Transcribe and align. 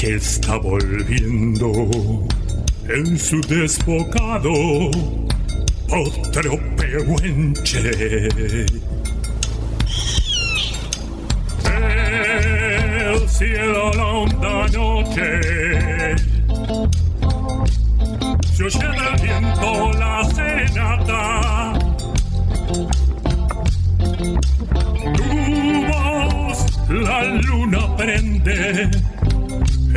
que 0.00 0.14
está 0.14 0.56
volviendo 0.56 2.26
en 2.88 3.18
su 3.18 3.38
desbocado 3.42 4.50
otro 5.90 6.58
pehuenche. 6.74 7.90
El 11.66 13.28
cielo 13.28 13.92
la 13.92 14.06
honda 14.06 14.68
noche 14.68 15.40
se 18.54 18.64
oye 18.64 18.78
del 18.78 19.22
viento 19.22 19.92
la 19.98 20.24
serenata. 20.34 21.72
Tu 25.14 25.86
voz 25.92 26.88
la 26.88 27.24
luna 27.42 27.96
prende 27.98 28.99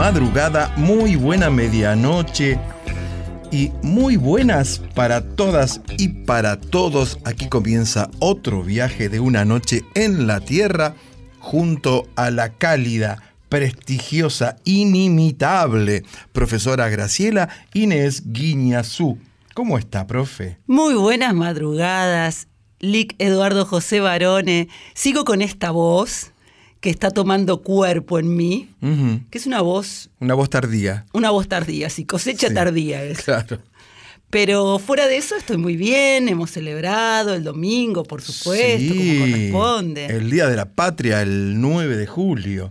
Madrugada, 0.00 0.72
muy 0.78 1.14
buena 1.14 1.50
medianoche 1.50 2.58
y 3.52 3.70
muy 3.82 4.16
buenas 4.16 4.80
para 4.94 5.20
todas 5.20 5.82
y 5.98 6.08
para 6.08 6.58
todos. 6.58 7.18
Aquí 7.26 7.50
comienza 7.50 8.10
otro 8.18 8.62
viaje 8.62 9.10
de 9.10 9.20
una 9.20 9.44
noche 9.44 9.84
en 9.94 10.26
la 10.26 10.40
Tierra 10.40 10.94
junto 11.38 12.08
a 12.16 12.30
la 12.30 12.48
cálida, 12.48 13.34
prestigiosa, 13.50 14.56
inimitable 14.64 16.02
profesora 16.32 16.88
Graciela 16.88 17.50
Inés 17.74 18.22
Guiñazú. 18.32 19.18
¿Cómo 19.52 19.76
está, 19.76 20.06
profe? 20.06 20.56
Muy 20.66 20.94
buenas 20.94 21.34
madrugadas, 21.34 22.48
Lic 22.78 23.16
Eduardo 23.18 23.66
José 23.66 24.00
Barone. 24.00 24.70
Sigo 24.94 25.26
con 25.26 25.42
esta 25.42 25.70
voz 25.72 26.32
que 26.80 26.90
está 26.90 27.10
tomando 27.10 27.62
cuerpo 27.62 28.18
en 28.18 28.34
mí, 28.36 28.70
que 29.30 29.38
es 29.38 29.46
una 29.46 29.60
voz, 29.60 30.10
Una 30.18 30.34
voz 30.34 30.48
tardía. 30.50 31.04
una 31.12 31.30
voz 31.30 31.46
tardía, 31.48 31.90
sí, 31.90 32.04
cosecha 32.06 32.48
Sí. 32.48 32.54
tardía 32.54 33.02
es. 33.04 33.22
Claro. 33.22 33.58
Pero 34.30 34.78
fuera 34.78 35.08
de 35.08 35.16
eso 35.16 35.34
estoy 35.36 35.56
muy 35.56 35.76
bien, 35.76 36.28
hemos 36.28 36.50
celebrado 36.52 37.34
el 37.34 37.42
domingo, 37.44 38.04
por 38.04 38.22
supuesto, 38.22 38.94
como 38.94 39.18
corresponde. 39.20 40.06
El 40.06 40.30
Día 40.30 40.46
de 40.48 40.54
la 40.56 40.66
Patria, 40.72 41.20
el 41.20 41.60
9 41.60 41.96
de 41.96 42.06
julio. 42.06 42.70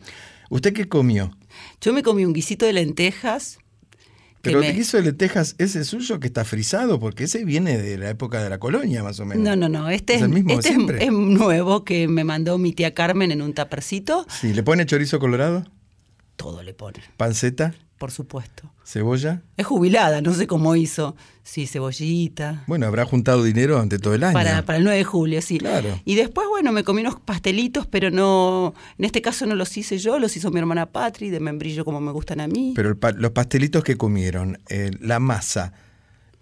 ¿Usted 0.50 0.74
qué 0.74 0.88
comió? 0.88 1.36
Yo 1.82 1.92
me 1.94 2.02
comí 2.02 2.24
un 2.26 2.34
guisito 2.34 2.66
de 2.66 2.74
lentejas. 2.74 3.60
Pero 4.42 4.62
el 4.62 4.74
guiso 4.74 4.98
de 4.98 5.04
lentejas, 5.04 5.56
ese 5.58 5.84
suyo 5.84 6.20
que 6.20 6.28
está 6.28 6.46
frisado, 6.46 7.00
porque 7.00 7.26
ese 7.26 7.44
viene 7.44 7.78
de 7.78 7.98
la 7.98 8.10
época 8.10 8.42
de 8.42 8.50
la 8.50 8.58
colonia, 8.58 9.04
más 9.04 9.20
o 9.20 9.26
menos. 9.26 9.44
No, 9.44 9.56
no, 9.56 9.68
no, 9.68 9.90
este, 9.90 10.16
¿Es 10.16 10.22
el 10.22 10.30
mismo 10.30 10.54
este 10.54 10.70
es 10.70 11.12
nuevo 11.12 11.84
que 11.84 12.08
me 12.08 12.24
mandó 12.24 12.58
mi 12.58 12.74
tía 12.74 12.94
Carmen 12.94 13.32
en 13.32 13.42
un 13.42 13.54
tapercito. 13.54 14.26
Sí, 14.30 14.54
¿le 14.54 14.64
pone 14.64 14.86
chorizo 14.86 15.20
colorado? 15.20 15.66
Todo 16.38 16.64
le 16.64 16.74
pone, 16.74 17.00
¿Panceta? 17.18 17.76
Por 18.00 18.10
supuesto. 18.12 18.72
¿Cebolla? 18.84 19.44
Es 19.58 19.68
jubilada, 19.68 20.22
no 20.22 20.34
sé 20.34 20.48
cómo 20.48 20.76
hizo. 20.76 21.16
Sí, 21.44 21.68
cebollita. 21.68 22.64
Bueno, 22.66 22.88
habrá 22.88 23.06
juntado 23.06 23.44
dinero 23.44 23.74
durante 23.76 24.00
todo 24.00 24.16
el 24.16 24.24
año. 24.24 24.34
Para, 24.34 24.64
para 24.66 24.78
el 24.80 24.84
9 24.84 24.98
de 24.98 25.04
julio, 25.04 25.42
sí. 25.44 25.60
Claro. 25.60 26.00
Y 26.06 26.16
después, 26.16 26.48
bueno, 26.48 26.72
me 26.72 26.84
comí 26.84 27.02
unos 27.02 27.20
pastelitos, 27.20 27.86
pero 27.86 28.10
no, 28.10 28.74
en 28.98 29.06
este 29.06 29.22
caso 29.22 29.46
no 29.46 29.54
los 29.56 29.76
hice 29.78 29.98
yo, 30.00 30.18
los 30.18 30.36
hizo 30.38 30.50
mi 30.50 30.60
hermana 30.60 30.88
Patri, 30.88 31.30
de 31.30 31.40
membrillo 31.40 31.86
como 31.86 32.00
me 32.02 32.12
gustan 32.12 32.40
a 32.42 32.48
mí. 32.48 32.74
Pero 32.76 32.98
pa- 33.00 33.12
los 33.12 33.32
pastelitos 33.32 33.84
que 33.84 33.96
comieron, 33.98 34.58
eh, 34.70 34.92
¿la 35.02 35.20
masa 35.20 35.74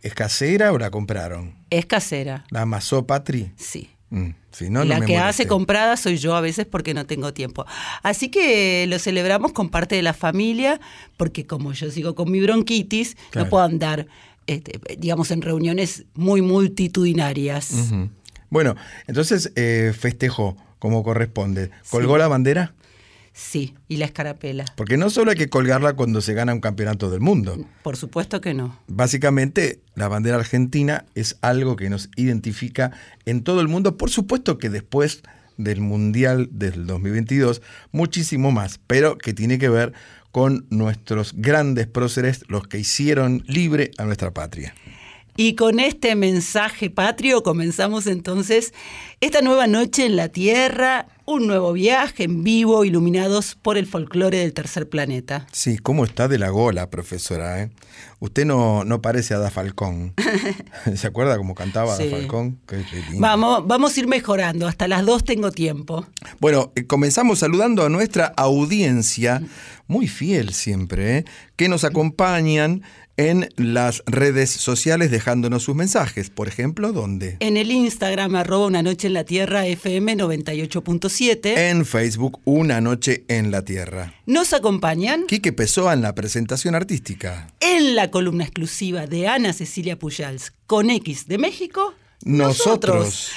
es 0.02 0.14
casera 0.14 0.72
o 0.72 0.78
la 0.78 0.90
compraron? 0.92 1.56
es 1.70 1.86
casera, 1.86 2.46
¿La 2.52 2.62
amasó 2.62 3.06
Patri? 3.08 3.52
sí. 3.58 3.90
Mm, 4.10 4.30
si 4.52 4.70
no, 4.70 4.86
la 4.86 5.02
que 5.02 5.18
hace 5.18 5.48
comprada 5.48 5.98
soy 5.98 6.18
yo 6.18 6.36
a 6.36 6.42
veces 6.42 6.66
porque 6.66 6.94
no 6.94 7.06
tengo 7.06 7.34
tiempo. 7.34 7.66
Así 8.04 8.30
que 8.30 8.86
lo 8.88 9.00
celebramos 9.00 9.52
con 9.52 9.70
parte 9.70 9.96
de 9.96 10.02
la 10.02 10.14
familia, 10.14 10.80
porque 11.18 11.46
como 11.46 11.74
yo 11.74 11.92
sigo 11.92 12.16
con 12.16 12.32
mi 12.32 12.40
bronquitis, 12.40 13.16
Claro. 13.32 13.46
no 13.46 13.50
puedo 13.50 13.64
andar, 13.66 14.08
este, 14.48 14.80
digamos, 14.98 15.32
en 15.32 15.42
reuniones 15.42 16.06
muy 16.14 16.42
multitudinarias. 16.42 17.92
Bueno, 18.50 18.76
entonces 19.08 19.52
eh, 19.56 19.94
festejó 19.98 20.56
como 20.80 21.04
corresponde. 21.04 21.70
¿Colgó 21.90 22.18
la 22.18 22.28
bandera? 22.28 22.74
Sí, 23.38 23.76
y 23.88 23.98
la 23.98 24.06
escarapela. 24.06 24.66
Porque 24.76 24.98
no 24.98 25.12
solo 25.12 25.30
hay 25.30 25.38
que 25.38 25.48
colgarla 25.48 25.94
cuando 25.94 26.22
se 26.22 26.34
gana 26.34 26.56
un 26.56 26.60
campeonato 26.60 27.12
del 27.12 27.20
mundo. 27.20 27.56
Por 27.84 27.96
supuesto 27.96 28.42
que 28.42 28.56
no. 28.56 28.80
Básicamente, 28.88 29.80
la 29.94 30.08
bandera 30.08 30.38
argentina 30.38 31.06
es 31.14 31.38
algo 31.42 31.76
que 31.76 31.92
nos 31.92 32.10
identifica 32.16 32.94
en 33.26 33.44
todo 33.44 33.62
el 33.62 33.68
mundo. 33.68 33.96
Por 33.96 34.10
supuesto 34.10 34.58
que 34.58 34.72
después 34.72 35.22
del 35.56 35.82
Mundial 35.82 36.50
del 36.52 36.88
2022, 36.88 37.62
muchísimo 37.92 38.52
más, 38.52 38.80
pero 38.88 39.20
que 39.20 39.36
tiene 39.36 39.60
que 39.60 39.70
ver 39.70 39.94
con 40.32 40.66
nuestros 40.72 41.34
grandes 41.36 41.86
próceres, 41.86 42.44
los 42.48 42.68
que 42.68 42.80
hicieron 42.80 43.44
libre 43.46 43.92
a 44.00 44.06
nuestra 44.06 44.34
patria. 44.34 44.74
Y 45.36 45.54
con 45.54 45.80
este 45.80 46.16
mensaje 46.16 46.90
patrio 46.90 47.44
comenzamos 47.44 48.08
entonces 48.08 48.74
esta 49.22 49.42
nueva 49.42 49.68
noche 49.68 50.08
en 50.08 50.16
la 50.16 50.30
Tierra, 50.30 51.06
un 51.30 51.46
nuevo 51.46 51.74
viaje 51.74 52.24
en 52.24 52.42
vivo, 52.42 52.86
iluminados 52.86 53.56
por 53.62 53.78
el 53.78 53.86
folclore 53.86 54.38
del 54.40 54.54
tercer 54.54 54.88
planeta. 54.88 55.46
Sí, 55.52 55.78
¿cómo 55.78 56.06
está 56.06 56.30
de 56.30 56.40
la 56.40 56.50
gola, 56.50 56.90
profesora? 56.90 57.62
eh? 57.62 57.70
Usted 58.20 58.46
no, 58.46 58.86
no 58.86 59.02
parece 59.02 59.34
a 59.34 59.38
Da 59.38 59.52
Falcón. 59.52 60.14
¿Se 60.96 61.06
acuerda 61.06 61.38
cómo 61.38 61.54
cantaba 61.54 61.98
Sí. 61.98 62.06
Da 62.10 62.18
Falcón? 62.18 62.60
Qué 62.66 62.78
lindo. 62.78 63.20
Vamos, 63.20 63.68
vamos 63.68 63.96
a 63.96 64.00
ir 64.00 64.08
mejorando, 64.08 64.68
hasta 64.68 64.88
las 64.88 65.06
dos 65.06 65.26
tengo 65.26 65.52
tiempo. 65.52 66.08
Bueno, 66.40 66.72
eh, 66.76 66.88
comenzamos 66.88 67.40
saludando 67.40 67.84
a 67.84 67.90
nuestra 67.90 68.34
audiencia, 68.38 69.42
muy 69.86 70.08
fiel 70.08 70.54
siempre, 70.54 71.18
¿eh? 71.18 71.26
que 71.58 71.68
nos 71.68 71.84
acompañan 71.84 72.84
en 73.18 73.50
las 73.58 74.04
redes 74.06 74.50
sociales 74.52 75.10
dejándonos 75.12 75.64
sus 75.64 75.76
mensajes. 75.76 76.30
Por 76.30 76.48
ejemplo, 76.48 76.94
¿dónde? 76.94 77.38
En 77.40 77.58
el 77.58 77.72
Instagram, 77.72 78.36
arroba 78.36 78.68
una 78.68 78.84
noche 78.84 79.08
en 79.08 79.14
la 79.14 79.24
Tierra, 79.24 79.66
FM 79.66 80.16
98.7, 80.18 81.58
En 81.58 81.86
Facebook, 81.86 82.40
Una 82.46 82.80
Noche 82.82 83.24
en 83.28 83.52
la 83.52 83.64
Tierra. 83.64 84.14
nos 84.26 84.54
acompañan 84.54 85.26
Quique 85.28 85.52
Pessoa 85.54 85.94
en 85.94 86.02
la 86.02 86.14
presentación 86.16 86.76
artística. 86.76 87.48
en 87.60 87.96
la 87.96 88.12
columna 88.12 88.44
exclusiva 88.44 89.08
de 89.08 89.28
Ana 89.28 89.54
Cecilia 89.54 89.98
Pujals 89.98 90.54
con 90.68 90.90
X 90.90 91.28
de 91.28 91.38
México, 91.38 91.94
Nosotros. 92.24 93.32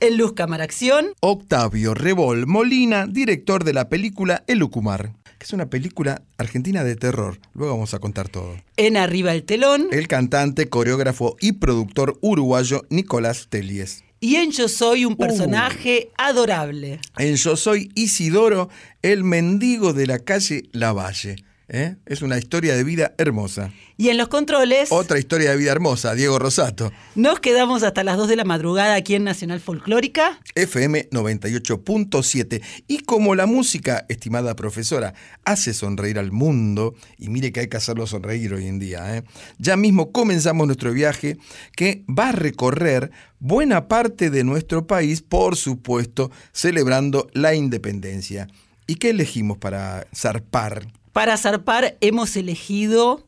En 0.00 0.16
Luz 0.16 0.32
Cámara 0.32 0.64
Acción, 0.64 1.06
Octavio 1.20 1.94
Rebol 1.94 2.46
Molina, 2.48 3.06
director 3.06 3.62
de 3.62 3.72
la 3.72 3.88
película 3.88 4.42
El 4.48 4.62
Ucumar, 4.64 5.12
que 5.42 5.46
es 5.46 5.52
una 5.52 5.66
película 5.66 6.22
argentina 6.38 6.84
de 6.84 6.94
terror. 6.94 7.36
Luego 7.54 7.72
vamos 7.72 7.94
a 7.94 7.98
contar 7.98 8.28
todo. 8.28 8.54
en 8.76 8.96
Arriba 8.96 9.32
el 9.32 9.42
Telón 9.42 9.88
El 9.90 10.06
cantante, 10.06 10.68
coreógrafo 10.68 11.36
y 11.40 11.54
productor 11.54 12.16
uruguayo 12.20 12.84
Nicolás 12.90 13.48
Telies. 13.50 14.04
y 14.20 14.36
en 14.36 14.52
Yo 14.52 14.68
Soy 14.68 15.04
un 15.04 15.16
personaje 15.16 16.10
adorable. 16.16 17.00
En 17.18 17.34
Yo 17.34 17.56
Soy 17.56 17.90
Isidoro, 17.96 18.68
el 19.02 19.24
mendigo 19.24 19.92
de 19.92 20.06
la 20.06 20.20
calle 20.20 20.68
Lavalle. 20.70 21.34
¿Eh? 21.68 21.96
Es 22.06 22.22
una 22.22 22.38
historia 22.38 22.74
de 22.74 22.84
vida 22.84 23.14
hermosa. 23.18 23.72
Y 23.96 24.08
en 24.08 24.16
los 24.16 24.28
controles 24.28 24.90
Otra 24.90 25.18
historia 25.18 25.50
de 25.50 25.56
vida 25.56 25.72
hermosa, 25.72 26.14
Diego 26.14 26.38
Rosato. 26.38 26.92
nos 27.14 27.40
quedamos 27.40 27.82
hasta 27.82 28.04
las 28.04 28.16
2 28.16 28.28
de 28.28 28.36
la 28.36 28.44
madrugada 28.44 28.94
aquí 28.94 29.14
en 29.14 29.24
Nacional 29.24 29.60
Folclórica. 29.60 30.40
FM 30.54 31.10
98.7. 31.10 32.62
Y 32.88 32.98
como 33.00 33.34
la 33.34 33.46
música, 33.46 34.06
estimada 34.08 34.56
profesora, 34.56 35.14
hace 35.44 35.74
sonreír 35.74 36.18
al 36.18 36.32
mundo, 36.32 36.94
y 37.18 37.28
mire 37.28 37.52
que 37.52 37.60
hay 37.60 37.68
que 37.68 37.76
hacerlo 37.76 38.06
sonreír 38.06 38.54
hoy 38.54 38.66
en 38.66 38.78
día, 38.78 39.16
¿eh? 39.16 39.24
ya 39.58 39.76
mismo 39.76 40.12
comenzamos 40.12 40.66
nuestro 40.66 40.92
viaje 40.92 41.38
que 41.76 42.04
va 42.08 42.30
a 42.30 42.32
recorrer 42.32 43.10
buena 43.38 43.88
parte 43.88 44.30
de 44.30 44.44
nuestro 44.44 44.86
país, 44.86 45.22
por 45.22 45.56
supuesto, 45.56 46.30
celebrando 46.52 47.28
la 47.32 47.54
independencia. 47.54 48.48
¿Y 48.86 48.96
qué 48.96 49.10
elegimos 49.10 49.58
para 49.58 50.06
zarpar? 50.14 50.86
Para 51.12 51.36
zarpar 51.36 51.96
hemos 52.00 52.36
elegido 52.36 53.26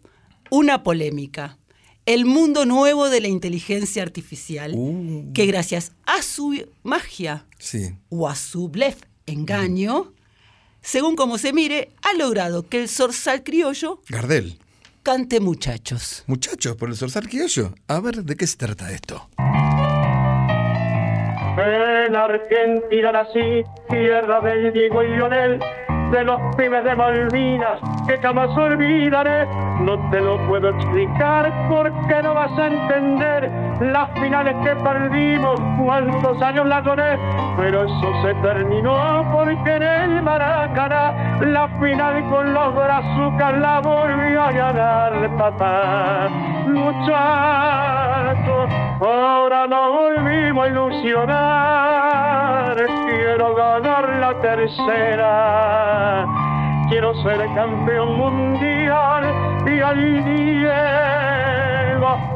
una 0.50 0.82
polémica. 0.82 1.58
El 2.06 2.24
mundo 2.26 2.66
nuevo 2.66 3.08
de 3.08 3.20
la 3.20 3.28
inteligencia 3.28 4.02
artificial, 4.02 4.72
Uh. 4.74 5.32
que 5.32 5.46
gracias 5.46 5.92
a 6.06 6.22
su 6.22 6.66
magia 6.82 7.46
Sí. 7.58 7.94
o 8.10 8.28
a 8.28 8.34
su 8.36 8.68
blef, 8.68 9.00
engaño, 9.26 10.12
según 10.82 11.16
como 11.16 11.38
se 11.38 11.52
mire, 11.54 11.90
ha 12.02 12.12
logrado 12.14 12.68
que 12.68 12.82
el 12.82 12.88
zorzal 12.90 13.42
criollo 13.42 14.00
Gardel. 14.08 14.58
cante 15.02 15.40
muchachos. 15.40 16.24
Muchachos, 16.26 16.76
por 16.76 16.90
el 16.90 16.96
Zorzal 16.96 17.26
Criollo. 17.28 17.74
A 17.88 18.00
ver, 18.00 18.22
¿de 18.24 18.36
qué 18.36 18.46
se 18.46 18.56
trata 18.56 18.90
esto? 18.92 19.28
En 21.56 22.16
Argentina 22.16 23.12
nací, 23.12 23.62
tierra 23.88 24.40
del 24.40 24.72
Diego 24.72 25.02
y 25.02 25.08
Lionel, 25.08 25.58
de 26.10 26.24
los 26.24 26.40
pibes 26.56 26.84
de 26.84 26.94
Malvinas 26.94 27.80
que 28.06 28.18
jamás 28.18 28.50
olvidaré. 28.56 29.46
No 29.80 29.98
te 30.10 30.20
lo 30.20 30.38
puedo 30.46 30.68
explicar 30.70 31.52
porque 31.68 32.22
no 32.22 32.34
vas 32.34 32.56
a 32.58 32.66
entender 32.66 33.50
las 33.80 34.10
finales 34.20 34.54
que 34.62 34.76
perdimos, 34.76 35.60
cuántos 35.84 36.40
años 36.42 36.66
la 36.66 36.80
lloré, 36.80 37.18
pero 37.56 37.84
eso 37.84 38.22
se 38.22 38.34
terminó 38.34 39.28
porque 39.32 39.76
en 39.76 39.82
el 39.82 40.22
Maracaná 40.22 41.38
la 41.40 41.66
final 41.80 42.22
con 42.30 42.54
los 42.54 42.72
brazucas 42.74 43.58
la 43.58 43.80
volvió 43.80 44.42
a 44.42 44.52
ganar 44.52 45.36
papá. 45.36 46.28
Muchachos, 46.68 47.10
ahora 49.00 49.66
nos 49.66 49.92
volvimos 49.92 50.64
a 50.64 50.68
ilusionar. 50.68 52.76
Quiero 53.06 53.54
ganar 53.54 54.08
la 54.20 54.34
tercera. 54.40 55.93
Quiero 56.88 57.14
ser 57.22 57.38
campeón 57.54 58.18
mundial 58.18 59.24
y 59.66 59.80
al 59.80 60.24
Diego 60.24 61.14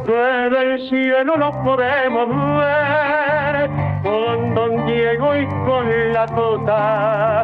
desde 0.06 0.75
el 0.75 0.88
cielo 0.88 1.37
nos 1.37 1.55
podemos 1.58 2.28
ver 2.58 3.70
con 4.02 4.55
Don 4.55 4.87
Diego 4.87 5.37
y 5.37 5.46
con 5.66 6.12
la 6.12 6.26
Tota 6.26 7.43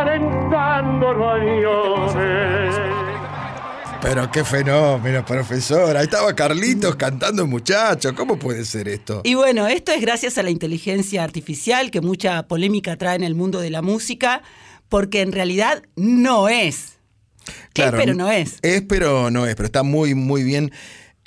alentándolo 0.00 1.30
a 1.30 1.38
Dios. 1.38 2.16
Pero 4.02 4.30
qué 4.30 4.44
fenómeno, 4.44 5.24
profesor. 5.24 5.94
Ahí 5.96 6.04
estaba 6.04 6.34
Carlitos 6.34 6.96
cantando 6.96 7.46
muchacho. 7.46 8.14
¿Cómo 8.14 8.38
puede 8.38 8.64
ser 8.64 8.88
esto? 8.88 9.20
Y 9.24 9.34
bueno, 9.34 9.68
esto 9.68 9.92
es 9.92 10.00
gracias 10.00 10.38
a 10.38 10.42
la 10.42 10.50
inteligencia 10.50 11.22
artificial 11.22 11.90
que 11.90 12.00
mucha 12.00 12.46
polémica 12.48 12.96
trae 12.96 13.16
en 13.16 13.24
el 13.24 13.34
mundo 13.34 13.60
de 13.60 13.68
la 13.68 13.82
música, 13.82 14.42
porque 14.90 15.22
en 15.22 15.32
realidad 15.32 15.82
no 15.96 16.50
es. 16.50 16.98
es, 17.74 17.90
pero 17.92 18.12
no 18.12 18.30
es. 18.30 18.58
Es, 18.60 18.82
pero 18.82 19.30
no 19.30 19.46
es. 19.46 19.54
Pero 19.54 19.66
está 19.66 19.82
muy, 19.82 20.14
muy 20.14 20.42
bien 20.42 20.70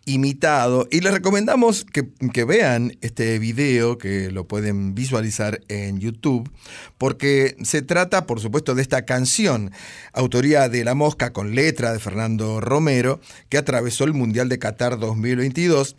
imitado. 0.06 0.88
Y 0.92 1.02
les 1.02 1.14
recomendamos 1.14 1.86
que, 1.86 2.10
que 2.34 2.44
vean 2.44 2.98
este 3.02 3.40
video, 3.40 3.98
que 3.98 4.32
lo 4.32 4.48
pueden 4.48 4.96
visualizar 4.96 5.62
en 5.68 6.00
YouTube, 6.00 6.52
porque 6.98 7.56
se 7.64 7.82
trata, 7.82 8.26
por 8.26 8.40
supuesto, 8.40 8.76
de 8.76 8.82
esta 8.82 9.06
canción, 9.06 9.72
autoría 10.14 10.70
de 10.70 10.84
La 10.84 10.94
Mosca 10.94 11.34
con 11.34 11.56
letra 11.56 11.94
de 11.94 12.00
Fernando 12.00 12.60
Romero, 12.60 13.20
que 13.50 13.58
atravesó 13.58 14.04
el 14.04 14.14
Mundial 14.14 14.50
de 14.50 14.60
Qatar 14.60 15.00
2022. 15.00 15.96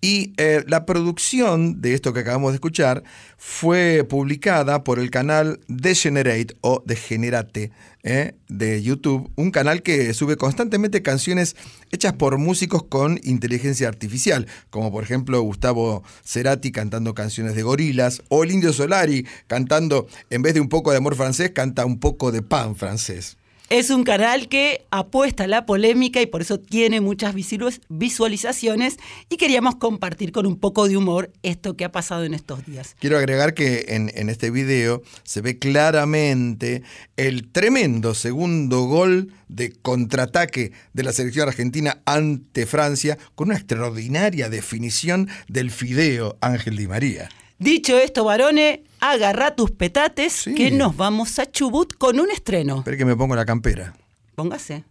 Y 0.00 0.32
eh, 0.36 0.64
la 0.66 0.86
producción 0.86 1.80
de 1.80 1.94
esto 1.94 2.12
que 2.12 2.20
acabamos 2.20 2.52
de 2.52 2.56
escuchar 2.56 3.02
fue 3.36 4.06
publicada 4.08 4.84
por 4.84 4.98
el 5.00 5.10
canal 5.10 5.60
Degenerate 5.66 6.56
o 6.60 6.82
Degenerate 6.86 7.72
eh, 8.02 8.34
de 8.48 8.82
YouTube, 8.82 9.30
un 9.36 9.50
canal 9.50 9.82
que 9.82 10.12
sube 10.14 10.36
constantemente 10.36 11.02
canciones 11.02 11.56
hechas 11.90 12.12
por 12.12 12.38
músicos 12.38 12.82
con 12.82 13.18
inteligencia 13.24 13.88
artificial, 13.88 14.46
como 14.70 14.92
por 14.92 15.02
ejemplo 15.02 15.40
Gustavo 15.40 16.02
Cerati 16.24 16.70
cantando 16.70 17.14
canciones 17.14 17.54
de 17.54 17.62
gorilas, 17.62 18.22
o 18.28 18.44
el 18.44 18.50
Indio 18.50 18.72
Solari 18.72 19.26
cantando, 19.46 20.06
en 20.30 20.42
vez 20.42 20.54
de 20.54 20.60
un 20.60 20.68
poco 20.68 20.90
de 20.90 20.98
amor 20.98 21.16
francés, 21.16 21.50
canta 21.50 21.86
un 21.86 21.98
poco 21.98 22.30
de 22.30 22.42
pan 22.42 22.76
francés. 22.76 23.37
Es 23.70 23.90
un 23.90 24.02
canal 24.02 24.48
que 24.48 24.86
apuesta 24.90 25.44
a 25.44 25.46
la 25.46 25.66
polémica 25.66 26.22
y 26.22 26.26
por 26.26 26.40
eso 26.40 26.58
tiene 26.58 27.02
muchas 27.02 27.34
visual- 27.34 27.78
visualizaciones 27.90 28.96
y 29.28 29.36
queríamos 29.36 29.76
compartir 29.76 30.32
con 30.32 30.46
un 30.46 30.58
poco 30.58 30.88
de 30.88 30.96
humor 30.96 31.30
esto 31.42 31.76
que 31.76 31.84
ha 31.84 31.92
pasado 31.92 32.24
en 32.24 32.32
estos 32.32 32.64
días. 32.64 32.96
Quiero 32.98 33.18
agregar 33.18 33.52
que 33.52 33.84
en, 33.88 34.10
en 34.14 34.30
este 34.30 34.50
video 34.50 35.02
se 35.22 35.42
ve 35.42 35.58
claramente 35.58 36.82
el 37.18 37.50
tremendo 37.52 38.14
segundo 38.14 38.84
gol 38.84 39.34
de 39.48 39.72
contraataque 39.72 40.72
de 40.94 41.02
la 41.02 41.12
selección 41.12 41.46
argentina 41.46 42.00
ante 42.06 42.64
Francia 42.64 43.18
con 43.34 43.48
una 43.48 43.58
extraordinaria 43.58 44.48
definición 44.48 45.28
del 45.46 45.70
fideo 45.70 46.38
Ángel 46.40 46.76
Di 46.78 46.88
María. 46.88 47.28
Dicho 47.58 47.98
esto, 47.98 48.24
varones, 48.24 48.80
agarra 49.00 49.56
tus 49.56 49.70
petates 49.72 50.32
Sí. 50.32 50.54
que 50.54 50.70
nos 50.70 50.96
vamos 50.96 51.38
a 51.38 51.50
Chubut 51.50 51.92
con 51.98 52.20
un 52.20 52.30
estreno. 52.30 52.78
Espera 52.78 52.96
que 52.96 53.04
me 53.04 53.16
pongo 53.16 53.34
la 53.34 53.44
campera. 53.44 53.94
Póngase. 54.36 54.84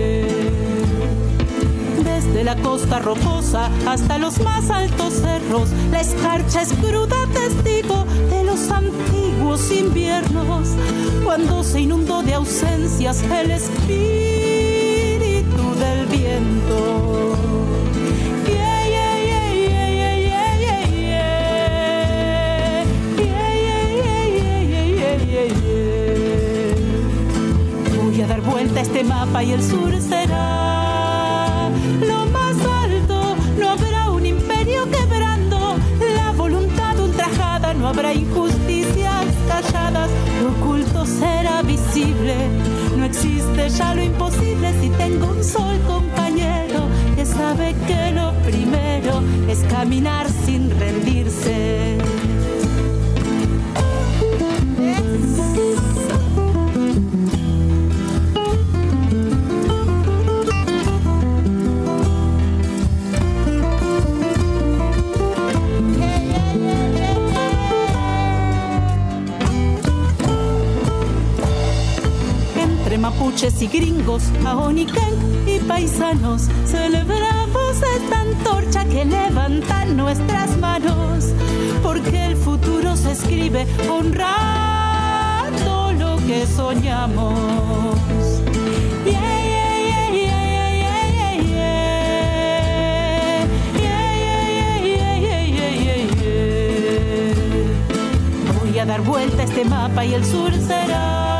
yeah. 2.02 2.32
de 2.32 2.42
la 2.44 2.56
costa 2.56 2.98
rocosa 2.98 3.70
hasta 3.86 4.18
los 4.18 4.38
más 4.40 4.70
altos 4.70 5.14
cerros. 5.14 5.70
La 5.90 6.00
escarcha 6.00 6.62
es 6.62 6.72
cruda 6.74 7.26
testigo 7.32 8.04
de 8.30 8.44
los 8.44 8.70
antiguos 8.70 9.70
inviernos, 9.72 10.68
cuando 11.24 11.64
se 11.64 11.80
inundó 11.80 12.22
de 12.22 12.34
ausencias 12.34 13.22
el 13.22 13.50
espíritu 13.50 14.33
del 15.84 16.06
viento. 16.06 17.36
Voy 28.02 28.20
a 28.22 28.26
dar 28.26 28.40
vuelta 28.40 28.80
a 28.80 28.82
este 28.82 29.04
mapa 29.04 29.42
y 29.42 29.52
el 29.52 29.62
sur 29.62 29.92
será 30.00 31.68
lo 32.00 32.26
más 32.26 32.56
alto. 32.84 33.36
No 33.58 33.70
habrá 33.70 34.10
un 34.10 34.24
imperio 34.26 34.82
quebrando 34.90 35.76
la 36.16 36.32
voluntad 36.32 36.98
ultrajada, 37.00 37.74
no 37.74 37.88
habrá 37.88 38.12
injusticias 38.12 39.26
calladas, 39.48 40.10
lo 40.42 40.50
oculto 40.50 41.06
será 41.06 41.62
visible. 41.62 42.34
No 42.96 43.04
existe 43.04 43.68
ya 43.70 43.94
lo 43.94 44.02
imposible 44.02 44.23
si 44.23 44.23
tengo 44.98 45.26
un 45.28 45.42
sol 45.42 45.78
compañero 45.86 46.88
que 47.16 47.24
sabe 47.24 47.74
que 47.86 48.12
lo 48.12 48.32
primero 48.42 49.22
es 49.48 49.60
caminar 49.70 50.26
sin 50.28 50.70
rendirse. 50.78 51.93
Mapuches 73.24 73.62
y 73.62 73.68
gringos, 73.68 74.24
aonican 74.44 75.14
y 75.46 75.58
paisanos, 75.60 76.42
celebramos 76.66 77.76
esta 77.96 78.20
antorcha 78.20 78.84
que 78.84 79.06
levanta 79.06 79.86
nuestras 79.86 80.58
manos, 80.58 81.32
porque 81.82 82.26
el 82.26 82.36
futuro 82.36 82.94
se 82.96 83.12
escribe 83.12 83.66
honrando 83.88 84.32
lo 85.98 86.16
que 86.26 86.46
soñamos. 86.46 87.34
Yeah, 89.06 89.44
a 98.80 98.84
dar 98.86 99.00
vuelta 99.02 99.40
a 99.40 99.44
este 99.44 99.64
mapa 99.64 100.04
y 100.04 100.12
el 100.12 100.24
sur 100.24 100.52
será 100.52 101.33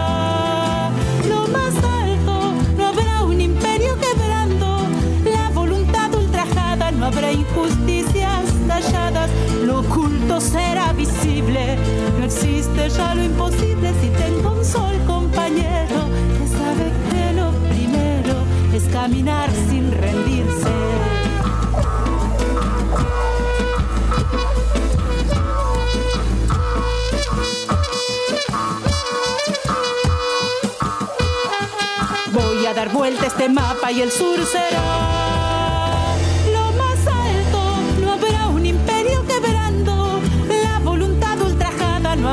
habrá 7.14 7.32
injusticias 7.32 8.44
calladas, 8.66 9.30
lo 9.64 9.80
oculto 9.80 10.40
será 10.40 10.92
visible. 10.92 11.76
No 12.18 12.24
existe 12.24 12.88
ya 12.88 13.14
lo 13.14 13.22
imposible 13.22 13.92
si 14.00 14.08
tengo 14.08 14.52
un 14.52 14.64
sol 14.64 14.96
compañero 15.06 16.08
que 16.38 16.48
sabe 16.48 16.92
que 17.10 17.32
lo 17.34 17.52
primero 17.68 18.34
es 18.72 18.84
caminar 18.92 19.48
sin 19.68 19.92
rendirse. 19.92 20.74
Voy 32.32 32.66
a 32.66 32.74
dar 32.74 32.92
vuelta 32.92 33.24
a 33.24 33.26
este 33.28 33.48
mapa 33.48 33.92
y 33.92 34.02
el 34.02 34.10
sur 34.10 34.44
será 34.44 35.23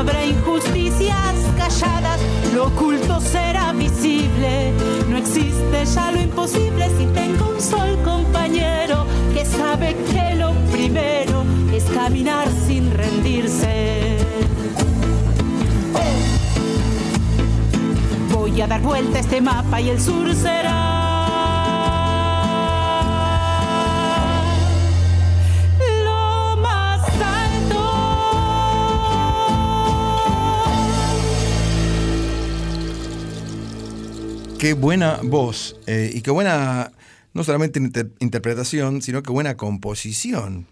habrá 0.02 0.24
injusticias 0.24 1.34
calladas, 1.56 2.20
lo 2.52 2.66
oculto 2.66 3.20
será 3.20 3.72
visible. 3.72 4.72
No 5.08 5.16
existe 5.16 5.84
ya 5.94 6.10
lo 6.10 6.20
imposible 6.20 6.88
si 6.98 7.06
tengo 7.06 7.50
un 7.50 7.60
sol 7.60 7.96
compañero 8.04 9.06
que 9.32 9.44
sabe 9.44 9.96
que 10.10 10.34
lo 10.34 10.54
primero 10.72 11.44
es 11.72 11.84
caminar 11.84 12.48
sin 12.66 12.90
rendirse. 12.90 14.16
Voy 18.32 18.60
a 18.60 18.66
dar 18.66 18.80
vuelta 18.80 19.18
a 19.18 19.20
este 19.20 19.40
mapa 19.40 19.80
y 19.80 19.90
el 19.90 20.00
sur 20.00 20.34
será 20.34 21.01
Qué 34.62 34.74
buena 34.74 35.18
voz 35.24 35.74
eh, 35.88 36.12
y 36.14 36.20
qué 36.20 36.30
buena, 36.30 36.92
no 37.34 37.42
solamente 37.42 37.80
inter- 37.80 38.12
interpretación, 38.20 39.02
sino 39.02 39.20
que 39.24 39.32
buena 39.32 39.56
composición. 39.56 40.68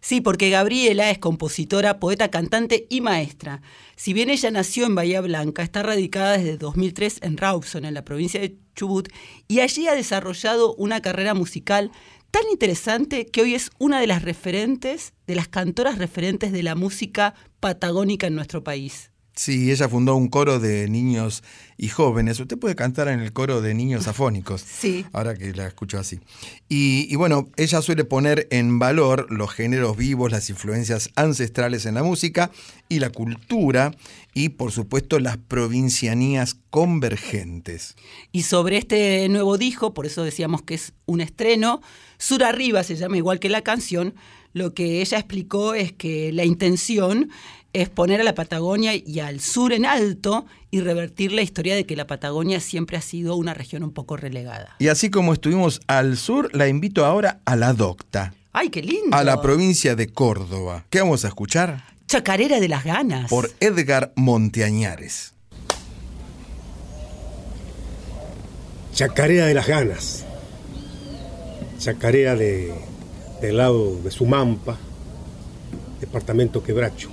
Sí, 0.00 0.22
porque 0.22 0.48
Gabriela 0.48 1.10
es 1.10 1.18
compositora, 1.18 2.00
poeta, 2.00 2.30
cantante 2.30 2.86
y 2.88 3.02
maestra. 3.02 3.60
Si 3.96 4.14
bien 4.14 4.30
ella 4.30 4.50
nació 4.50 4.86
en 4.86 4.94
Bahía 4.94 5.20
Blanca, 5.20 5.62
está 5.62 5.82
radicada 5.82 6.38
desde 6.38 6.56
2003 6.56 7.18
en 7.20 7.36
Rawson, 7.36 7.84
en 7.84 7.92
la 7.92 8.02
provincia 8.02 8.40
de 8.40 8.56
Chubut, 8.74 9.10
y 9.46 9.60
allí 9.60 9.88
ha 9.88 9.94
desarrollado 9.94 10.74
una 10.76 11.02
carrera 11.02 11.34
musical 11.34 11.90
tan 12.30 12.44
interesante 12.50 13.26
que 13.26 13.42
hoy 13.42 13.54
es 13.54 13.68
una 13.78 14.00
de 14.00 14.06
las 14.06 14.22
referentes, 14.22 15.12
de 15.26 15.34
las 15.34 15.48
cantoras 15.48 15.98
referentes 15.98 16.50
de 16.50 16.62
la 16.62 16.76
música 16.76 17.34
patagónica 17.60 18.26
en 18.26 18.36
nuestro 18.36 18.64
país. 18.64 19.10
Sí, 19.34 19.72
ella 19.72 19.88
fundó 19.88 20.14
un 20.14 20.28
coro 20.28 20.60
de 20.60 20.88
niños 20.88 21.42
y 21.76 21.88
jóvenes. 21.88 22.38
Usted 22.38 22.56
puede 22.56 22.76
cantar 22.76 23.08
en 23.08 23.18
el 23.18 23.32
coro 23.32 23.60
de 23.60 23.74
niños 23.74 24.06
afónicos. 24.08 24.60
Sí. 24.62 25.04
Ahora 25.12 25.34
que 25.34 25.52
la 25.52 25.66
escucho 25.66 25.98
así. 25.98 26.20
Y, 26.68 27.06
y 27.12 27.16
bueno, 27.16 27.48
ella 27.56 27.82
suele 27.82 28.04
poner 28.04 28.46
en 28.50 28.78
valor 28.78 29.26
los 29.30 29.50
géneros 29.50 29.96
vivos, 29.96 30.30
las 30.30 30.50
influencias 30.50 31.10
ancestrales 31.16 31.84
en 31.86 31.94
la 31.94 32.02
música 32.02 32.50
y 32.88 33.00
la 33.00 33.10
cultura 33.10 33.92
y 34.34 34.50
por 34.50 34.72
supuesto 34.72 35.18
las 35.18 35.36
provincianías 35.36 36.56
convergentes. 36.70 37.96
Y 38.32 38.42
sobre 38.42 38.76
este 38.76 39.28
nuevo 39.28 39.58
disco, 39.58 39.94
por 39.94 40.06
eso 40.06 40.24
decíamos 40.24 40.62
que 40.62 40.74
es 40.74 40.92
un 41.06 41.20
estreno, 41.20 41.80
Sur 42.18 42.44
Arriba 42.44 42.82
se 42.82 42.96
llama 42.96 43.16
igual 43.16 43.40
que 43.40 43.48
la 43.48 43.62
canción, 43.62 44.14
lo 44.54 44.72
que 44.72 45.02
ella 45.02 45.18
explicó 45.18 45.74
es 45.74 45.92
que 45.92 46.32
la 46.32 46.44
intención 46.44 47.30
es 47.72 47.88
poner 47.88 48.20
a 48.20 48.24
la 48.24 48.34
Patagonia 48.34 48.94
y 48.94 49.18
al 49.18 49.40
sur 49.40 49.72
en 49.72 49.84
alto 49.84 50.46
y 50.70 50.80
revertir 50.80 51.32
la 51.32 51.42
historia 51.42 51.74
de 51.74 51.84
que 51.84 51.96
la 51.96 52.06
Patagonia 52.06 52.60
siempre 52.60 52.96
ha 52.96 53.00
sido 53.00 53.34
una 53.34 53.52
región 53.52 53.82
un 53.82 53.92
poco 53.92 54.16
relegada. 54.16 54.76
Y 54.78 54.88
así 54.88 55.10
como 55.10 55.32
estuvimos 55.32 55.80
al 55.88 56.16
sur, 56.16 56.54
la 56.54 56.68
invito 56.68 57.04
ahora 57.04 57.40
a 57.44 57.56
la 57.56 57.72
Docta, 57.72 58.32
¡Ay, 58.52 58.70
qué 58.70 58.80
lindo! 58.80 59.16
a 59.16 59.24
la 59.24 59.42
provincia 59.42 59.96
de 59.96 60.06
Córdoba. 60.06 60.86
¿Qué 60.88 61.00
vamos 61.00 61.24
a 61.24 61.28
escuchar? 61.28 61.84
Chacarera 62.06 62.60
de 62.60 62.68
las 62.68 62.84
ganas. 62.84 63.28
Por 63.28 63.50
Edgar 63.58 64.12
Monteañares. 64.14 65.34
Chacarea 68.92 69.46
de 69.46 69.54
las 69.54 69.66
ganas. 69.66 70.24
Chacarea 71.80 72.36
de, 72.36 72.72
del 73.44 73.58
lado 73.58 73.96
de 74.02 74.10
Sumampa, 74.10 74.78
departamento 76.00 76.62
Quebracho. 76.62 77.10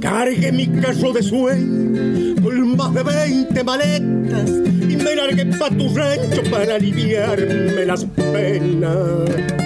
Cargué 0.00 0.52
mi 0.52 0.66
carro 0.68 1.12
de 1.12 1.22
sueño 1.22 1.77
de 3.58 3.64
20 3.64 3.64
maletas 3.64 4.50
y 4.88 4.96
me 4.96 5.14
largué 5.14 5.46
pa' 5.46 5.70
tu 5.70 5.94
rancho 5.94 6.42
para 6.50 6.76
aliviarme 6.76 7.86
las 7.86 8.04
penas. 8.04 9.58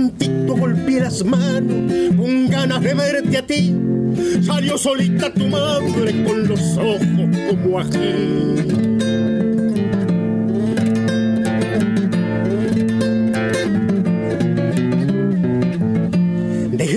tantito 0.00 0.56
golpeé 0.56 1.00
las 1.00 1.24
manos 1.24 1.92
con 2.16 2.48
ganas 2.48 2.80
de 2.80 2.94
verte 2.94 3.38
a 3.38 3.46
ti. 3.46 3.74
Salió 4.42 4.78
solita 4.78 5.32
tu 5.32 5.46
madre 5.48 6.24
con 6.24 6.48
los 6.48 6.76
ojos 6.76 7.28
como 7.48 7.80
aquí. 7.80 8.89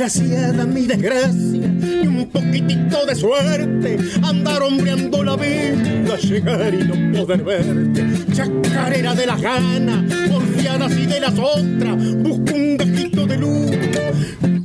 Desgraciada 0.04 0.66
mi 0.66 0.86
desgracia 0.86 1.66
y 2.04 2.08
un 2.08 2.28
poquitito 2.30 3.06
de 3.06 3.16
suerte 3.16 3.98
andar 4.22 4.62
hombreando 4.62 5.24
la 5.24 5.38
vida, 5.38 6.18
llegar 6.18 6.74
y 6.74 6.84
no 6.84 7.20
poder 7.20 7.42
verte. 7.42 8.06
Chacarera 8.34 9.16
de 9.16 9.26
las 9.26 9.42
ganas, 9.42 10.14
porfiadas 10.30 10.92
y 10.98 11.06
de 11.06 11.20
las 11.22 11.40
otras, 11.40 12.16
busco 12.18 12.54
un 12.54 12.76
gajito 12.76 13.26
de 13.26 13.38
luz 13.38 13.72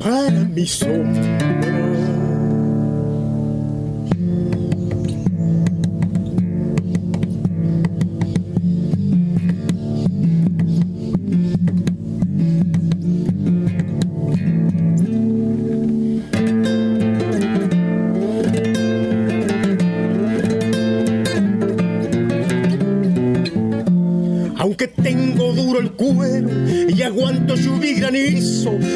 para 0.01 0.31
mi 0.31 0.67
sombra. 0.67 1.98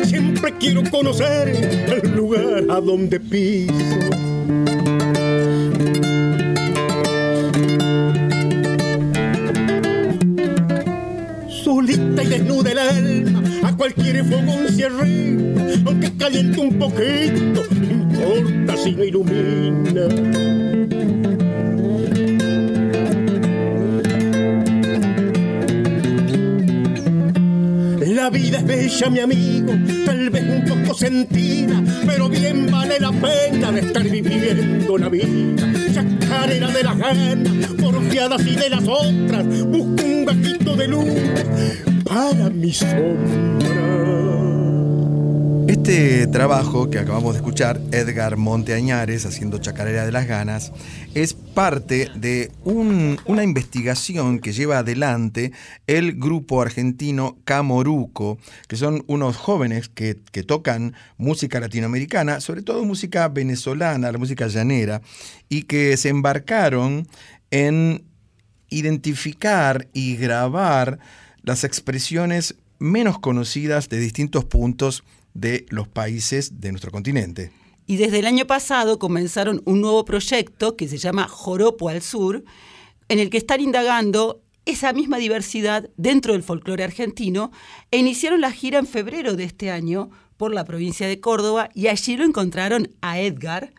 Siempre 0.04 0.54
quiero 0.58 0.82
conocer 0.90 1.48
el 1.48 2.16
lugar 2.16 2.64
a 2.70 2.80
donde 2.80 3.20
piso. 3.20 4.31
De 37.34 38.68
las 38.70 38.84
otras, 38.86 39.46
busco 39.66 40.04
un 40.04 40.76
de 40.76 40.88
luz 40.88 41.04
para 42.04 42.50
mi 42.50 42.72
sombra. 42.72 43.92
Este 45.68 46.26
trabajo 46.26 46.90
que 46.90 46.98
acabamos 46.98 47.34
de 47.34 47.38
escuchar, 47.38 47.80
Edgar 47.92 48.36
Monteañares 48.36 49.24
haciendo 49.26 49.58
Chacarera 49.58 50.04
de 50.04 50.12
las 50.12 50.26
Ganas, 50.26 50.72
es 51.14 51.34
parte 51.54 52.08
de 52.14 52.50
un- 52.64 53.18
una 53.26 53.44
investigación 53.44 54.38
que 54.38 54.52
lleva 54.52 54.78
adelante 54.78 55.52
el 55.86 56.14
grupo 56.14 56.62
argentino 56.62 57.36
Camoruco, 57.44 58.38
que 58.68 58.76
son 58.76 59.04
unos 59.06 59.36
jóvenes 59.36 59.88
que 59.88 60.14
tocan 60.14 60.94
música 61.18 61.60
latinoamericana, 61.60 62.40
sobre 62.40 62.62
todo 62.62 62.84
música 62.84 63.28
venezolana, 63.28 64.12
la 64.12 64.18
música 64.18 64.46
llanera, 64.48 65.02
y 65.48 65.62
que 65.64 65.96
se 65.96 66.08
embarcaron 66.08 67.06
en 67.50 68.02
identificar 68.70 69.86
y 69.92 70.16
grabar 70.16 70.98
las 71.42 71.64
expresiones 71.64 72.54
menos 72.78 73.18
conocidas 73.18 73.88
de 73.88 73.98
distintos 74.00 74.44
puntos 74.44 75.04
de 75.34 75.66
los 75.68 75.88
países 75.88 76.60
de 76.60 76.72
nuestro 76.72 76.90
continente. 76.90 77.50
Y 77.86 77.96
desde 77.96 78.20
el 78.20 78.26
año 78.26 78.46
pasado 78.46 78.98
comenzaron 78.98 79.62
un 79.64 79.80
nuevo 79.80 80.04
proyecto 80.04 80.76
que 80.76 80.88
se 80.88 80.98
llama 80.98 81.28
Joropo 81.28 81.88
al 81.88 82.02
Sur, 82.02 82.44
en 83.08 83.18
el 83.18 83.30
que 83.30 83.38
están 83.38 83.60
indagando 83.60 84.42
esa 84.64 84.92
misma 84.92 85.18
diversidad 85.18 85.90
dentro 85.96 86.34
del 86.34 86.42
folclore 86.42 86.84
argentino 86.84 87.50
e 87.90 87.98
iniciaron 87.98 88.40
la 88.40 88.52
gira 88.52 88.78
en 88.78 88.86
febrero 88.86 89.34
de 89.34 89.44
este 89.44 89.70
año 89.70 90.10
por 90.36 90.54
la 90.54 90.64
provincia 90.64 91.08
de 91.08 91.20
Córdoba 91.20 91.68
y 91.74 91.88
allí 91.88 92.16
lo 92.16 92.24
encontraron 92.24 92.88
a 93.00 93.20
Edgar 93.20 93.72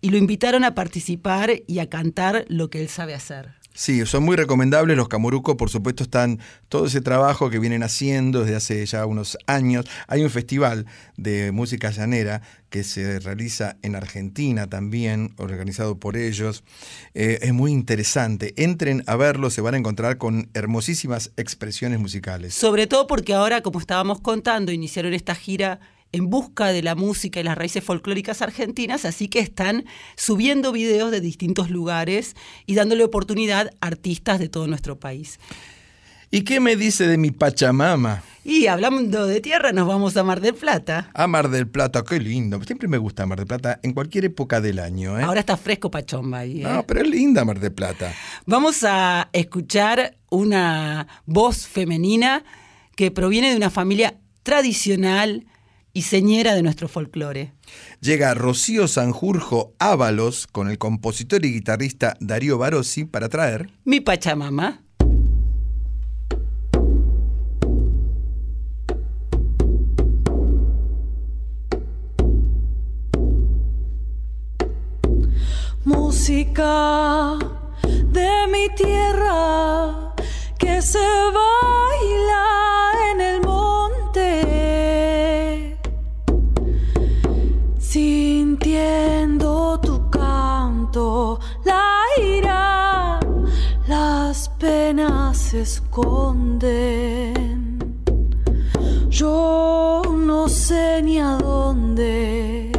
y 0.00 0.10
lo 0.10 0.16
invitaron 0.16 0.64
a 0.64 0.74
participar 0.74 1.62
y 1.66 1.78
a 1.78 1.88
cantar 1.88 2.44
lo 2.48 2.70
que 2.70 2.80
él 2.80 2.88
sabe 2.88 3.14
hacer. 3.14 3.61
Sí, 3.74 4.04
son 4.06 4.22
muy 4.22 4.36
recomendables. 4.36 4.96
Los 4.96 5.08
Camorucos, 5.08 5.56
por 5.56 5.70
supuesto, 5.70 6.02
están 6.02 6.40
todo 6.68 6.86
ese 6.86 7.00
trabajo 7.00 7.48
que 7.48 7.58
vienen 7.58 7.82
haciendo 7.82 8.40
desde 8.40 8.56
hace 8.56 8.86
ya 8.86 9.06
unos 9.06 9.38
años. 9.46 9.86
Hay 10.08 10.22
un 10.22 10.30
festival 10.30 10.86
de 11.16 11.52
música 11.52 11.90
llanera 11.90 12.42
que 12.68 12.84
se 12.84 13.18
realiza 13.20 13.76
en 13.82 13.94
Argentina 13.94 14.66
también, 14.66 15.34
organizado 15.38 15.98
por 15.98 16.16
ellos. 16.16 16.64
Eh, 17.14 17.38
es 17.42 17.52
muy 17.52 17.72
interesante. 17.72 18.54
Entren 18.56 19.04
a 19.06 19.16
verlo, 19.16 19.50
se 19.50 19.60
van 19.60 19.74
a 19.74 19.78
encontrar 19.78 20.18
con 20.18 20.50
hermosísimas 20.54 21.32
expresiones 21.36 21.98
musicales. 21.98 22.54
Sobre 22.54 22.86
todo 22.86 23.06
porque 23.06 23.34
ahora, 23.34 23.62
como 23.62 23.80
estábamos 23.80 24.20
contando, 24.20 24.72
iniciaron 24.72 25.14
esta 25.14 25.34
gira 25.34 25.80
en 26.12 26.30
busca 26.30 26.68
de 26.68 26.82
la 26.82 26.94
música 26.94 27.40
y 27.40 27.42
las 27.42 27.58
raíces 27.58 27.82
folclóricas 27.82 28.42
argentinas, 28.42 29.04
así 29.04 29.28
que 29.28 29.40
están 29.40 29.84
subiendo 30.16 30.72
videos 30.72 31.10
de 31.10 31.20
distintos 31.20 31.70
lugares 31.70 32.36
y 32.66 32.74
dándole 32.74 33.04
oportunidad 33.04 33.70
a 33.80 33.86
artistas 33.86 34.38
de 34.38 34.48
todo 34.48 34.66
nuestro 34.66 35.00
país. 35.00 35.38
¿Y 36.30 36.44
qué 36.44 36.60
me 36.60 36.76
dice 36.76 37.06
de 37.06 37.18
mi 37.18 37.30
Pachamama? 37.30 38.22
Y 38.42 38.66
hablando 38.66 39.26
de 39.26 39.42
tierra, 39.42 39.72
nos 39.72 39.86
vamos 39.86 40.16
a 40.16 40.24
Mar 40.24 40.40
del 40.40 40.54
Plata. 40.54 41.10
A 41.12 41.26
Mar 41.26 41.50
del 41.50 41.68
Plata, 41.68 42.02
qué 42.08 42.18
lindo. 42.18 42.58
Siempre 42.64 42.88
me 42.88 42.96
gusta 42.96 43.26
Mar 43.26 43.36
del 43.38 43.46
Plata 43.46 43.78
en 43.82 43.92
cualquier 43.92 44.24
época 44.24 44.62
del 44.62 44.78
año. 44.78 45.20
¿eh? 45.20 45.22
Ahora 45.22 45.40
está 45.40 45.58
fresco 45.58 45.90
Pachomba 45.90 46.38
ahí. 46.38 46.62
¿eh? 46.62 46.64
No, 46.64 46.86
pero 46.86 47.02
es 47.02 47.08
linda 47.08 47.44
Mar 47.44 47.60
del 47.60 47.72
Plata. 47.72 48.14
Vamos 48.46 48.82
a 48.82 49.28
escuchar 49.32 50.16
una 50.30 51.06
voz 51.26 51.66
femenina 51.66 52.42
que 52.96 53.10
proviene 53.10 53.50
de 53.50 53.56
una 53.56 53.70
familia 53.70 54.14
tradicional 54.42 55.44
y 55.92 56.02
señera 56.02 56.54
de 56.54 56.62
nuestro 56.62 56.88
folclore. 56.88 57.52
Llega 58.00 58.34
Rocío 58.34 58.88
Sanjurjo 58.88 59.74
Ábalos 59.78 60.46
con 60.46 60.70
el 60.70 60.78
compositor 60.78 61.44
y 61.44 61.52
guitarrista 61.52 62.16
Darío 62.20 62.58
Barossi 62.58 63.04
para 63.04 63.28
traer 63.28 63.70
Mi 63.84 64.00
Pachamama. 64.00 64.82
Música 75.84 77.38
de 77.82 78.30
mi 78.52 78.68
tierra 78.76 80.14
que 80.56 80.80
se 80.80 80.98
baila 81.00 82.61
se 95.52 95.60
esconden. 95.60 96.64
Yo 99.10 100.00
no 100.08 100.48
sé 100.48 101.02
ni 101.02 101.18
a 101.18 101.36
dónde. 101.36 102.72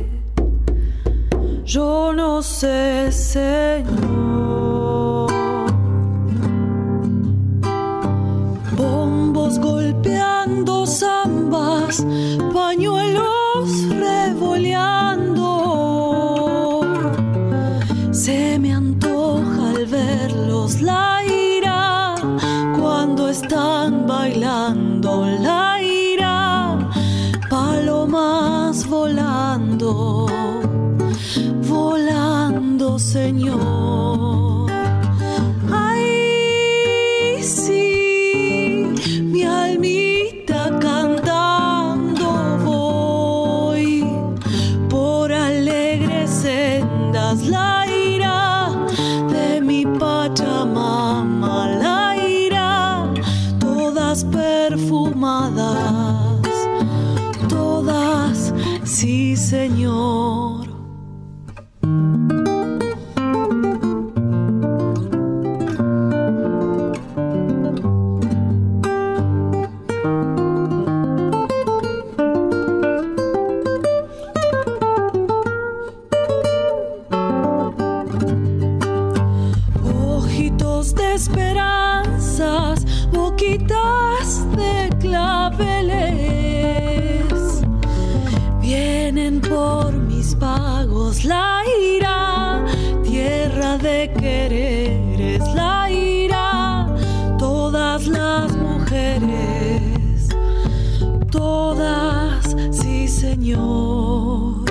Yo 1.66 2.14
no 2.14 2.42
sé, 2.42 3.12
Señor. 3.12 3.94
Bombos 8.76 9.60
golpeando 9.60 10.88
zambas, 10.88 12.04
pañuelos 12.52 13.33
la 25.46 25.82
ira, 25.82 26.78
palomas 27.50 28.88
volando 28.88 30.28
volando, 31.68 33.00
Señor. 33.00 34.23
Señor. 103.44 104.64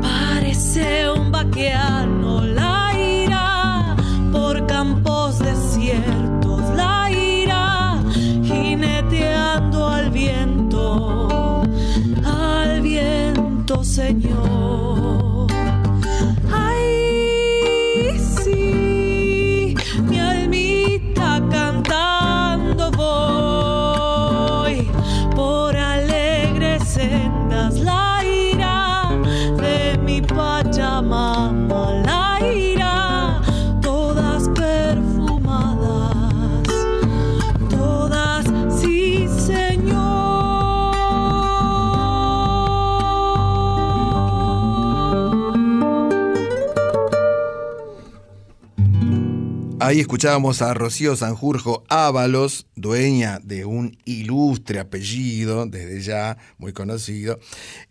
Parece 0.00 1.10
un 1.10 1.32
vaqueano 1.32 2.42
la 2.42 2.92
ira 2.96 3.96
por 4.30 4.64
campos 4.66 5.40
desiertos, 5.40 6.62
la 6.76 7.10
ira 7.10 8.00
jineteando 8.44 9.88
al 9.88 10.10
viento, 10.10 11.62
al 12.24 12.80
viento, 12.80 13.82
Señor. 13.82 14.37
Ahí 49.88 50.00
escuchábamos 50.00 50.60
a 50.60 50.74
Rocío 50.74 51.16
Sanjurjo 51.16 51.82
Ábalos, 51.88 52.66
dueña 52.76 53.38
de 53.42 53.64
un 53.64 53.96
ilustre 54.04 54.80
apellido, 54.80 55.64
desde 55.64 56.02
ya 56.02 56.36
muy 56.58 56.74
conocido, 56.74 57.38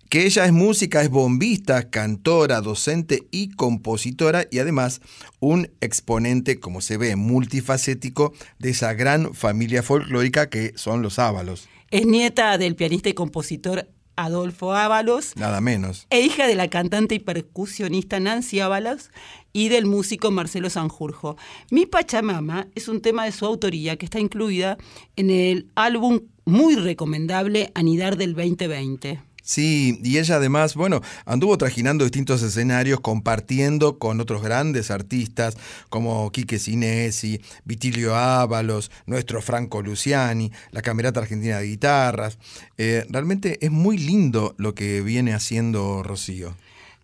que 0.08 0.28
ella 0.28 0.46
es 0.46 0.52
música, 0.52 1.02
es 1.02 1.10
bombista, 1.10 1.90
cantora, 1.90 2.62
docente 2.62 3.28
y 3.32 3.50
compositora 3.50 4.46
y 4.52 4.60
además 4.60 5.02
un 5.40 5.72
exponente, 5.82 6.60
como 6.60 6.82
se 6.82 6.98
ve, 6.98 7.16
multifacético 7.16 8.32
de 8.60 8.70
esa 8.70 8.94
gran 8.94 9.34
familia 9.34 9.82
folclórica 9.82 10.52
que 10.52 10.74
son 10.76 11.02
los 11.02 11.18
Ábalos, 11.18 11.68
Es 11.90 12.06
nieta 12.06 12.60
del 12.60 12.76
pianista 12.76 13.10
y 13.10 13.14
compositor 13.14 13.90
Adolfo 14.18 14.74
Ábalos 14.74 15.34
nada 15.38 15.62
menos. 15.62 16.08
e 16.10 16.20
hija 16.20 16.48
de 16.48 16.56
la 16.56 16.68
cantante 16.68 17.16
y 17.16 17.20
percusionista 17.20 18.20
Nancy 18.20 18.60
Ábalos 18.60 19.12
y 19.54 19.70
del 19.70 19.86
músico 19.86 20.30
Marcelo 20.32 20.70
Sanjurjo. 20.70 21.38
Mi 21.72 21.86
Pachamama 21.86 22.68
es 22.76 22.88
un 22.88 23.02
tema 23.02 23.26
de 23.26 23.32
su 23.32 23.46
autoría 23.46 23.96
que 23.96 24.06
está 24.06 24.20
incluida 24.20 24.78
en 25.16 25.30
el 25.30 25.68
álbum 25.76 26.22
muy 26.46 26.76
recomendable 26.76 27.72
Anidar 27.74 28.18
del 28.18 28.34
2020. 28.36 29.22
Sí, 29.50 30.02
y 30.04 30.18
ella 30.18 30.36
además, 30.36 30.76
bueno, 30.76 31.02
anduvo 31.26 31.58
trajinando 31.58 32.04
distintos 32.04 32.44
escenarios, 32.44 33.00
compartiendo 33.00 33.98
con 33.98 34.20
otros 34.20 34.42
grandes 34.44 34.92
artistas 34.92 35.56
como 35.88 36.30
Quique 36.34 36.60
Sinesi, 36.60 37.40
Vitilio 37.64 38.14
Ábalos, 38.18 38.92
nuestro 39.06 39.42
Franco 39.42 39.82
Luciani, 39.82 40.52
la 40.72 40.82
Camerata 40.82 41.22
Argentina 41.22 41.60
de 41.60 41.68
Guitarras. 41.68 42.40
Eh, 42.78 43.06
realmente 43.08 43.58
es 43.66 43.72
muy 43.72 43.98
lindo 43.98 44.54
lo 44.58 44.76
que 44.76 45.00
viene 45.02 45.34
haciendo 45.34 46.04
Rocío. 46.04 46.54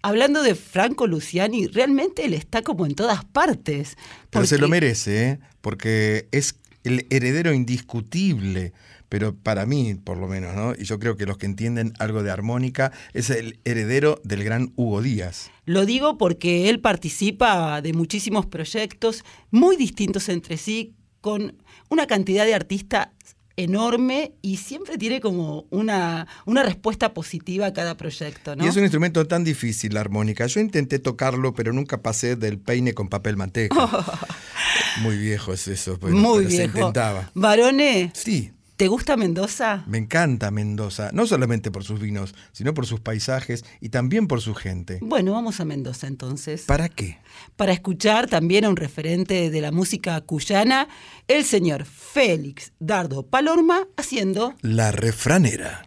Hablando 0.02 0.44
de 0.44 0.56
Franco 0.56 1.08
Luciani, 1.08 1.68
realmente 1.68 2.26
él 2.26 2.34
está 2.34 2.62
como 2.62 2.86
en 2.86 2.94
todas 2.94 3.24
partes. 3.24 3.96
Pero 4.32 4.46
se 4.46 4.56
porque- 4.56 4.62
lo 4.64 4.68
merece, 4.68 5.30
¿eh? 5.30 5.40
porque 5.62 6.28
es 6.34 6.56
el 6.84 7.08
heredero 7.10 7.54
indiscutible, 7.54 8.74
pero 9.14 9.36
para 9.36 9.68
mí, 9.68 9.94
por 9.94 10.18
lo 10.18 10.28
menos, 10.28 10.56
¿no? 10.56 10.74
Y 10.74 10.86
yo 10.86 10.98
creo 10.98 11.16
que 11.16 11.28
los 11.28 11.38
que 11.38 11.46
entienden 11.46 11.94
algo 12.00 12.24
de 12.24 12.32
armónica, 12.32 12.92
es 13.14 13.30
el 13.30 13.60
heredero 13.64 14.20
del 14.24 14.44
gran 14.44 14.74
Hugo 14.76 15.04
Díaz. 15.04 15.52
Lo 15.66 15.86
digo 15.86 16.18
porque 16.18 16.68
él 16.68 16.80
participa 16.80 17.80
de 17.84 17.94
muchísimos 17.94 18.48
proyectos 18.48 19.24
muy 19.52 19.78
distintos 19.78 20.30
entre 20.30 20.58
sí, 20.58 20.96
con 21.22 21.62
una 21.92 22.08
cantidad 22.08 22.44
de 22.44 22.56
artistas 22.56 23.10
enorme 23.56 24.34
y 24.42 24.58
siempre 24.58 24.98
tiene 24.98 25.22
como 25.22 25.68
una, 25.70 26.26
una 26.48 26.64
respuesta 26.64 27.14
positiva 27.14 27.68
a 27.68 27.74
cada 27.74 27.96
proyecto, 27.96 28.56
¿no? 28.56 28.66
Y 28.66 28.68
es 28.68 28.76
un 28.78 28.82
instrumento 28.82 29.28
tan 29.28 29.44
difícil, 29.44 29.94
la 29.94 30.00
armónica. 30.00 30.48
Yo 30.48 30.60
intenté 30.60 30.98
tocarlo, 30.98 31.54
pero 31.54 31.72
nunca 31.72 32.02
pasé 32.02 32.36
del 32.36 32.58
peine 32.58 32.96
con 32.96 33.10
papel 33.10 33.38
manteca. 33.38 33.76
Muy 35.04 35.18
viejo 35.18 35.54
es 35.54 35.68
eso, 35.68 36.00
Muy 36.02 36.14
pero 36.46 36.50
se 36.50 36.58
viejo. 36.58 36.78
intentaba. 36.80 37.30
Varone, 37.36 38.12
Sí, 38.16 38.52
¿te 38.76 38.88
gusta 38.88 39.18
Mendoza? 39.18 39.84
me 39.88 39.98
encanta 39.98 40.52
Mendoza, 40.52 41.10
no 41.14 41.26
solamente 41.26 41.72
por 41.72 41.84
sus 41.84 42.00
vinos, 42.00 42.36
sino 42.52 42.74
por 42.74 42.86
sus 42.86 43.00
paisajes 43.00 43.66
y 43.80 43.90
también 43.90 44.28
por 44.28 44.42
su 44.42 44.54
gente. 44.56 45.00
Bueno, 45.02 45.34
vamos 45.34 45.60
a 45.60 45.66
Mendoza 45.66 46.08
entonces. 46.08 46.64
¿Para 46.64 46.90
qué? 46.90 47.20
Para 47.56 47.72
escuchar 47.74 48.28
también 48.28 48.66
a 48.66 48.70
un 48.70 48.76
referente 48.76 49.50
de 49.50 49.62
la 49.62 49.72
música 49.72 50.20
cuyana, 50.22 50.88
el 51.28 51.44
señor 51.46 51.86
Félix 51.86 52.74
Dardo 52.80 53.24
Palorma, 53.28 53.88
haciendo 53.98 54.54
La 54.62 54.92
refranera. 54.92 55.86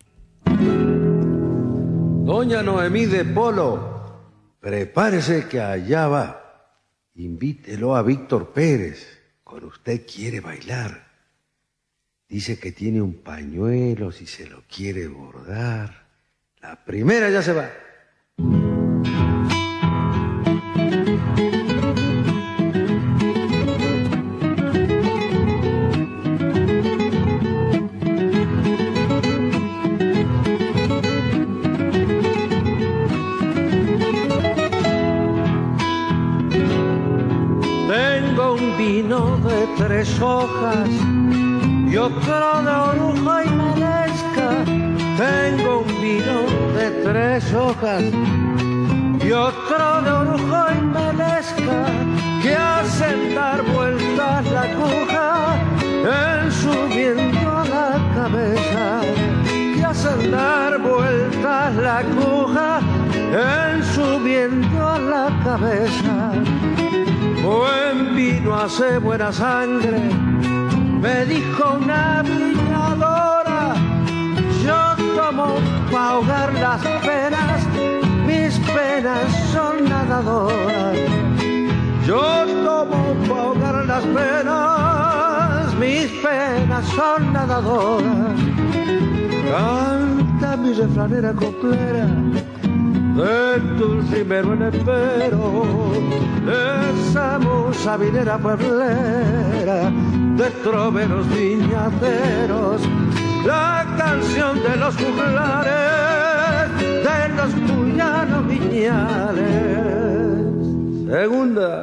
Doña 2.25 2.63
Noemí 2.63 3.07
de 3.07 3.25
Polo, 3.25 4.59
prepárese 4.61 5.47
que 5.49 5.61
allá 5.61 6.09
va. 6.09 6.43
Invítelo 7.15 7.95
a 7.97 8.03
Víctor 8.03 8.53
Pérez. 8.53 9.07
Con 9.45 9.65
usted 9.65 10.05
quiere 10.07 10.41
bailar. 10.41 11.06
Dice 12.29 12.59
que 12.59 12.73
tiene 12.73 13.01
un 13.01 13.15
pañuelo 13.15 14.11
si 14.11 14.27
se 14.27 14.47
lo 14.47 14.63
quiere 14.69 15.07
bordar. 15.07 16.07
La 16.61 16.85
primera 16.85 17.31
ya 17.31 17.43
se 17.43 17.53
va. 17.53 17.71
la 69.27 69.33
sangre, 69.33 69.99
me 71.03 71.25
dijo 71.25 71.79
una 71.83 72.23
brilladora, 72.23 73.75
yo 74.65 74.81
tomo 75.17 75.49
para 75.91 76.11
ahogar 76.11 76.55
las 76.55 76.81
penas, 77.09 77.67
mis 78.25 78.57
penas 78.71 79.27
son 79.53 79.75
nadadoras. 79.89 80.97
Yo 82.07 82.23
tomo 82.67 83.01
para 83.29 83.43
ahogar 83.43 83.87
las 83.87 84.05
penas, 84.05 85.75
mis 85.75 86.07
penas 86.25 86.85
son 86.95 87.33
nadadoras. 87.33 88.39
Canta 89.51 90.57
mi 90.57 90.73
refranera 90.73 91.33
coplera, 91.33 92.07
de 93.19 93.61
tu 93.77 94.03
cimero 94.09 94.53
en 94.53 94.63
espero, 94.63 95.53
es 96.47 97.17
amor 97.17 97.56
vinera 97.99 98.39
pueblera 98.39 99.91
de 100.37 100.51
troveros 100.63 101.29
viñateros, 101.29 102.83
la 103.45 103.87
canción 103.97 104.63
de 104.63 104.77
los 104.77 104.97
juglares, 104.97 106.71
de 106.81 107.29
los 107.37 107.53
puyanos 107.69 108.47
viñales. 108.49 109.47
Segunda. 111.09 111.83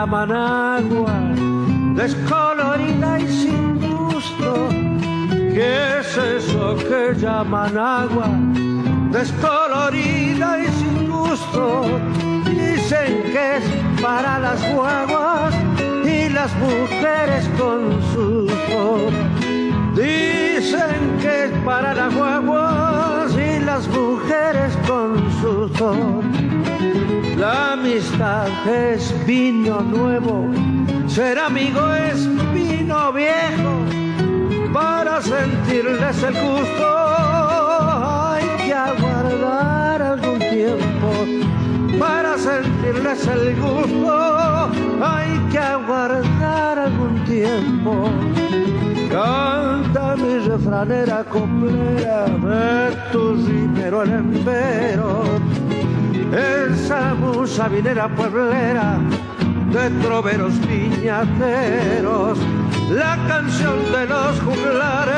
Que 0.00 0.06
llaman 0.06 0.32
agua? 0.32 1.12
Descolorida 1.94 3.20
y 3.20 3.28
sin 3.28 3.78
gusto. 3.80 4.68
¿Qué 5.30 5.98
es 6.00 6.16
eso 6.16 6.76
que 6.76 7.14
llaman 7.20 7.76
agua? 7.76 8.28
Descolorida 9.12 10.58
y 10.58 10.68
sin 10.78 11.10
gusto. 11.10 12.00
Dicen 12.46 13.22
que 13.32 13.56
es 13.58 14.00
para 14.00 14.38
las 14.38 14.74
guaguas 14.74 15.54
y 16.04 16.30
las 16.30 16.50
mujeres 16.56 17.46
con 17.58 17.80
susto. 18.14 19.10
Dicen 19.94 21.18
que 21.20 21.44
es 21.44 21.52
para 21.64 21.92
las 21.94 22.14
guaguas 22.14 23.32
y 23.36 23.62
las 23.62 23.86
mujeres 23.88 24.78
con 24.86 25.30
susto. 25.42 26.29
La 27.40 27.72
amistad 27.72 28.50
es 28.68 29.14
vino 29.26 29.80
nuevo, 29.80 30.44
ser 31.08 31.38
amigo 31.38 31.80
es 31.94 32.28
vino 32.52 33.12
viejo. 33.14 33.72
Para 34.74 35.22
sentirles 35.22 36.22
el 36.22 36.34
gusto 36.34 36.86
hay 38.28 38.44
que 38.66 38.74
aguardar 38.74 40.02
algún 40.02 40.38
tiempo. 40.38 41.98
Para 41.98 42.36
sentirles 42.36 43.26
el 43.26 43.58
gusto 43.58 44.70
hay 45.02 45.38
que 45.50 45.58
aguardar 45.58 46.78
algún 46.78 47.24
tiempo. 47.24 48.10
Canta 49.10 50.14
mi 50.16 50.46
refranera 50.46 51.24
coplera 51.24 52.26
de 52.26 52.96
tu 53.10 53.34
rimero 53.46 54.02
el 54.02 54.12
empero 54.12 55.59
esa 56.32 57.14
musa 57.14 57.68
vinera 57.68 58.08
pueblera 58.14 58.98
de 59.72 59.90
troveros 60.02 60.54
viñateros, 60.66 62.38
la 62.90 63.16
canción 63.28 63.92
de 63.92 64.06
los 64.06 64.40
juglares, 64.40 65.14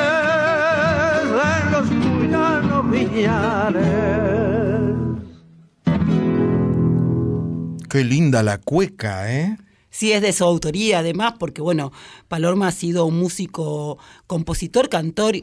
de 1.30 1.70
los 1.70 1.88
cuyanos 1.88 2.90
viñales. 2.90 3.82
Qué 7.88 8.04
linda 8.04 8.42
la 8.42 8.58
cueca, 8.58 9.32
¿eh? 9.32 9.56
Sí, 9.90 10.12
es 10.12 10.22
de 10.22 10.32
su 10.32 10.44
autoría, 10.44 11.00
además, 11.00 11.34
porque, 11.38 11.60
bueno, 11.60 11.92
Palorma 12.28 12.68
ha 12.68 12.72
sido 12.72 13.04
un 13.04 13.18
músico, 13.18 13.98
compositor, 14.26 14.88
cantor 14.88 15.36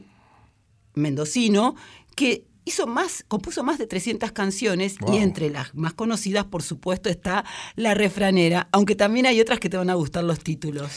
mendocino, 0.95 1.75
que 2.15 2.48
hizo 2.69 2.87
más, 2.87 3.25
compuso 3.27 3.63
más 3.63 3.77
de 3.77 3.85
300 3.87 4.31
canciones 4.31 4.97
Wow. 4.99 5.13
y 5.13 5.17
entre 5.17 5.49
las 5.49 5.75
más 5.75 5.93
conocidas, 5.93 6.45
por 6.45 6.63
supuesto, 6.63 7.09
está 7.09 7.43
La 7.75 7.93
Refranera, 7.93 8.69
aunque 8.71 8.95
también 8.95 9.25
hay 9.25 9.41
otras 9.41 9.59
que 9.59 9.69
te 9.69 9.77
van 9.77 9.89
a 9.89 9.95
gustar 9.95 10.23
los 10.23 10.39
títulos. 10.39 10.89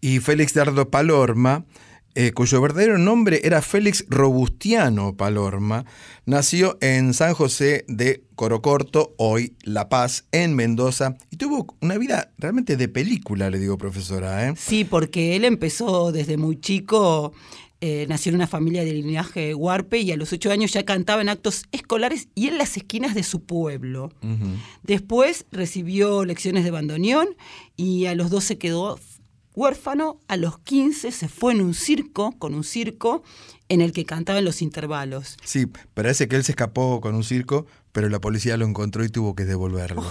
Y 0.00 0.20
Félix 0.20 0.54
Dardo 0.54 0.90
Palorma, 0.90 1.64
eh, 2.14 2.32
cuyo 2.32 2.60
verdadero 2.62 2.96
nombre 2.96 3.40
era 3.44 3.60
Félix 3.60 4.04
Robustiano 4.08 5.16
Palorma, 5.16 5.84
nació 6.24 6.78
en 6.80 7.12
San 7.12 7.34
José 7.34 7.84
de 7.88 8.24
Corocorto, 8.34 9.14
hoy 9.18 9.56
La 9.62 9.88
Paz, 9.88 10.24
en 10.32 10.54
Mendoza, 10.54 11.16
y 11.30 11.36
tuvo 11.36 11.76
una 11.80 11.98
vida 11.98 12.32
realmente 12.38 12.76
de 12.76 12.88
película, 12.88 13.50
le 13.50 13.58
digo 13.58 13.76
profesora. 13.78 14.48
¿eh? 14.48 14.54
Sí, 14.56 14.84
porque 14.84 15.36
él 15.36 15.44
empezó 15.44 16.12
desde 16.12 16.36
muy 16.36 16.58
chico, 16.60 17.32
eh, 17.80 18.06
nació 18.08 18.30
en 18.30 18.36
una 18.36 18.46
familia 18.46 18.84
de 18.84 18.92
linaje 18.94 19.54
huarpe 19.54 19.98
y 19.98 20.10
a 20.10 20.16
los 20.16 20.32
ocho 20.32 20.50
años 20.50 20.72
ya 20.72 20.84
cantaba 20.84 21.20
en 21.20 21.28
actos 21.28 21.64
escolares 21.72 22.28
y 22.34 22.48
en 22.48 22.56
las 22.56 22.76
esquinas 22.76 23.14
de 23.14 23.22
su 23.22 23.44
pueblo. 23.44 24.10
Después 24.82 25.44
recibió 25.52 26.24
lecciones 26.24 26.64
de 26.64 26.70
bandoneón 26.70 27.28
y 27.76 28.06
a 28.06 28.14
los 28.14 28.30
12 28.30 28.56
quedó 28.58 28.98
huérfano. 29.54 30.20
A 30.28 30.36
los 30.36 30.58
15 30.60 31.10
se 31.10 31.28
fue 31.28 31.52
en 31.52 31.60
un 31.60 31.74
circo, 31.74 32.32
con 32.38 32.54
un 32.54 32.64
circo, 32.64 33.22
en 33.68 33.80
el 33.80 33.92
que 33.92 34.04
cantaba 34.04 34.38
en 34.38 34.44
los 34.44 34.62
intervalos. 34.62 35.36
Sí, 35.44 35.66
parece 35.94 36.28
que 36.28 36.36
él 36.36 36.44
se 36.44 36.52
escapó 36.52 37.00
con 37.00 37.14
un 37.14 37.24
circo, 37.24 37.66
pero 37.92 38.08
la 38.08 38.20
policía 38.20 38.56
lo 38.56 38.66
encontró 38.66 39.04
y 39.04 39.08
tuvo 39.08 39.34
que 39.34 39.44
devolverlo. 39.44 40.04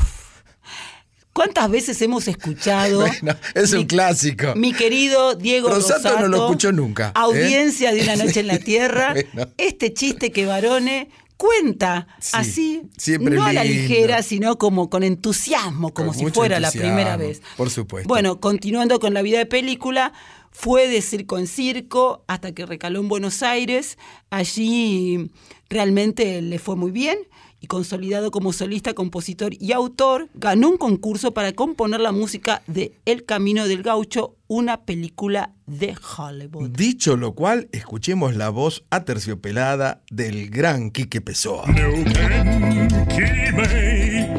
¿Cuántas 1.36 1.70
veces 1.70 2.02
hemos 2.02 2.30
escuchado? 2.30 3.00
Bueno, 3.22 3.38
es 3.56 3.74
un 3.74 3.84
clásico. 3.86 4.56
Mi 4.56 4.72
querido 4.72 5.36
Diego 5.36 5.68
Rosato 5.68 5.96
Rosato, 5.96 6.20
no 6.22 6.28
lo 6.30 6.46
escuchó 6.46 6.72
nunca, 6.72 7.10
¿eh? 7.10 7.12
Audiencia 7.16 7.94
de 7.94 8.04
una 8.04 8.16
noche 8.24 8.40
en 8.40 8.48
la 8.48 8.58
tierra. 8.58 9.14
Bueno. 9.34 9.52
Este 9.58 9.94
chiste 9.94 10.32
que 10.32 10.46
Barone 10.46 11.10
cuenta 11.36 12.08
Sí, 12.22 12.32
así, 12.36 12.82
siempre 12.98 13.36
no 13.36 13.44
a 13.44 13.52
la 13.52 13.66
ligera, 13.66 14.24
sino 14.24 14.58
como 14.58 14.90
con 14.90 15.04
entusiasmo, 15.04 15.94
como 15.94 16.14
Con 16.14 16.20
si 16.20 16.32
fuera 16.32 16.62
la 16.62 16.72
primera 16.72 17.18
vez. 17.18 17.42
por 17.58 17.70
supuesto. 17.70 18.08
Bueno, 18.08 18.40
continuando 18.40 19.02
con 19.02 19.14
la 19.14 19.22
vida 19.22 19.40
de 19.40 19.46
película, 19.46 20.14
fue 20.52 20.88
de 20.88 21.02
circo 21.02 21.38
en 21.38 21.48
circo 21.48 22.24
hasta 22.28 22.54
que 22.54 22.66
recaló 22.66 23.02
en 23.02 23.10
Buenos 23.10 23.44
Aires. 23.44 23.98
Allí 24.30 25.32
realmente 25.70 26.42
le 26.42 26.60
fue 26.60 26.78
muy 26.78 26.92
bien 26.92 27.18
y 27.60 27.68
consolidado 27.68 28.32
como 28.32 28.54
solista, 28.54 28.94
compositor 28.94 29.54
y 29.60 29.72
autor, 29.72 30.30
ganó 30.34 30.70
un 30.70 30.78
concurso 30.78 31.34
para 31.34 31.54
componer 31.54 32.00
la 32.00 32.12
música 32.12 32.62
de 32.68 32.94
El 33.06 33.26
Camino 33.26 33.68
del 33.68 33.84
Gaucho, 33.84 34.36
una 34.48 34.86
película 34.86 35.54
de 35.66 35.96
Hollywood. 36.18 36.70
Dicho 36.70 37.18
lo 37.18 37.34
cual, 37.34 37.68
escuchemos 37.72 38.36
la 38.36 38.50
voz 38.50 38.84
aterciopelada 38.90 40.04
del 40.12 40.50
gran 40.50 40.92
Quique 40.92 41.22
Pessoa. 41.22 41.66
Neuquén, 41.68 42.88
Quimei, 43.10 44.36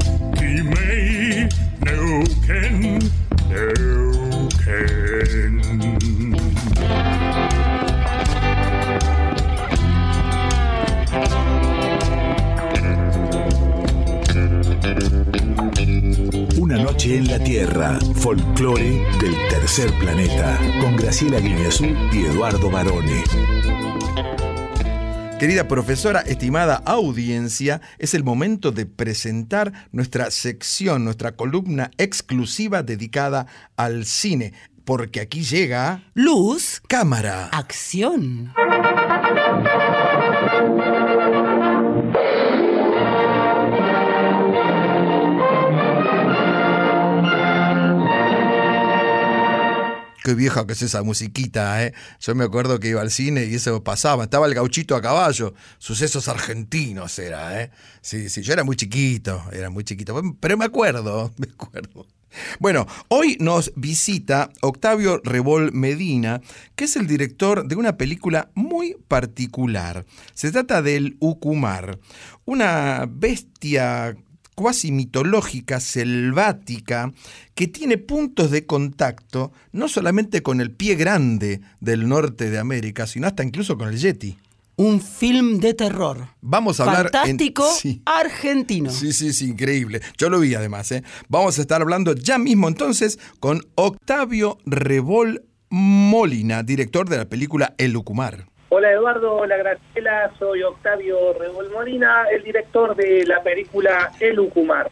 noche 17.07 17.16
en 17.16 17.29
la 17.29 17.38
Tierra, 17.38 17.99
folclore 18.16 19.05
del 19.21 19.35
tercer 19.49 19.92
planeta, 19.99 20.59
con 20.81 20.97
Graciela 20.97 21.38
Guineazú 21.38 21.87
y 22.12 22.25
Eduardo 22.25 22.71
Barone. 22.71 23.23
Querida 25.38 25.69
profesora, 25.69 26.21
estimada 26.21 26.83
audiencia, 26.85 27.81
es 27.99 28.14
el 28.14 28.25
momento 28.25 28.73
de 28.73 28.87
presentar 28.87 29.73
nuestra 29.92 30.31
sección, 30.31 31.05
nuestra 31.05 31.33
columna 31.33 31.90
exclusiva 31.99 32.83
dedicada 32.83 33.47
al 33.77 34.07
cine, 34.07 34.55
porque 34.85 35.21
aquí 35.21 35.42
llega 35.42 36.03
Luz, 36.14 36.81
cámara. 36.88 37.49
acción. 37.53 38.53
Qué 50.27 50.35
vieja 50.35 50.67
que 50.67 50.73
es 50.73 50.83
esa 50.83 51.05
musiquita, 51.05 51.85
¿eh? 51.85 51.95
Yo 52.19 52.35
me 52.35 52.43
acuerdo 52.43 52.81
que 52.81 52.89
iba 52.89 53.01
al 53.01 53.12
cine 53.12 53.45
y 53.45 53.55
eso 53.55 53.85
pasaba. 53.85 54.25
Estaba 54.25 54.49
el 54.49 54.55
gauchito 54.55 54.97
a 54.97 55.01
caballo. 55.01 55.55
Sucesos 55.79 56.27
argentinos 56.27 57.17
era, 57.21 57.62
¿eh? 57.62 57.71
Sí, 58.01 58.29
sí. 58.29 58.43
Yo 58.43 58.53
era 58.53 58.65
muy 58.65 58.75
chiquito, 58.75 59.41
era 59.53 59.71
muy 59.71 59.85
chiquito. 59.85 60.21
Pero 60.41 60.57
me 60.57 60.65
acuerdo, 60.65 61.31
me 61.39 61.47
acuerdo. 61.47 62.09
Bueno, 62.59 62.89
hoy 63.07 63.37
nos 63.39 63.73
visita 63.77 64.51
Octavio 64.62 65.21
Rebol 65.23 65.71
Medina, 65.73 66.41
que 66.75 66.87
es 66.87 66.97
el 66.97 67.07
director 67.07 67.69
de 67.69 67.77
una 67.77 67.97
película 67.97 68.51
muy 68.55 68.97
particular. 69.07 70.07
Se 70.35 70.51
trata 70.51 70.83
del 70.83 71.17
Ucumar, 71.21 72.01
una 72.45 73.07
bestia 73.09 74.17
cuasi 74.57 74.90
mitológica, 74.90 75.79
selvática, 75.81 77.12
que 77.55 77.69
tiene 77.69 77.99
puntos 77.99 78.51
de 78.51 78.66
contacto 78.66 79.53
no 79.71 79.87
solamente 79.87 80.42
con 80.42 80.61
el 80.61 80.71
pie 80.73 80.97
grande 80.97 81.61
del 81.81 82.09
norte 82.09 82.51
de 82.51 82.59
América, 82.59 83.07
sino 83.07 83.27
hasta 83.29 83.45
incluso 83.45 83.79
con 83.79 83.88
el 83.88 83.99
Yeti. 83.99 84.37
Un 84.79 85.01
film 85.01 85.59
de 85.61 85.73
terror. 85.75 86.29
Vamos 86.40 86.81
a 86.81 86.85
hablar. 86.85 87.11
Fantástico 87.11 87.66
en- 87.66 87.81
sí. 87.81 88.03
argentino. 88.05 88.90
Sí, 88.90 89.12
sí, 89.12 89.33
sí, 89.33 89.47
increíble. 89.51 90.01
Yo 90.19 90.29
lo 90.31 90.40
vi 90.40 90.55
además. 90.55 90.90
¿eh? 90.92 91.03
Vamos 91.29 91.59
a 91.59 91.62
estar 91.62 91.81
hablando 91.81 92.14
ya 92.14 92.37
mismo 92.38 92.66
entonces 92.69 93.19
con 93.40 93.62
Octavio 93.75 94.59
Rebol 94.66 95.45
Molina, 95.71 96.62
director 96.62 97.09
de 97.09 97.16
la 97.19 97.29
película 97.29 97.75
El 97.79 97.97
Ucumar. 97.97 98.49
Hola 98.68 98.90
Eduardo, 98.90 99.37
hola 99.37 99.57
Graciela, 99.59 100.33
soy 100.40 100.64
Octavio 100.64 101.33
Rebol 101.35 101.70
Molina, 101.70 102.24
el 102.33 102.42
director 102.42 102.96
de 102.96 103.24
la 103.24 103.40
película 103.40 104.11
El 104.18 104.40
Ucumar. 104.40 104.90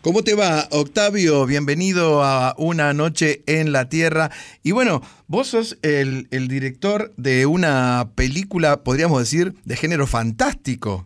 ¿Cómo 0.00 0.22
te 0.22 0.36
va, 0.36 0.68
Octavio? 0.70 1.44
Bienvenido 1.44 2.22
a 2.22 2.54
Una 2.56 2.92
Noche 2.94 3.42
en 3.46 3.72
la 3.72 3.88
Tierra. 3.88 4.30
Y 4.62 4.70
bueno, 4.70 5.02
vos 5.26 5.48
sos 5.48 5.76
el, 5.82 6.28
el 6.30 6.46
director 6.46 7.10
de 7.16 7.46
una 7.46 8.10
película, 8.14 8.84
podríamos 8.84 9.18
decir, 9.18 9.54
de 9.64 9.74
género 9.74 10.06
fantástico. 10.06 11.04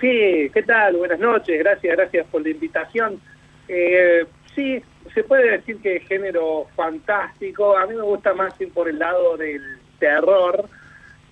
Sí, 0.00 0.48
¿qué 0.54 0.62
tal? 0.64 0.96
Buenas 0.96 1.18
noches, 1.18 1.58
gracias, 1.58 1.96
gracias 1.96 2.24
por 2.28 2.42
la 2.42 2.50
invitación. 2.50 3.20
Eh, 3.66 4.24
sí, 4.54 4.80
se 5.12 5.24
puede 5.24 5.50
decir 5.58 5.78
que 5.78 5.96
es 5.96 6.06
género 6.06 6.68
fantástico, 6.76 7.76
a 7.76 7.84
mí 7.84 7.96
me 7.96 8.02
gusta 8.02 8.32
más 8.32 8.58
ir 8.60 8.72
por 8.72 8.88
el 8.88 9.00
lado 9.00 9.36
del 9.36 9.60
terror, 9.98 10.68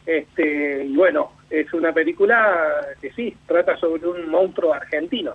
este, 0.07 0.85
y 0.85 0.95
bueno, 0.95 1.33
es 1.51 1.73
una 1.73 1.93
película 1.93 2.87
que 3.01 3.13
sí, 3.13 3.37
trata 3.47 3.77
sobre 3.79 4.07
un 4.07 4.29
monstruo 4.31 4.73
argentino. 4.73 5.35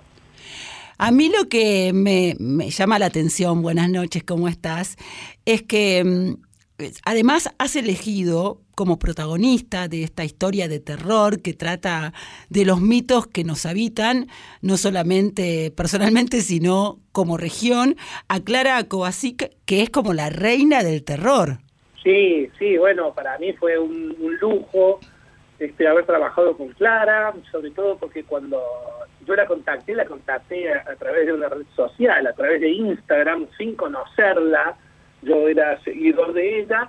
A 0.98 1.12
mí 1.12 1.30
lo 1.30 1.48
que 1.48 1.92
me, 1.94 2.34
llama 2.70 2.98
la 2.98 3.06
atención, 3.06 3.62
buenas 3.62 3.88
noches, 3.88 4.24
¿cómo 4.24 4.48
estás? 4.48 4.96
Es 5.44 5.62
que 5.62 6.02
mm, 6.04 6.84
además 7.04 7.50
has 7.58 7.76
elegido 7.76 8.60
como 8.74 8.98
protagonista 8.98 9.86
de 9.86 10.02
esta 10.02 10.24
historia 10.24 10.66
de 10.66 10.80
terror 10.80 11.40
que 11.40 11.52
trata 11.54 12.12
de 12.48 12.64
los 12.64 12.80
mitos 12.80 13.28
que 13.28 13.44
nos 13.44 13.64
habitan, 13.64 14.26
no 14.60 14.76
solamente 14.76 15.70
personalmente, 15.70 16.40
sino 16.42 16.98
como 17.12 17.36
región, 17.36 17.96
a 18.26 18.40
Clara 18.40 18.82
Kovacic, 18.84 19.52
que 19.66 19.82
es 19.82 19.90
como 19.90 20.14
la 20.14 20.30
reina 20.30 20.82
del 20.82 21.04
terror. 21.04 21.60
Sí, 22.08 22.50
sí, 22.58 22.78
bueno, 22.78 23.12
para 23.12 23.36
mí 23.36 23.52
fue 23.52 23.78
un, 23.78 24.16
lujo 24.40 24.98
este, 25.58 25.86
haber 25.86 26.06
trabajado 26.06 26.56
con 26.56 26.68
Clara, 26.68 27.34
sobre 27.52 27.70
todo 27.70 27.98
porque 27.98 28.24
cuando 28.24 28.64
yo 29.26 29.36
la 29.36 29.44
contacté, 29.44 29.94
la 29.94 30.06
contacté 30.06 30.72
a, 30.72 30.96
través 30.96 31.26
de 31.26 31.34
una 31.34 31.50
red 31.50 31.66
social, 31.76 32.26
a 32.26 32.32
través 32.32 32.62
de 32.62 32.70
Instagram, 32.70 33.46
sin 33.58 33.74
conocerla, 33.74 34.74
yo 35.20 35.48
era 35.48 35.78
seguidor 35.82 36.32
de 36.32 36.60
ella 36.60 36.88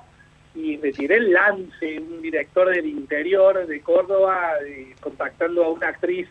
y 0.55 0.77
me 0.77 0.93
tiré 0.93 1.17
el 1.17 1.33
lance, 1.33 1.99
un 1.99 2.21
director 2.21 2.69
del 2.69 2.85
interior 2.85 3.67
de 3.67 3.81
Córdoba, 3.81 4.53
contactando 5.01 5.65
a 5.65 5.69
una 5.69 5.89
actriz, 5.89 6.29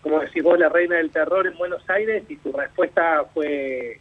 como 0.00 0.18
decís 0.18 0.42
vos, 0.42 0.58
la 0.58 0.70
reina 0.70 0.96
del 0.96 1.10
terror 1.10 1.46
en 1.46 1.58
Buenos 1.58 1.82
Aires, 1.90 2.24
y 2.26 2.36
su 2.36 2.54
respuesta 2.54 3.22
fue, 3.34 4.00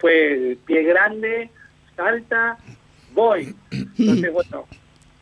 fue 0.00 0.56
pie 0.66 0.82
grande, 0.82 1.50
salta, 1.94 2.58
voy. 3.14 3.54
Entonces, 3.70 4.32
bueno, 4.32 4.66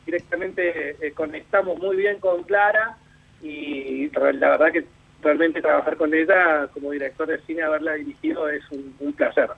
directamente 0.06 0.96
eh, 1.00 1.12
conectamos 1.12 1.78
muy 1.78 1.96
bien 1.96 2.18
con 2.18 2.42
Clara 2.44 2.98
y 3.42 4.10
la 4.10 4.50
verdad 4.50 4.72
que 4.72 4.84
realmente 5.22 5.60
trabajar 5.60 5.96
con 5.96 6.14
ella 6.14 6.68
como 6.72 6.92
director 6.92 7.26
de 7.26 7.40
cine, 7.46 7.62
haberla 7.62 7.94
dirigido 7.94 8.48
es 8.48 8.62
un, 8.70 8.94
un 9.00 9.12
placer. 9.12 9.48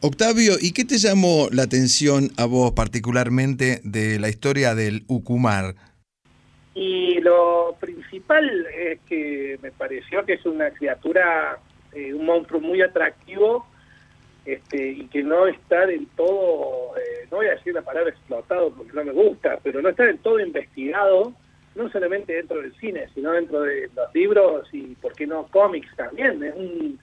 Octavio, 0.00 0.54
¿y 0.60 0.72
qué 0.72 0.84
te 0.84 0.98
llamó 0.98 1.48
la 1.50 1.62
atención 1.62 2.30
a 2.36 2.46
vos 2.46 2.72
particularmente 2.72 3.80
de 3.84 4.18
la 4.18 4.28
historia 4.28 4.74
del 4.74 5.04
Ucumar? 5.08 5.74
Y 6.74 7.20
lo 7.20 7.76
principal 7.80 8.66
es 8.76 8.98
que 9.08 9.58
me 9.62 9.70
pareció 9.70 10.24
que 10.24 10.34
es 10.34 10.44
una 10.44 10.70
criatura, 10.70 11.58
eh, 11.92 12.12
un 12.12 12.26
monstruo 12.26 12.60
muy 12.60 12.82
atractivo 12.82 13.66
este, 14.44 14.88
y 14.90 15.06
que 15.08 15.22
no 15.22 15.46
está 15.46 15.86
del 15.86 16.06
todo, 16.16 16.96
eh, 16.98 17.26
no 17.30 17.38
voy 17.38 17.46
a 17.46 17.54
decir 17.54 17.72
la 17.74 17.82
palabra 17.82 18.10
explotado 18.10 18.70
porque 18.74 18.92
no 18.92 19.04
me 19.04 19.12
gusta, 19.12 19.58
pero 19.62 19.80
no 19.80 19.88
está 19.88 20.04
del 20.04 20.18
todo 20.18 20.38
investigado, 20.40 21.32
no 21.74 21.88
solamente 21.90 22.34
dentro 22.34 22.60
del 22.60 22.74
cine, 22.76 23.08
sino 23.14 23.32
dentro 23.32 23.62
de 23.62 23.88
los 23.96 24.14
libros 24.14 24.68
y, 24.72 24.94
¿por 24.96 25.14
qué 25.14 25.26
no, 25.26 25.46
cómics 25.50 25.88
también? 25.96 26.42
Es 26.42 26.54
un, 26.54 26.98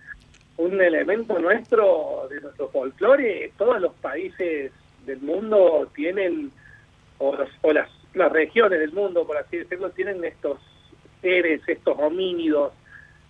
un 0.57 0.81
elemento 0.81 1.37
nuestro, 1.39 2.27
de 2.29 2.39
nuestro 2.41 2.69
folclore. 2.69 3.51
Todos 3.57 3.81
los 3.81 3.93
países 3.95 4.71
del 5.05 5.19
mundo 5.21 5.89
tienen, 5.95 6.51
o, 7.17 7.35
los- 7.35 7.49
o 7.63 7.73
las, 7.73 7.89
las 8.13 8.31
regiones 8.31 8.79
del 8.79 8.93
mundo, 8.93 9.25
por 9.25 9.37
así 9.37 9.57
decirlo, 9.57 9.89
tienen 9.89 10.23
estos 10.23 10.59
seres, 11.21 11.61
estos 11.67 11.97
homínidos. 11.99 12.71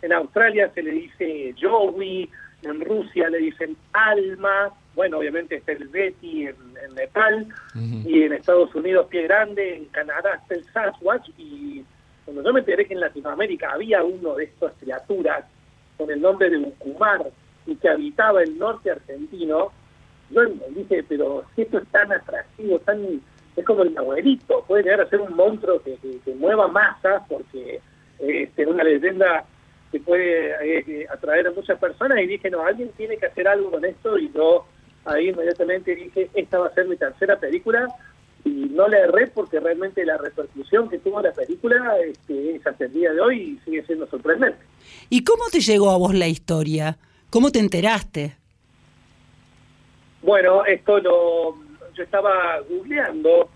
En 0.02 0.14
Australia 0.14 0.70
se 0.76 0.84
le 0.84 0.92
dice 0.92 1.54
Yowie, 1.58 2.30
en 2.64 2.82
Rusia 2.82 3.30
le 3.30 3.40
dicen 3.40 3.76
Alma, 3.94 4.72
bueno, 4.96 5.18
obviamente 5.20 5.56
está 5.56 5.72
el 5.72 5.88
Betty 5.88 6.48
en, 6.48 6.56
en 6.86 6.96
Nepal, 6.96 7.48
y 8.08 8.24
en 8.24 8.34
Estados 8.34 8.74
Unidos 8.76 9.08
Pie 9.10 9.24
Grande, 9.24 9.78
en 9.78 9.86
Canadá 9.86 10.36
está 10.42 10.56
el 10.56 10.66
Sasquatch, 10.74 11.30
y 11.38 11.84
cuando 12.26 12.44
yo 12.44 12.54
me 12.54 12.60
enteré 12.60 12.86
que 12.86 12.94
en 12.94 13.00
Latinoamérica 13.00 13.72
había 13.72 14.04
uno 14.04 14.36
de 14.36 14.44
estas 14.46 14.74
criaturas 14.80 15.46
con 15.98 16.10
el 16.12 16.22
nombre 16.22 16.50
de 16.50 16.58
Ucumar 16.58 17.30
y 17.66 17.76
que 17.76 17.90
habitaba 17.90 18.44
el 18.44 18.58
norte 18.58 18.92
argentino, 18.92 19.72
yo 20.30 20.42
me 20.44 20.70
dije, 20.76 21.04
pero 21.08 21.44
si 21.56 21.64
esto 21.64 21.78
es 21.80 21.88
tan 21.90 22.12
atractivo, 22.12 22.80
tan 22.80 23.22
es 23.56 23.66
como 23.66 23.84
el 23.84 23.98
abuelito, 23.98 24.64
puede 24.66 24.84
llegar 24.84 25.02
a 25.02 25.10
ser 25.10 25.20
un 25.20 25.36
monstruo 25.36 25.82
que, 25.84 25.98
que- 25.98 26.20
que 26.24 26.34
mueva 26.36 26.68
masas 26.70 27.22
porque 27.28 27.76
eh, 28.20 28.44
este, 28.44 28.66
una 28.66 28.84
leyenda 28.84 29.44
que 29.92 30.00
puede 30.00 30.52
eh, 30.80 31.08
atraer 31.10 31.48
a 31.48 31.52
muchas 31.52 31.78
personas 31.80 32.20
y 32.20 32.28
dije, 32.28 32.50
no, 32.50 32.64
alguien 32.64 32.90
tiene 32.98 33.18
que 33.18 33.26
hacer 33.26 33.48
algo 33.48 33.72
con 33.72 33.84
esto 33.84 34.18
y 34.18 34.32
yo 34.32 34.66
ahí 35.06 35.30
inmediatamente 35.30 35.96
dije, 35.96 36.30
esta 36.34 36.60
va 36.60 36.68
a 36.68 36.74
ser 36.74 36.88
mi 36.88 36.96
tercera 36.96 37.40
película 37.40 37.88
y 38.44 38.50
no 38.50 38.88
le 38.88 39.00
erré 39.00 39.28
porque 39.28 39.60
realmente 39.60 40.06
la 40.06 40.18
repercusión 40.18 40.90
que 40.90 41.00
tuvo 41.00 41.22
la 41.22 41.32
película 41.32 41.98
este, 42.00 42.56
es 42.56 42.66
hasta 42.66 42.86
el 42.86 42.94
día 42.94 43.12
de 43.12 43.22
hoy 43.22 43.42
y 43.42 43.66
sigue 43.66 43.86
siendo 43.86 44.08
sorprendente. 44.08 44.60
¿Y 45.10 45.24
cómo 45.24 45.44
te 45.52 45.60
llegó 45.60 45.92
a 45.92 45.98
vos 45.98 46.14
la 46.14 46.28
historia? 46.28 46.98
¿Cómo 47.30 47.52
te 47.52 47.60
enteraste? 47.60 48.36
Bueno, 50.22 50.66
esto 50.66 51.00
lo, 51.00 51.56
yo 51.94 52.04
estaba 52.04 52.60
googleando 52.62 53.50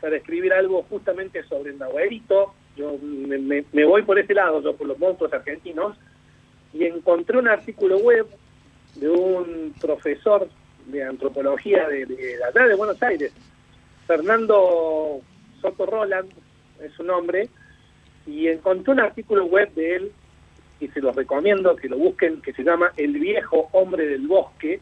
para 0.00 0.16
escribir 0.16 0.52
algo 0.52 0.84
justamente 0.88 1.42
sobre 1.44 1.70
el 1.70 1.78
Nahuelito. 1.78 2.54
Yo 2.76 2.96
me, 2.98 3.84
voy 3.84 4.02
por 4.02 4.18
ese 4.18 4.34
lado, 4.34 4.62
yo 4.62 4.76
por 4.76 4.86
los 4.86 4.98
monstruos 4.98 5.32
argentinos, 5.32 5.96
y 6.72 6.84
encontré 6.84 7.38
un 7.38 7.48
artículo 7.48 7.98
web 7.98 8.26
de 8.94 9.08
un 9.08 9.74
profesor 9.80 10.48
de 10.86 11.04
antropología 11.04 11.88
de, 11.88 12.06
de 12.06 12.36
allá 12.44 12.66
de 12.66 12.74
Buenos 12.74 13.02
Aires, 13.02 13.32
Fernando 14.06 15.20
Soto 15.60 15.86
Roland, 15.86 16.30
es 16.82 16.92
su 16.92 17.02
nombre, 17.02 17.48
y 18.26 18.48
encontré 18.48 18.92
un 18.92 19.00
artículo 19.00 19.46
web 19.46 19.72
de 19.74 19.96
él, 19.96 20.12
y 20.80 20.88
se 20.88 21.00
los 21.00 21.14
recomiendo 21.14 21.76
que 21.76 21.88
lo 21.88 21.98
busquen, 21.98 22.40
que 22.40 22.52
se 22.52 22.62
llama 22.62 22.92
El 22.96 23.12
viejo 23.18 23.68
hombre 23.72 24.06
del 24.06 24.26
bosque, 24.26 24.80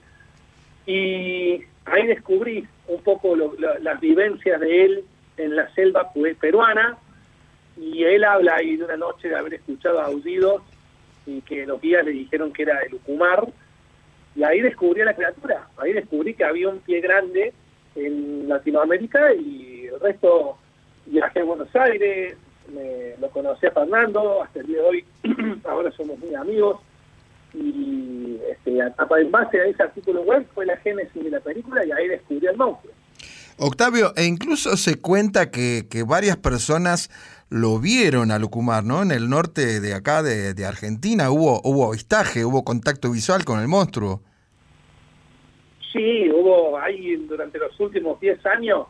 y 0.86 1.64
ahí 1.84 2.06
descubrí 2.06 2.66
un 2.86 3.02
poco 3.02 3.36
las 3.36 4.00
vivencias 4.00 4.60
de 4.60 4.84
él 4.84 5.04
en 5.36 5.56
la 5.56 5.72
selva 5.74 6.10
peruana 6.40 6.96
y 7.80 8.04
él 8.04 8.24
habla 8.24 8.56
ahí 8.56 8.76
de 8.76 8.84
una 8.84 8.96
noche 8.96 9.28
de 9.28 9.36
haber 9.36 9.54
escuchado 9.54 10.00
aullidos 10.00 10.62
y 11.26 11.40
que 11.42 11.66
los 11.66 11.80
guías 11.80 12.04
le 12.04 12.12
dijeron 12.12 12.52
que 12.52 12.62
era 12.62 12.80
el 12.80 12.94
Ucumar 12.94 13.46
y 14.34 14.42
ahí 14.42 14.60
descubrí 14.60 15.00
a 15.02 15.06
la 15.06 15.14
criatura, 15.14 15.68
ahí 15.76 15.92
descubrí 15.92 16.34
que 16.34 16.44
había 16.44 16.68
un 16.68 16.78
pie 16.80 17.00
grande 17.00 17.52
en 17.94 18.48
Latinoamérica 18.48 19.34
y 19.34 19.86
el 19.86 20.00
resto 20.00 20.58
viajé 21.06 21.40
a 21.40 21.44
Buenos 21.44 21.74
Aires, 21.74 22.36
me, 22.72 23.16
lo 23.20 23.30
conocí 23.30 23.66
a 23.66 23.72
Fernando, 23.72 24.42
hasta 24.42 24.60
el 24.60 24.66
día 24.66 24.78
de 24.78 24.88
hoy 24.88 25.04
ahora 25.64 25.90
somos 25.92 26.18
muy 26.18 26.34
amigos 26.34 26.80
y 27.54 28.38
este, 28.50 28.78
en 28.78 29.30
base 29.30 29.60
a 29.60 29.64
ese 29.64 29.82
artículo 29.82 30.22
web 30.22 30.46
fue 30.54 30.66
la 30.66 30.76
génesis 30.78 31.24
de 31.24 31.30
la 31.30 31.40
película 31.40 31.84
y 31.84 31.92
ahí 31.92 32.08
descubrí 32.08 32.46
al 32.46 32.56
monstruo. 32.56 32.92
Octavio, 33.60 34.12
e 34.14 34.24
incluso 34.24 34.76
se 34.76 35.00
cuenta 35.00 35.50
que, 35.50 35.86
que 35.90 36.04
varias 36.04 36.36
personas 36.36 37.10
lo 37.50 37.78
vieron 37.78 38.30
a 38.30 38.38
Lucumar, 38.38 38.84
¿no? 38.84 39.02
En 39.02 39.10
el 39.10 39.28
norte 39.28 39.80
de 39.80 39.94
acá, 39.94 40.22
de, 40.22 40.66
Argentina, 40.66 41.30
hubo, 41.30 41.60
hubo 41.64 41.88
avistaje, 41.88 42.44
hubo 42.44 42.64
contacto 42.64 43.10
visual 43.10 43.44
con 43.44 43.60
el 43.60 43.68
monstruo. 43.68 44.22
Sí, 45.92 46.30
hubo 46.30 46.78
ahí 46.78 47.16
durante 47.28 47.58
los 47.58 47.78
últimos 47.80 48.20
10 48.20 48.44
años 48.46 48.86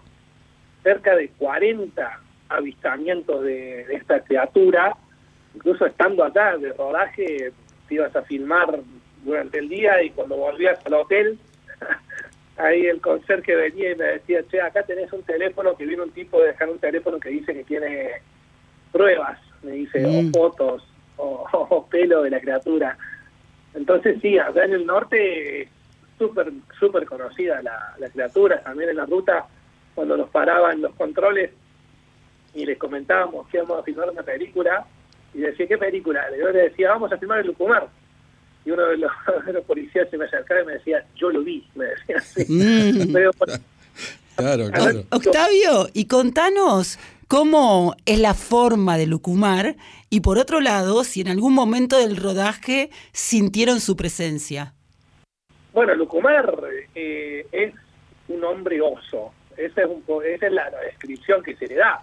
cerca 0.82 1.14
de 1.14 1.28
40 1.30 2.20
avistamientos 2.48 3.42
de, 3.42 3.84
de 3.84 3.94
esta 3.94 4.20
criatura, 4.24 4.96
incluso 5.54 5.86
estando 5.86 6.24
acá 6.24 6.56
de 6.56 6.72
rodaje, 6.72 7.52
te 7.88 7.94
ibas 7.94 8.14
a 8.16 8.22
filmar 8.22 8.80
durante 9.24 9.58
el 9.58 9.68
día 9.68 10.02
y 10.02 10.10
cuando 10.10 10.36
volvías 10.36 10.84
al 10.86 10.94
hotel, 10.94 11.38
ahí 12.56 12.86
el 12.86 13.00
conserje 13.00 13.54
venía 13.54 13.92
y 13.92 13.96
me 13.96 14.04
decía, 14.04 14.42
che, 14.50 14.60
acá 14.60 14.82
tenés 14.82 15.12
un 15.12 15.22
teléfono 15.22 15.76
que 15.76 15.86
viene 15.86 16.02
un 16.02 16.10
tipo 16.10 16.40
de 16.40 16.48
dejar 16.48 16.68
un 16.68 16.78
teléfono 16.78 17.20
que 17.20 17.28
dice 17.28 17.54
que 17.54 17.64
tiene 17.64 18.10
pruebas, 18.88 19.38
me 19.62 19.72
dice, 19.72 20.00
Mm. 20.00 20.28
o 20.28 20.32
fotos, 20.32 20.82
o, 21.16 21.46
o 21.52 21.86
pelo 21.86 22.22
de 22.22 22.30
la 22.30 22.40
criatura. 22.40 22.96
Entonces 23.74 24.18
sí, 24.22 24.38
acá 24.38 24.64
en 24.64 24.72
el 24.72 24.86
norte 24.86 25.62
es 25.62 25.68
súper, 26.18 26.52
súper 26.78 27.04
conocida 27.06 27.62
la, 27.62 27.94
la 27.98 28.08
criatura, 28.10 28.60
también 28.62 28.90
en 28.90 28.96
la 28.96 29.06
ruta, 29.06 29.46
cuando 29.94 30.16
nos 30.16 30.30
paraban 30.30 30.80
los 30.80 30.94
controles 30.94 31.50
y 32.54 32.64
les 32.64 32.78
comentábamos 32.78 33.46
que 33.48 33.58
íbamos 33.58 33.80
a 33.80 33.82
filmar 33.82 34.10
una 34.10 34.22
película, 34.22 34.86
y 35.34 35.40
decía, 35.40 35.66
¿qué 35.68 35.76
película? 35.78 36.24
Y 36.34 36.40
yo 36.40 36.50
le 36.50 36.62
decía, 36.70 36.90
vamos 36.90 37.12
a 37.12 37.18
filmar 37.18 37.40
el 37.40 37.48
Lucumar. 37.48 37.86
Y 38.64 38.70
uno 38.70 38.86
de 38.86 38.96
los, 38.96 39.12
de 39.46 39.52
los 39.52 39.64
policías 39.64 40.08
se 40.10 40.16
me 40.16 40.24
acercaba 40.24 40.62
y 40.62 40.66
me 40.66 40.72
decía, 40.72 41.04
yo 41.14 41.30
lo 41.30 41.42
vi, 41.42 41.66
me 41.74 41.84
decía 41.84 42.16
así. 42.18 42.44
Mm. 42.48 43.14
Claro, 44.36 44.70
claro. 44.70 45.02
Octavio, 45.10 45.88
y 45.92 46.04
contanos 46.06 46.96
cómo 47.28 47.94
es 48.06 48.18
la 48.18 48.34
forma 48.34 48.96
de 48.96 49.06
Lucumar 49.06 49.76
y 50.10 50.20
por 50.20 50.38
otro 50.38 50.60
lado, 50.60 51.04
si 51.04 51.20
en 51.20 51.28
algún 51.28 51.54
momento 51.54 51.98
del 51.98 52.16
rodaje 52.16 52.90
sintieron 53.12 53.80
su 53.80 53.96
presencia. 53.96 54.74
Bueno, 55.72 55.94
Lucumar 55.94 56.52
eh, 56.94 57.46
es 57.52 57.74
un 58.28 58.42
hombre 58.42 58.80
oso. 58.80 59.32
Esa 59.56 59.82
es, 59.82 59.88
un 59.88 60.02
esa 60.24 60.46
es 60.46 60.52
la, 60.52 60.70
la 60.70 60.80
descripción 60.80 61.42
que 61.42 61.54
se 61.56 61.66
le 61.66 61.74
da. 61.76 62.02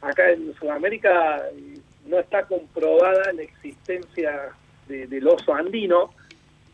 Acá 0.00 0.30
en 0.30 0.54
Sudamérica 0.54 1.42
eh, 1.54 1.78
no 2.06 2.18
está 2.18 2.44
comprobada 2.46 3.32
la 3.32 3.42
existencia 3.42 4.50
de- 4.88 5.06
del 5.06 5.26
oso 5.28 5.54
andino, 5.54 6.12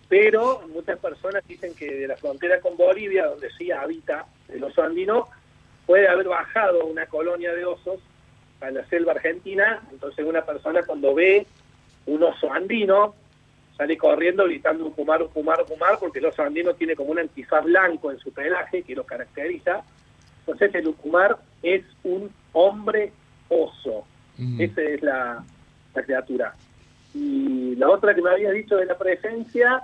pero 0.08 0.62
muchas 0.72 0.98
personas 0.98 1.42
dicen 1.46 1.74
que 1.74 1.92
de 1.94 2.06
la 2.08 2.16
frontera 2.16 2.60
con 2.60 2.76
Bolivia, 2.76 3.26
donde 3.26 3.50
sí 3.58 3.70
habita 3.70 4.26
el 4.48 4.62
oso 4.64 4.82
andino, 4.82 5.28
puede 5.86 6.08
haber 6.08 6.28
bajado 6.28 6.86
una 6.86 7.06
colonia 7.06 7.52
de 7.54 7.64
osos 7.64 8.00
a 8.60 8.70
la 8.70 8.84
selva 8.86 9.12
argentina. 9.12 9.82
Entonces 9.90 10.24
una 10.24 10.42
persona 10.42 10.82
cuando 10.82 11.14
ve 11.14 11.46
un 12.06 12.22
oso 12.22 12.52
andino 12.52 13.14
sale 13.76 13.96
corriendo 13.96 14.44
gritando 14.44 14.86
Ucumar, 14.86 15.22
Ucumar, 15.22 15.62
Ucumar, 15.62 15.98
porque 15.98 16.20
el 16.20 16.26
oso 16.26 16.42
andino 16.42 16.74
tiene 16.74 16.94
como 16.94 17.10
un 17.10 17.18
antifaz 17.18 17.64
blanco 17.64 18.10
en 18.10 18.18
su 18.18 18.32
pelaje 18.32 18.82
que 18.82 18.94
lo 18.94 19.04
caracteriza. 19.04 19.82
Entonces 20.40 20.74
el 20.74 20.88
Ucumar 20.88 21.38
es 21.62 21.84
un 22.04 22.30
hombre 22.52 23.12
oso. 23.48 24.06
Esa 24.58 24.82
es 24.82 25.02
la, 25.02 25.44
la 25.94 26.02
criatura. 26.02 26.54
Y 27.14 27.76
la 27.76 27.88
otra 27.88 28.14
que 28.14 28.22
me 28.22 28.30
había 28.30 28.50
dicho 28.50 28.76
de 28.76 28.86
la 28.86 28.98
presencia, 28.98 29.82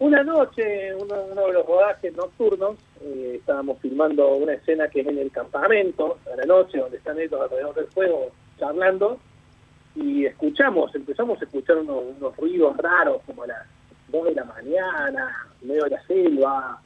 una 0.00 0.22
noche, 0.24 0.94
uno, 0.94 1.14
uno 1.30 1.46
de 1.46 1.52
los 1.52 1.66
rodajes 1.66 2.14
nocturnos, 2.16 2.76
eh, 3.02 3.36
estábamos 3.38 3.78
filmando 3.80 4.28
una 4.34 4.54
escena 4.54 4.88
que 4.88 5.00
es 5.00 5.06
en 5.06 5.18
el 5.18 5.30
campamento, 5.30 6.18
a 6.32 6.36
la 6.36 6.44
noche, 6.44 6.78
donde 6.78 6.96
están 6.96 7.18
ellos 7.20 7.40
alrededor 7.40 7.74
del 7.74 7.86
fuego 7.88 8.30
charlando, 8.58 9.18
y 9.94 10.24
escuchamos, 10.26 10.94
empezamos 10.94 11.40
a 11.40 11.44
escuchar 11.44 11.78
unos, 11.78 12.02
unos 12.18 12.36
ruidos 12.36 12.76
raros, 12.78 13.22
como 13.26 13.42
a 13.44 13.46
las 13.48 13.66
2 14.08 14.24
de 14.26 14.34
la 14.34 14.44
mañana, 14.44 15.46
medio 15.62 15.84
de 15.84 15.90
la 15.90 16.02
selva, 16.06 16.80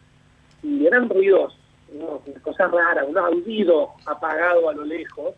y 0.62 0.86
eran 0.86 1.08
ruidos, 1.08 1.56
unos- 1.92 2.20
cosas 2.42 2.70
raras, 2.70 3.06
un 3.08 3.16
aullido 3.18 3.90
apagado 4.06 4.68
a 4.68 4.74
lo 4.74 4.84
lejos, 4.84 5.34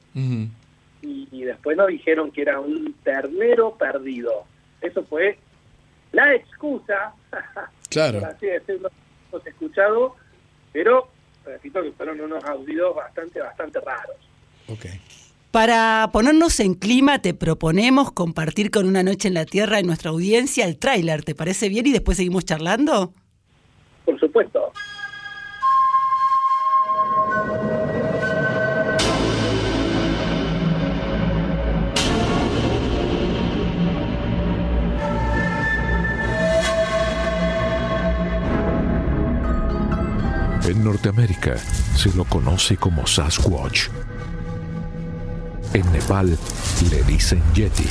y 1.31 1.43
después 1.45 1.77
nos 1.77 1.89
dijeron 1.89 2.31
que 2.31 2.43
era 2.43 2.59
un 2.59 2.95
ternero 3.05 3.75
perdido. 3.77 4.45
Eso 4.81 5.05
fue 5.05 5.39
la 6.13 6.35
excusa, 6.35 7.15
Claro. 7.91 8.21
por 8.21 8.29
así 8.31 8.47
decirlo, 8.47 8.91
hemos 9.33 9.47
escuchado, 9.47 10.17
pero 10.73 11.09
repito 11.45 11.83
que 11.83 11.93
fueron 11.93 12.21
unos 12.21 12.45
audios 12.45 12.95
bastante, 12.95 13.41
bastante 13.41 13.81
raros. 13.81 14.17
Ok. 14.69 14.87
Para 15.53 16.11
ponernos 16.13 16.61
en 16.61 16.75
clima, 16.75 17.21
te 17.21 17.33
proponemos 17.33 18.13
compartir 18.13 18.71
con 18.71 18.87
Una 18.87 19.03
Noche 19.03 19.29
en 19.29 19.35
la 19.35 19.47
Tierra 19.47 19.79
en 19.79 19.87
nuestra 19.87 20.11
audiencia 20.11 20.67
el 20.67 20.77
tráiler. 20.79 21.23
¿Te 21.25 21.35
parece 21.35 21.69
bien? 21.69 21.87
Y 21.87 21.93
después 21.93 22.17
seguimos 22.19 22.45
charlando. 22.45 23.15
Por 24.05 24.19
supuesto. 24.21 24.73
En 40.67 40.83
Norteamérica 40.83 41.57
se 41.95 42.13
lo 42.15 42.25
conoce 42.25 42.77
como 42.77 43.07
Sasquatch. 43.07 43.89
En 45.73 45.93
Nepal 45.93 46.37
le 46.91 47.03
dicen 47.05 47.41
Yeti. 47.55 47.87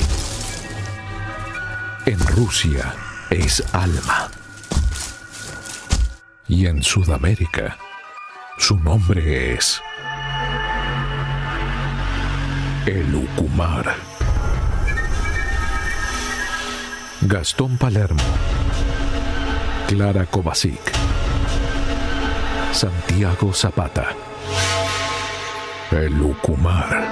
En 2.04 2.18
Rusia 2.26 2.94
es 3.30 3.64
Alma. 3.72 4.30
Y 6.48 6.66
en 6.66 6.82
Sudamérica 6.82 7.78
su 8.58 8.78
nombre 8.78 9.54
es 9.54 9.80
el 12.84 13.14
Ucumar. 13.14 13.94
Gastón 17.22 17.78
Palermo. 17.78 18.22
Clara 19.88 20.26
Kovacic. 20.26 20.95
Santiago 22.76 23.54
Zapata. 23.54 24.08
El 25.90 26.20
Ucumar. 26.20 27.08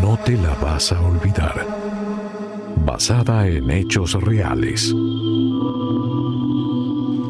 No 0.00 0.16
te 0.24 0.36
la 0.36 0.54
vas 0.62 0.92
a 0.92 1.00
olvidar. 1.00 1.66
Basada 2.86 3.48
en 3.48 3.68
hechos 3.72 4.12
reales. 4.12 4.92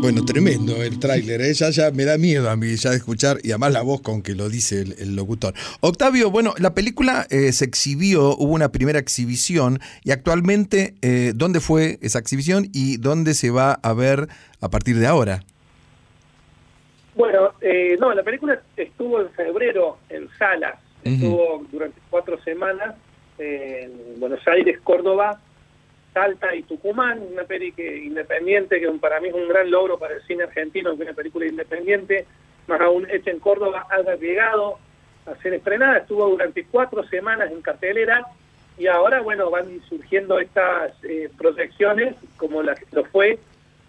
Bueno, 0.02 0.22
tremendo 0.26 0.82
el 0.82 0.98
tráiler, 0.98 1.40
¿eh? 1.40 1.54
ya, 1.54 1.70
ya 1.70 1.90
me 1.92 2.04
da 2.04 2.18
miedo 2.18 2.50
a 2.50 2.56
mí 2.56 2.76
ya 2.76 2.90
de 2.90 2.96
escuchar 2.96 3.38
y 3.42 3.52
además 3.52 3.72
la 3.72 3.80
voz 3.80 4.02
con 4.02 4.20
que 4.20 4.34
lo 4.34 4.50
dice 4.50 4.82
el, 4.82 5.16
locutor. 5.16 5.54
Octavio, 5.80 6.30
bueno, 6.30 6.52
la 6.58 6.74
película 6.74 7.26
eh, 7.30 7.52
se 7.52 7.64
exhibió, 7.64 8.36
hubo 8.36 8.52
una 8.52 8.70
primera 8.70 8.98
exhibición 8.98 9.80
y 10.02 10.10
actualmente, 10.10 10.94
eh, 11.00 11.32
¿dónde 11.34 11.60
fue 11.60 11.98
esa 12.02 12.18
exhibición 12.18 12.68
y 12.74 12.98
dónde 12.98 13.32
se 13.32 13.48
va 13.48 13.72
a 13.72 13.94
ver 13.94 14.28
a 14.60 14.68
partir 14.68 14.98
de 14.98 15.06
ahora? 15.06 15.42
Bueno, 17.14 17.52
eh, 17.60 17.96
no, 18.00 18.12
la 18.12 18.22
película 18.22 18.60
estuvo 18.76 19.20
en 19.20 19.30
febrero 19.30 19.98
en 20.08 20.28
salas, 20.38 20.78
estuvo 21.04 21.64
durante 21.70 22.00
cuatro 22.10 22.40
semanas 22.42 22.96
en 23.38 24.18
Buenos 24.18 24.46
Aires, 24.48 24.80
Córdoba, 24.82 25.40
Salta 26.12 26.54
y 26.54 26.62
Tucumán, 26.62 27.20
una 27.32 27.44
peli 27.44 27.72
que, 27.72 27.98
independiente 27.98 28.80
que 28.80 28.88
para 28.92 29.20
mí 29.20 29.28
es 29.28 29.34
un 29.34 29.48
gran 29.48 29.70
logro 29.70 29.98
para 29.98 30.14
el 30.14 30.22
cine 30.22 30.44
argentino, 30.44 30.96
que 30.96 31.02
una 31.02 31.12
película 31.12 31.46
independiente, 31.46 32.26
más 32.66 32.80
aún 32.80 33.06
hecha 33.10 33.30
en 33.30 33.40
Córdoba, 33.40 33.86
haya 33.90 34.16
llegado 34.16 34.78
a 35.26 35.34
ser 35.36 35.54
estrenada, 35.54 35.98
estuvo 35.98 36.28
durante 36.28 36.64
cuatro 36.64 37.04
semanas 37.08 37.50
en 37.50 37.62
cartelera 37.62 38.26
y 38.76 38.86
ahora, 38.88 39.20
bueno, 39.20 39.50
van 39.50 39.80
surgiendo 39.88 40.38
estas 40.40 40.92
eh, 41.04 41.30
proyecciones, 41.38 42.16
como 42.36 42.62
la, 42.62 42.74
lo 42.92 43.04
fue 43.04 43.38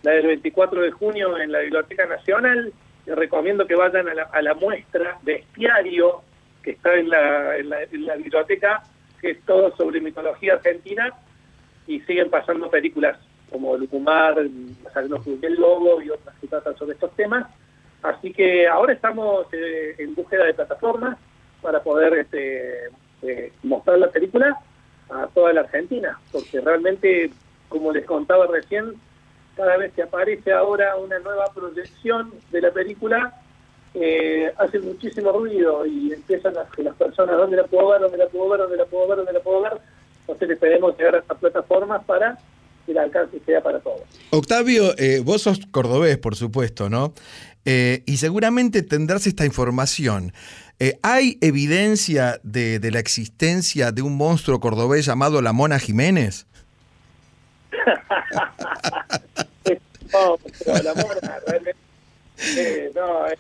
la 0.04 0.12
del 0.12 0.28
24 0.28 0.82
de 0.82 0.92
junio 0.92 1.38
en 1.40 1.52
la 1.52 1.60
Biblioteca 1.60 2.06
Nacional. 2.06 2.72
Les 3.06 3.16
recomiendo 3.16 3.68
que 3.68 3.76
vayan 3.76 4.08
a 4.10 4.14
la, 4.14 4.24
a 4.24 4.42
la 4.42 4.54
muestra 4.56 5.20
Bestiario, 5.22 6.22
que 6.64 6.72
está 6.72 6.96
en 6.96 7.10
la, 7.10 8.16
biblioteca, 8.18 8.84
que 9.22 9.32
es 9.32 9.42
todo 9.46 9.76
sobre 9.78 10.02
mitología 10.02 10.54
argentina, 10.54 11.14
y 11.88 12.00
siguen 12.02 12.30
pasando 12.32 12.70
películas 12.70 13.18
como 13.52 13.78
Lucumar, 13.78 14.36
Salino 14.92 15.20
del 15.20 15.56
Lobo 15.56 16.02
y 16.02 16.10
otras 16.10 16.36
que 16.42 16.48
tratan 16.48 16.76
sobre 16.76 16.94
estos 16.94 17.16
temas. 17.16 17.46
Así 18.02 18.34
que 18.34 18.68
ahora 18.68 18.94
estamos 18.94 19.48
eh, 19.54 19.96
en 20.00 20.16
búsqueda 20.16 20.46
de 20.46 20.56
plataformas 20.56 21.18
para 21.62 21.82
poder 21.82 22.14
este, 22.16 22.88
eh, 23.22 23.54
mostrar 23.64 24.00
la 24.00 24.10
película 24.10 24.60
a 25.10 25.28
toda 25.28 25.54
la 25.54 25.62
Argentina, 25.62 26.20
porque 26.32 26.60
realmente, 26.62 27.30
como 27.70 27.92
les 27.92 28.06
contaba 28.06 28.48
recién, 28.48 28.96
cada 29.56 29.78
vez 29.78 29.94
que 29.94 30.04
aparece 30.04 30.52
ahora 30.52 30.96
una 30.98 31.20
nueva 31.20 31.46
proyección 31.54 32.34
de 32.52 32.62
la 32.62 32.72
película, 32.72 33.42
eh, 33.94 34.52
hace 34.58 34.80
muchísimo 34.80 35.32
ruido 35.32 35.86
y 35.86 36.12
empiezan 36.12 36.54
las, 36.54 36.68
las 36.78 36.96
personas, 36.96 37.38
¿dónde 37.38 37.58
la 37.58 37.64
puedo 37.64 37.90
ver? 37.90 38.02
¿Dónde 38.02 38.18
la 38.18 38.28
puedo 38.28 38.50
ver? 38.50 38.60
¿Dónde 38.60 38.78
la 38.78 38.86
puedo 38.86 39.08
ver? 39.08 39.18
¿Dónde 39.18 39.34
la 39.34 39.40
puedo 39.40 39.62
ver? 39.62 39.74
Entonces 40.22 40.50
esperemos 40.50 40.98
llegar 40.98 41.16
a 41.16 41.20
estas 41.20 41.38
plataformas 41.38 42.04
para 42.04 42.38
el 42.88 42.98
alcance 42.98 43.40
sea 43.46 43.62
para 43.62 43.80
todos. 43.80 44.02
Octavio, 44.32 44.98
eh, 44.98 45.22
vos 45.24 45.44
sos 45.44 45.60
cordobés, 45.72 46.18
por 46.18 46.36
supuesto, 46.36 46.90
¿no? 46.90 47.14
Eh, 47.66 48.04
y 48.06 48.18
seguramente 48.18 48.84
tendrás 48.84 49.26
esta 49.26 49.46
información. 49.46 50.34
Eh, 50.80 51.00
¿Hay 51.02 51.38
evidencia 51.42 52.40
de, 52.44 52.80
de 52.80 52.92
la 52.92 53.00
existencia 53.00 53.92
de 53.92 54.02
un 54.02 54.18
monstruo 54.18 54.60
cordobés 54.60 55.06
llamado 55.06 55.42
la 55.42 55.54
Mona 55.54 55.80
Jiménez? 55.80 56.46
No, 60.14 60.38
pero 60.60 60.84
la 60.84 60.94
mona, 60.94 61.40
realmente. 61.48 61.76
eh, 62.58 62.92
no, 62.96 63.28
eh, 63.28 63.38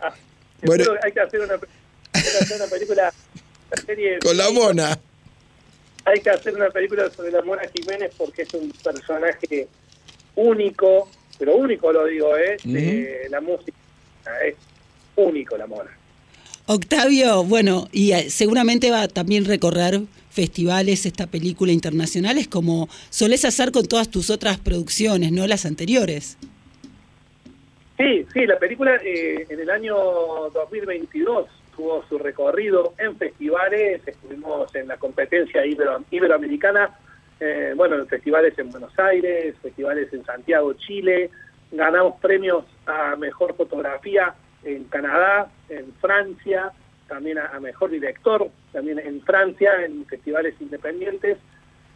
ah, 0.00 0.14
Bueno. 0.62 0.84
hay 1.02 1.12
que 1.12 1.20
hacer 1.20 1.40
una, 1.40 1.54
hay 1.54 2.22
que 2.22 2.28
hacer 2.28 2.56
una 2.56 2.66
película, 2.66 3.12
una 3.72 3.82
serie. 3.82 4.18
Con 4.20 4.36
la 4.36 4.50
Mona. 4.50 4.98
Hay 6.04 6.20
que 6.20 6.30
hacer 6.30 6.54
una 6.54 6.70
película 6.70 7.10
sobre 7.10 7.30
la 7.30 7.42
Mona 7.42 7.62
Jiménez 7.74 8.12
porque 8.16 8.42
es 8.42 8.54
un 8.54 8.70
personaje 8.82 9.68
único, 10.36 11.10
pero 11.38 11.56
único 11.56 11.92
lo 11.92 12.06
digo, 12.06 12.36
¿eh? 12.36 12.56
De 12.64 13.26
la 13.28 13.40
música. 13.40 13.76
Es 14.44 14.54
único 15.16 15.56
la 15.58 15.66
Mona. 15.66 15.97
Octavio, 16.70 17.44
bueno, 17.44 17.88
y 17.92 18.12
eh, 18.12 18.28
seguramente 18.28 18.90
va 18.90 19.00
a 19.02 19.08
también 19.08 19.46
recorrer 19.46 20.02
festivales 20.28 21.06
esta 21.06 21.26
película 21.26 21.72
internacionales 21.72 22.46
como 22.46 22.90
solés 23.08 23.46
hacer 23.46 23.72
con 23.72 23.86
todas 23.86 24.10
tus 24.10 24.28
otras 24.28 24.58
producciones, 24.58 25.32
¿no? 25.32 25.46
Las 25.46 25.64
anteriores. 25.64 26.36
Sí, 27.96 28.26
sí, 28.34 28.44
la 28.46 28.58
película 28.58 28.96
eh, 29.02 29.46
en 29.48 29.60
el 29.60 29.70
año 29.70 29.96
2022 29.96 31.46
tuvo 31.74 32.04
su 32.06 32.18
recorrido 32.18 32.92
en 32.98 33.16
festivales, 33.16 34.02
estuvimos 34.06 34.72
en 34.74 34.88
la 34.88 34.98
competencia 34.98 35.64
ibero- 35.64 36.04
iberoamericana, 36.10 36.90
eh, 37.40 37.72
bueno, 37.74 37.96
en 37.96 38.06
festivales 38.08 38.52
en 38.58 38.70
Buenos 38.70 38.92
Aires, 38.98 39.54
festivales 39.62 40.12
en 40.12 40.22
Santiago, 40.26 40.74
Chile, 40.74 41.30
ganamos 41.72 42.20
premios 42.20 42.64
a 42.86 43.16
Mejor 43.16 43.56
Fotografía 43.56 44.34
en 44.64 44.84
Canadá, 44.84 45.50
en 45.68 45.92
Francia, 45.94 46.72
también 47.06 47.38
a, 47.38 47.58
Mejor 47.60 47.90
Director, 47.90 48.50
también 48.72 48.98
en 48.98 49.20
Francia, 49.22 49.84
en 49.84 50.04
festivales 50.06 50.54
independientes, 50.60 51.38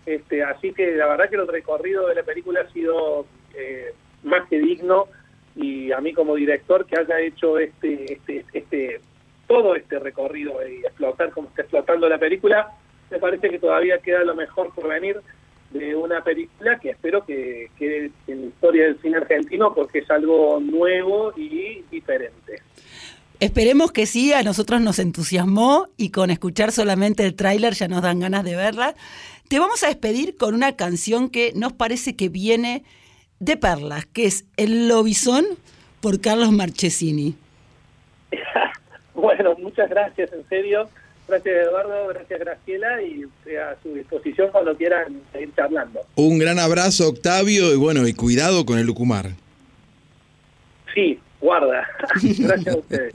este, 0.06 0.42
así 0.42 0.72
que 0.72 0.96
la 0.96 1.06
verdad 1.06 1.28
que 1.28 1.36
el 1.36 1.46
recorrido 1.46 2.08
de 2.08 2.16
la 2.16 2.22
película 2.22 2.60
ha 2.62 2.72
sido 2.72 3.26
eh, 3.54 3.94
más 4.24 4.48
que 4.48 4.58
digno 4.58 5.06
y 5.54 5.92
a 5.92 6.00
mí 6.00 6.12
como 6.12 6.34
director 6.34 6.86
que 6.86 6.98
haya 6.98 7.20
hecho 7.20 7.58
este, 7.58 8.14
este, 8.14 8.44
este 8.52 9.00
todo 9.46 9.76
este 9.76 9.98
recorrido 9.98 10.66
y 10.66 10.80
explotar 10.80 11.30
como 11.30 11.48
está 11.48 11.62
explotando 11.62 12.08
la 12.08 12.18
película, 12.18 12.72
me 13.10 13.18
parece 13.18 13.50
que 13.50 13.58
todavía 13.58 13.98
queda 13.98 14.24
lo 14.24 14.34
mejor 14.34 14.74
por 14.74 14.88
venir 14.88 15.20
de 15.72 15.94
una 15.94 16.22
película 16.22 16.78
que 16.78 16.90
espero 16.90 17.24
que 17.24 17.70
quede 17.78 18.10
en 18.26 18.42
la 18.42 18.46
historia 18.48 18.84
del 18.84 19.00
cine 19.00 19.16
argentino 19.16 19.74
porque 19.74 20.00
es 20.00 20.10
algo 20.10 20.60
nuevo 20.60 21.32
y 21.36 21.84
diferente. 21.90 22.62
Esperemos 23.40 23.90
que 23.90 24.06
sí, 24.06 24.32
a 24.32 24.42
nosotros 24.42 24.80
nos 24.80 24.98
entusiasmó 24.98 25.88
y 25.96 26.10
con 26.10 26.30
escuchar 26.30 26.70
solamente 26.70 27.24
el 27.24 27.34
tráiler 27.34 27.74
ya 27.74 27.88
nos 27.88 28.02
dan 28.02 28.20
ganas 28.20 28.44
de 28.44 28.54
verla. 28.54 28.94
Te 29.48 29.58
vamos 29.58 29.82
a 29.82 29.88
despedir 29.88 30.36
con 30.36 30.54
una 30.54 30.76
canción 30.76 31.28
que 31.28 31.52
nos 31.54 31.72
parece 31.72 32.14
que 32.14 32.28
viene 32.28 32.84
de 33.40 33.56
perlas, 33.56 34.06
que 34.06 34.26
es 34.26 34.46
El 34.56 34.86
Lobizón 34.86 35.44
por 36.00 36.20
Carlos 36.20 36.52
Marchesini. 36.52 37.34
Bueno, 39.14 39.54
muchas 39.58 39.88
gracias, 39.90 40.32
en 40.32 40.48
serio. 40.48 40.88
Gracias 41.28 41.54
Eduardo, 41.68 42.08
gracias 42.08 42.40
Graciela 42.40 43.02
y 43.02 43.24
a 43.56 43.76
su 43.82 43.94
disposición 43.94 44.50
cuando 44.50 44.76
quieran 44.76 45.20
seguir 45.32 45.52
charlando. 45.54 46.00
Un 46.16 46.38
gran 46.38 46.58
abrazo, 46.58 47.08
Octavio, 47.08 47.72
y 47.72 47.76
bueno, 47.76 48.06
y 48.06 48.12
cuidado 48.12 48.66
con 48.66 48.78
el 48.78 48.86
Lucumar. 48.86 49.30
Sí, 50.94 51.18
guarda. 51.40 51.86
gracias 52.22 52.74
a 52.74 52.78
ustedes. 52.78 53.12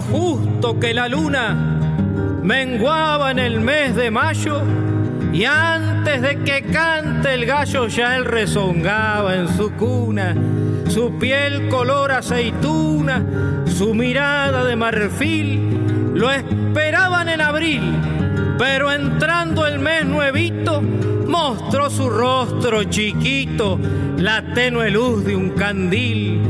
Justo 0.00 0.80
que 0.80 0.94
la 0.94 1.06
luna 1.08 1.54
menguaba 2.42 3.30
en 3.30 3.38
el 3.38 3.60
mes 3.60 3.94
de 3.94 4.10
mayo 4.10 4.62
y 5.32 5.44
antes 5.44 6.22
de 6.22 6.38
que 6.40 6.62
cante 6.62 7.34
el 7.34 7.46
gallo 7.46 7.86
ya 7.88 8.16
él 8.16 8.24
rezongaba 8.24 9.36
en 9.36 9.48
su 9.48 9.72
cuna. 9.72 10.34
Su 10.88 11.18
piel 11.18 11.68
color 11.68 12.12
aceituna, 12.12 13.24
su 13.66 13.94
mirada 13.94 14.64
de 14.64 14.76
marfil, 14.76 16.12
lo 16.14 16.30
esperaban 16.30 17.28
en 17.28 17.40
abril, 17.40 17.94
pero 18.58 18.92
entrando 18.92 19.66
el 19.66 19.78
mes 19.78 20.04
nuevito, 20.04 20.82
mostró 21.26 21.88
su 21.88 22.10
rostro 22.10 22.84
chiquito, 22.84 23.78
la 24.18 24.42
tenue 24.54 24.90
luz 24.90 25.24
de 25.24 25.36
un 25.36 25.50
candil. 25.50 26.42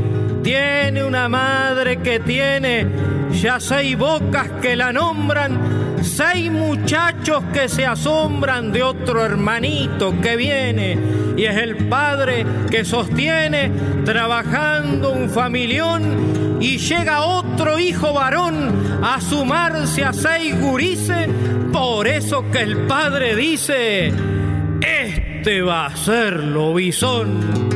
Tiene 0.43 1.05
una 1.05 1.29
madre 1.29 1.97
que 1.97 2.19
tiene 2.19 3.12
ya 3.33 3.59
seis 3.59 3.97
bocas 3.97 4.49
que 4.61 4.75
la 4.75 4.93
nombran, 4.93 5.97
seis 6.01 6.51
muchachos 6.51 7.43
que 7.53 7.67
se 7.67 7.85
asombran 7.85 8.71
de 8.71 8.83
otro 8.83 9.23
hermanito 9.23 10.13
que 10.21 10.35
viene. 10.35 10.97
Y 11.35 11.45
es 11.45 11.57
el 11.57 11.87
padre 11.89 12.45
que 12.69 12.85
sostiene 12.85 13.71
trabajando 14.05 15.11
un 15.11 15.29
familión 15.29 16.59
y 16.61 16.77
llega 16.77 17.23
otro 17.23 17.79
hijo 17.79 18.13
varón 18.13 19.01
a 19.03 19.19
sumarse 19.19 20.03
a 20.03 20.13
seis 20.13 20.59
gurises. 20.59 21.27
Por 21.71 22.07
eso 22.07 22.49
que 22.51 22.61
el 22.61 22.77
padre 22.85 23.35
dice, 23.35 24.13
este 24.79 25.61
va 25.61 25.87
a 25.87 25.95
ser 25.95 26.35
lobizón. 26.43 27.39
Lobizón 27.41 27.72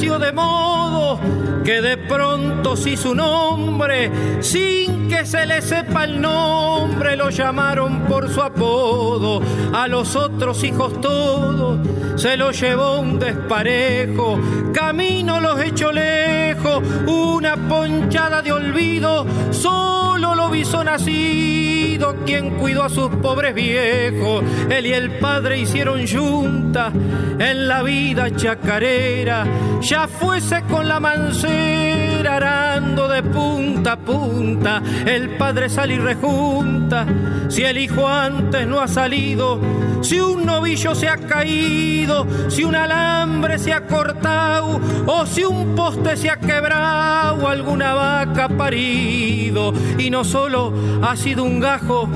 de 0.00 0.32
modo 0.32 1.20
que 1.62 1.82
de 1.82 1.98
pronto 1.98 2.74
si 2.74 2.96
su 2.96 3.14
nombre, 3.14 4.10
sin 4.40 5.08
que 5.08 5.26
se 5.26 5.44
le 5.44 5.60
sepa 5.60 6.04
el 6.04 6.22
nombre, 6.22 7.16
lo 7.16 7.28
llamaron 7.28 8.06
por 8.06 8.30
su 8.30 8.40
apodo. 8.40 9.42
A 9.74 9.88
los 9.88 10.16
otros 10.16 10.64
hijos 10.64 10.98
todos 11.02 11.86
se 12.16 12.38
lo 12.38 12.50
llevó 12.50 13.00
un 13.00 13.18
desparejo, 13.18 14.40
camino 14.72 15.38
los 15.38 15.60
echó 15.60 15.92
lejos, 15.92 16.82
una 17.06 17.56
ponchada 17.68 18.40
de 18.40 18.52
olvido, 18.52 19.26
solo 19.50 20.09
lo 20.20 20.50
visó 20.50 20.84
nacido, 20.84 22.16
quien 22.24 22.50
cuidó 22.58 22.84
a 22.84 22.88
sus 22.88 23.08
pobres 23.16 23.54
viejos. 23.54 24.44
Él 24.70 24.86
y 24.86 24.92
el 24.92 25.18
padre 25.18 25.58
hicieron 25.58 26.06
junta 26.06 26.92
en 27.38 27.68
la 27.68 27.82
vida 27.82 28.34
chacarera, 28.34 29.46
ya 29.80 30.06
fuese 30.06 30.62
con 30.62 30.88
la 30.88 31.00
mancera 31.00 31.89
arando 32.28 33.08
de 33.08 33.22
punta 33.22 33.92
a 33.92 33.96
punta, 33.96 34.82
el 35.06 35.36
padre 35.36 35.68
sale 35.68 35.94
y 35.94 35.98
rejunta, 35.98 37.06
si 37.48 37.62
el 37.62 37.78
hijo 37.78 38.08
antes 38.08 38.66
no 38.66 38.80
ha 38.80 38.88
salido, 38.88 39.60
si 40.00 40.20
un 40.20 40.44
novillo 40.44 40.94
se 40.94 41.08
ha 41.08 41.16
caído, 41.16 42.26
si 42.48 42.64
un 42.64 42.74
alambre 42.74 43.58
se 43.58 43.72
ha 43.72 43.86
cortado, 43.86 44.80
o 45.06 45.26
si 45.26 45.44
un 45.44 45.74
poste 45.74 46.16
se 46.16 46.30
ha 46.30 46.36
quebrado, 46.36 47.48
alguna 47.48 47.94
vaca 47.94 48.44
ha 48.44 48.48
parido, 48.48 49.72
y 49.98 50.10
no 50.10 50.24
solo 50.24 50.72
ha 51.02 51.16
sido 51.16 51.44
un 51.44 51.60
gajo 51.60 52.08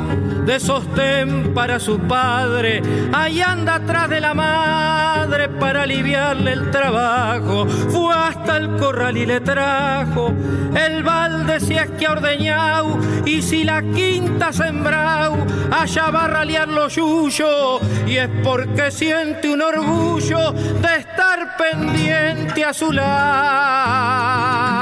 de 0.47 0.61
sostén 0.61 1.55
para 1.55 1.79
su 1.81 1.99
padre, 1.99 2.83
ahí 3.13 3.41
anda 3.41 3.77
atrás 3.77 4.09
de 4.11 4.21
la 4.21 4.35
madre 4.35 5.49
para 5.49 5.83
aliviarle 5.83 6.53
el 6.53 6.71
trabajo, 6.71 7.67
fue 7.67 8.15
hasta 8.15 8.59
el 8.59 8.77
corral 8.77 9.17
y 9.17 9.27
le 9.27 9.41
trajo 9.41 10.33
el 10.75 11.03
balde 11.03 11.61
si 11.61 11.75
es 11.75 11.91
que 11.93 12.07
ha 12.07 12.13
ordeñado, 12.13 12.99
y 13.25 13.43
si 13.43 13.65
la 13.65 13.83
quinta 13.83 14.53
sembrado, 14.53 15.37
allá 15.71 16.11
va 16.11 16.25
a 16.25 16.29
ralear 16.29 16.69
lo 16.69 16.91
suyo, 16.91 17.81
y 18.07 18.17
es 18.17 18.29
porque 18.43 18.91
siente 18.91 19.53
un 19.53 19.63
orgullo 19.63 20.53
de 20.53 20.97
estar 20.99 21.57
pendiente 21.57 22.65
a 22.65 22.75
su 22.75 22.93
lado. 22.93 24.74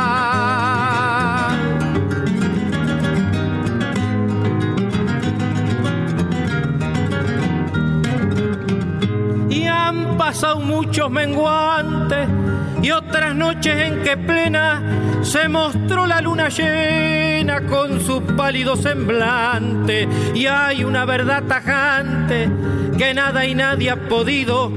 Pasado 10.33 10.61
muchos 10.61 11.11
menguantes 11.11 12.27
y 12.83 12.91
otras 12.91 13.35
noches 13.35 13.77
en 13.77 14.03
que 14.03 14.17
plena 14.17 14.81
se 15.21 15.47
mostró 15.47 16.07
la 16.07 16.23
luna 16.23 16.49
llena 16.49 17.67
con 17.67 18.01
su 18.01 18.23
pálido 18.23 18.75
semblante. 18.75 20.09
Y 20.35 20.47
hay 20.47 20.85
una 20.85 21.05
verdad 21.05 21.43
tajante 21.47 22.49
que 22.97 23.13
nada 23.13 23.45
y 23.45 23.55
nadie 23.55 23.91
ha 23.91 24.09
podido 24.09 24.73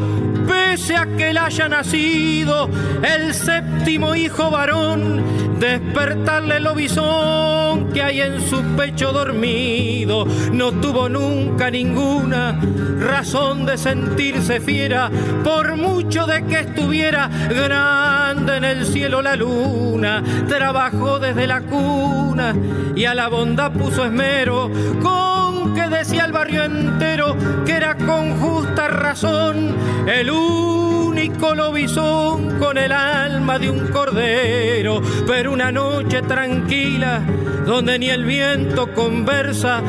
pese 0.45 0.97
a 0.97 1.05
que 1.15 1.29
él 1.29 1.37
haya 1.37 1.69
nacido 1.69 2.69
el 3.01 3.33
séptimo 3.33 4.13
hijo 4.13 4.51
varón, 4.51 5.54
despertarle 5.65 6.57
el 6.57 6.67
obisón 6.67 7.89
que 7.93 8.01
hay 8.01 8.21
en 8.21 8.41
su 8.41 8.61
pecho 8.75 9.11
dormido. 9.11 10.25
No 10.51 10.71
tuvo 10.71 11.09
nunca 11.09 11.69
ninguna 11.69 12.59
razón 12.99 13.65
de 13.65 13.77
sentirse 13.77 14.59
fiera, 14.59 15.09
por 15.43 15.75
mucho 15.75 16.25
de 16.25 16.45
que 16.45 16.59
estuviera 16.61 17.29
grande 17.49 18.57
en 18.57 18.63
el 18.63 18.85
cielo 18.85 19.21
la 19.21 19.35
luna. 19.35 20.23
Trabajó 20.47 21.19
desde 21.19 21.47
la 21.47 21.61
cuna 21.61 22.55
y 22.95 23.05
a 23.05 23.13
la 23.13 23.27
bondad 23.27 23.71
puso 23.71 24.05
esmero 24.05 24.69
con 25.01 25.73
que 25.73 25.84
decía 25.97 26.25
el 26.25 26.31
barrio 26.33 26.63
entero 26.65 27.37
que 27.65 27.73
era 27.73 27.95
con 27.95 28.37
justa 28.39 28.87
razón 28.87 29.75
el 30.07 30.29
único 30.29 31.55
lobizón 31.55 32.59
con 32.59 32.77
el 32.77 32.91
alma 32.91 33.57
de 33.57 33.69
un 33.69 33.87
cordero, 33.87 35.01
pero 35.25 35.53
una 35.53 35.71
noche 35.71 36.21
tranquila 36.21 37.21
donde 37.65 37.97
ni 37.97 38.09
el 38.09 38.25
viento 38.25 38.93
conversa, 38.93 39.81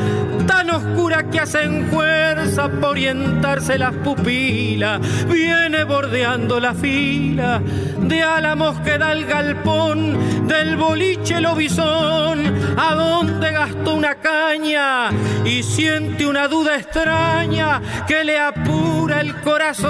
tan 0.47 0.69
oscura 0.71 1.29
que 1.29 1.39
hacen 1.39 1.87
fuerza 1.91 2.69
por 2.69 2.91
orientarse 2.91 3.77
las 3.77 3.93
pupilas, 3.93 4.99
viene 5.27 5.83
bordeando 5.83 6.59
la 6.59 6.73
fila 6.73 7.61
de 7.99 8.23
álamos 8.23 8.79
que 8.79 8.97
da 8.97 9.11
el 9.11 9.25
galpón 9.25 10.47
del 10.47 10.75
boliche 10.77 11.39
lobizón, 11.39 12.53
a 12.77 12.95
donde 12.95 13.51
gastó 13.51 13.93
una 13.93 14.15
caña 14.15 15.09
y 15.45 15.61
siente 15.97 16.27
una 16.27 16.47
duda 16.47 16.77
extraña 16.77 17.81
que 18.07 18.23
le 18.23 18.37
apura 18.37 19.21
el 19.21 19.35
corazón. 19.41 19.87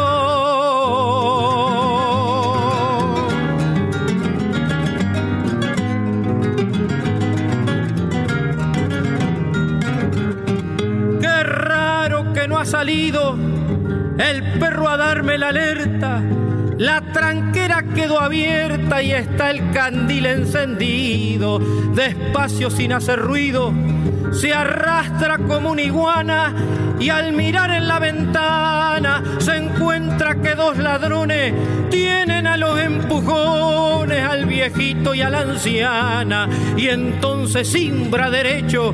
Qué 11.19 11.43
raro 11.43 12.31
que 12.31 12.47
no 12.47 12.57
ha 12.57 12.65
salido 12.65 13.37
el 14.17 14.59
perro 14.59 14.87
a 14.87 14.95
darme 14.95 15.37
la 15.37 15.49
alerta. 15.49 16.21
La 16.77 17.01
tranquera 17.11 17.83
quedó 17.95 18.21
abierta 18.21 19.01
y 19.01 19.11
está 19.11 19.49
el 19.49 19.71
candil 19.71 20.25
encendido. 20.27 21.59
Despacio 21.93 22.69
sin 22.69 22.93
hacer 22.93 23.19
ruido, 23.19 23.73
se 24.37 24.53
arrastra 24.53 25.39
como 25.39 25.71
una 25.71 25.81
iguana 25.81 26.53
y 26.99 27.09
al 27.09 27.33
mirar 27.33 27.71
en 27.71 27.87
la 27.87 27.97
ventana 27.97 29.23
se 29.39 29.57
encuentra 29.57 30.35
que 30.41 30.53
dos 30.53 30.77
ladrones 30.77 31.53
tienen 31.89 32.45
a 32.45 32.55
los 32.55 32.79
empujones 32.79 34.23
al 34.23 34.45
viejito 34.45 35.15
y 35.15 35.21
a 35.21 35.29
la 35.31 35.39
anciana 35.39 36.47
y 36.75 36.87
entonces 36.87 37.67
simbra 37.67 38.29
derecho 38.29 38.93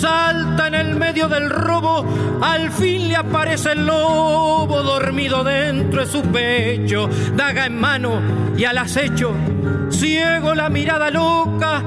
salta 0.00 0.68
en 0.68 0.74
el 0.74 0.96
medio 0.96 1.28
del 1.28 1.50
robo, 1.50 2.06
al 2.40 2.70
fin 2.70 3.08
le 3.08 3.16
aparece 3.16 3.72
el 3.72 3.86
lobo 3.86 4.82
dormido 4.82 5.44
dentro 5.44 6.00
de 6.00 6.06
su 6.06 6.22
pecho, 6.22 7.10
daga 7.36 7.66
en 7.66 7.78
mano 7.78 8.22
y 8.56 8.64
al 8.64 8.78
acecho, 8.78 9.34
ciego 9.90 10.54
la 10.54 10.70
mirada 10.70 11.10
loca, 11.10 11.82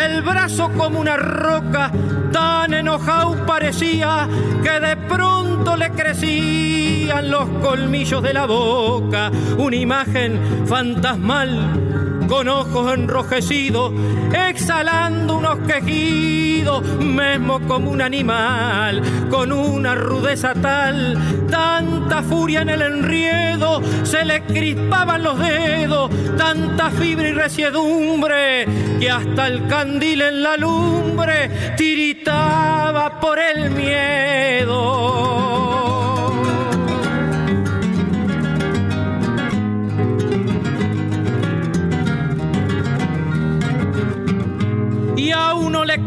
el 0.00 0.22
brazo 0.22 0.70
como 0.76 1.00
una 1.00 1.16
roca, 1.16 1.90
tan 2.30 2.72
enojado 2.72 3.44
parecía 3.44 4.28
que 4.62 4.78
de 4.78 4.96
pronto 4.96 5.76
le 5.76 5.90
crecían 5.90 7.30
los 7.30 7.48
colmillos 7.60 8.22
de 8.22 8.32
la 8.32 8.46
boca, 8.46 9.32
una 9.58 9.74
imagen 9.74 10.66
fantasmal 10.66 12.05
con 12.28 12.48
ojos 12.48 12.94
enrojecidos, 12.94 13.92
exhalando 14.32 15.36
unos 15.36 15.58
quejidos, 15.60 16.82
mismo 16.98 17.60
como 17.66 17.90
un 17.90 18.02
animal, 18.02 19.02
con 19.30 19.52
una 19.52 19.94
rudeza 19.94 20.54
tal, 20.54 21.16
tanta 21.50 22.22
furia 22.22 22.62
en 22.62 22.70
el 22.70 22.82
enriedo, 22.82 23.80
se 24.04 24.24
le 24.24 24.42
crispaban 24.42 25.22
los 25.22 25.38
dedos, 25.38 26.10
tanta 26.36 26.90
fibra 26.90 27.28
y 27.28 27.32
resiedumbre, 27.32 28.66
que 28.98 29.10
hasta 29.10 29.46
el 29.46 29.66
candil 29.66 30.22
en 30.22 30.42
la 30.42 30.56
lumbre 30.56 31.74
tiritaba 31.76 33.20
por 33.20 33.38
el 33.38 33.70
miedo. 33.70 35.45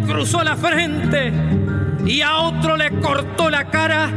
Cruzó 0.05 0.43
la 0.43 0.55
frente 0.55 1.31
y 2.05 2.21
a 2.21 2.37
otro 2.37 2.77
le 2.77 2.91
cortó 2.99 3.49
la 3.49 3.69
cara 3.69 4.09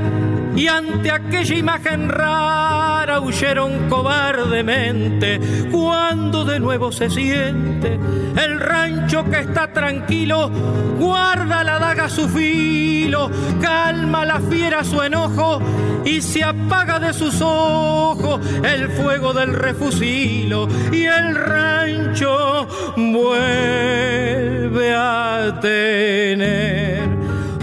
y 0.54 0.66
ante 0.68 1.10
aquella 1.10 1.54
imagen 1.54 2.08
rara 2.08 3.20
huyeron 3.20 3.88
cobardemente. 3.88 5.40
Cuando 5.70 6.44
de 6.44 6.60
nuevo 6.60 6.92
se 6.92 7.10
siente 7.10 7.98
el 8.36 8.60
rancho 8.60 9.24
que 9.24 9.40
está 9.40 9.72
tranquilo 9.72 10.50
guarda 10.98 11.64
la 11.64 11.78
daga 11.78 12.08
su 12.08 12.28
filo 12.28 13.30
calma 13.60 14.24
la 14.24 14.40
fiera 14.40 14.84
su 14.84 15.02
enojo 15.02 15.60
y 16.04 16.20
se 16.20 16.42
apaga 16.42 16.98
de 16.98 17.12
sus 17.12 17.40
ojos 17.40 18.40
el 18.64 18.88
fuego 18.90 19.32
del 19.32 19.54
refusilo. 19.54 20.68
Y 20.90 21.04
el 21.04 21.34
rancho 21.34 22.66
vuelve 22.96 24.94
a 24.94 25.58
tener 25.60 27.01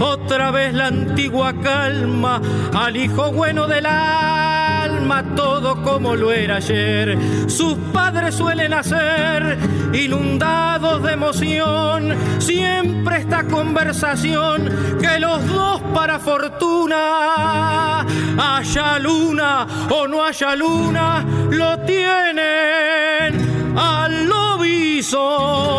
otra 0.00 0.50
vez 0.50 0.74
la 0.74 0.86
antigua 0.86 1.52
calma 1.62 2.40
al 2.74 2.96
hijo 2.96 3.30
bueno 3.32 3.66
del 3.66 3.86
alma, 3.86 5.22
todo 5.36 5.82
como 5.82 6.16
lo 6.16 6.32
era 6.32 6.56
ayer. 6.56 7.18
Sus 7.48 7.74
padres 7.92 8.34
suelen 8.34 8.72
hacer 8.72 9.58
inundados 9.92 11.02
de 11.02 11.12
emoción, 11.12 12.14
siempre 12.38 13.18
esta 13.18 13.44
conversación 13.44 14.98
que 15.00 15.20
los 15.20 15.46
dos 15.46 15.80
para 15.94 16.18
fortuna, 16.18 18.06
haya 18.38 18.98
luna 18.98 19.66
o 19.90 20.08
no 20.08 20.24
haya 20.24 20.56
luna, 20.56 21.24
lo 21.50 21.78
tienen 21.80 23.76
al 23.76 24.26
lobizón. 24.26 25.70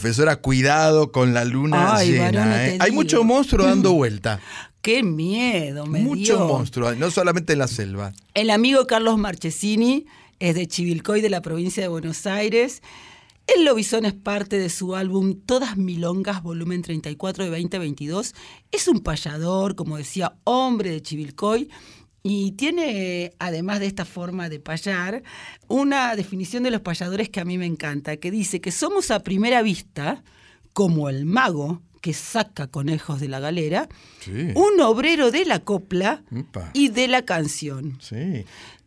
Profesora, 0.00 0.36
cuidado 0.36 1.10
con 1.10 1.32
la 1.32 1.46
luna 1.46 1.96
Ay, 1.96 2.10
llena. 2.12 2.24
varón, 2.24 2.52
¿eh? 2.52 2.76
Hay 2.80 2.92
mucho 2.92 3.24
monstruo 3.24 3.64
dando 3.64 3.94
vuelta. 3.94 4.40
Qué 4.82 5.02
miedo, 5.02 5.86
me 5.86 6.00
Mucho 6.00 6.36
dio. 6.36 6.46
monstruo, 6.48 6.94
no 6.94 7.10
solamente 7.10 7.54
en 7.54 7.60
la 7.60 7.66
selva. 7.66 8.12
El 8.34 8.50
amigo 8.50 8.86
Carlos 8.86 9.16
Marchesini 9.16 10.04
es 10.38 10.54
de 10.54 10.68
Chivilcoy, 10.68 11.22
de 11.22 11.30
la 11.30 11.40
provincia 11.40 11.82
de 11.82 11.88
Buenos 11.88 12.26
Aires. 12.26 12.82
El 13.46 13.64
Lobizón 13.64 14.04
es 14.04 14.12
parte 14.12 14.58
de 14.58 14.68
su 14.68 14.94
álbum 14.96 15.34
Todas 15.46 15.78
Milongas, 15.78 16.42
volumen 16.42 16.82
34 16.82 17.44
de 17.44 17.50
2022. 17.50 18.34
Es 18.72 18.88
un 18.88 19.00
payador, 19.00 19.76
como 19.76 19.96
decía, 19.96 20.34
hombre 20.44 20.90
de 20.90 21.00
Chivilcoy. 21.00 21.70
Y 22.28 22.52
tiene, 22.52 23.32
además 23.38 23.80
de 23.80 23.86
esta 23.86 24.04
forma 24.04 24.48
de 24.48 24.58
payar, 24.58 25.22
una 25.68 26.16
definición 26.16 26.62
de 26.64 26.70
los 26.70 26.80
payadores 26.80 27.28
que 27.28 27.40
a 27.40 27.44
mí 27.44 27.56
me 27.58 27.66
encanta, 27.66 28.16
que 28.16 28.30
dice 28.30 28.60
que 28.60 28.72
somos 28.72 29.10
a 29.10 29.20
primera 29.20 29.62
vista 29.62 30.22
como 30.72 31.08
el 31.08 31.24
mago 31.24 31.82
que 32.00 32.12
saca 32.12 32.66
conejos 32.68 33.20
de 33.20 33.28
la 33.28 33.40
galera, 33.40 33.88
Sí. 34.20 34.48
un 34.54 34.80
obrero 34.80 35.30
de 35.30 35.44
la 35.44 35.60
copla 35.60 36.22
y 36.72 36.88
de 36.88 37.08
la 37.08 37.22
canción. 37.24 37.98
Sí. 38.00 38.44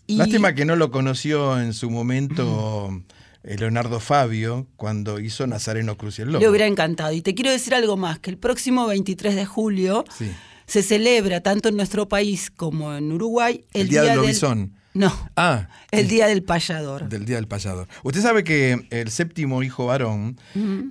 Y- 0.08 0.18
Lástima 0.18 0.54
que 0.54 0.66
no 0.66 0.76
lo 0.76 0.92
conoció 0.92 1.60
en 1.60 1.74
su 1.74 1.90
momento 1.90 2.90
eh, 3.44 3.58
Leonardo 3.58 4.00
Fabio 4.00 4.68
cuando 4.76 5.20
hizo 5.20 5.48
Nazareno 5.48 5.98
Cruz 5.98 6.20
y 6.20 6.24
el 6.24 6.30
Lobo. 6.30 6.40
Le 6.42 6.50
hubiera 6.50 6.66
encantado. 6.68 7.14
Y 7.14 7.22
te 7.22 7.34
quiero 7.36 7.52
decir 7.52 7.74
algo 7.76 7.96
más, 7.98 8.20
que 8.20 8.30
el 8.32 8.38
próximo 8.38 8.86
23 8.88 9.36
de 9.36 9.46
julio 9.46 10.04
Sí. 10.18 10.30
Se 10.70 10.84
celebra 10.84 11.42
tanto 11.42 11.68
en 11.70 11.76
nuestro 11.76 12.08
país 12.08 12.52
como 12.52 12.96
en 12.96 13.12
Uruguay 13.12 13.66
El 13.74 13.90
Día 13.90 14.04
del 14.04 14.18
Lobizón. 14.18 14.76
No. 14.94 15.12
Ah. 15.36 15.68
El 15.92 16.08
Día 16.08 16.28
del 16.28 16.44
Payador. 16.44 17.10
Del 17.10 17.26
Día 17.26 17.38
del 17.38 17.48
Payador. 17.48 17.88
Usted 18.04 18.22
sabe 18.22 18.44
que 18.44 18.88
el 18.90 19.10
séptimo 19.10 19.64
hijo 19.64 19.86
varón 19.86 20.40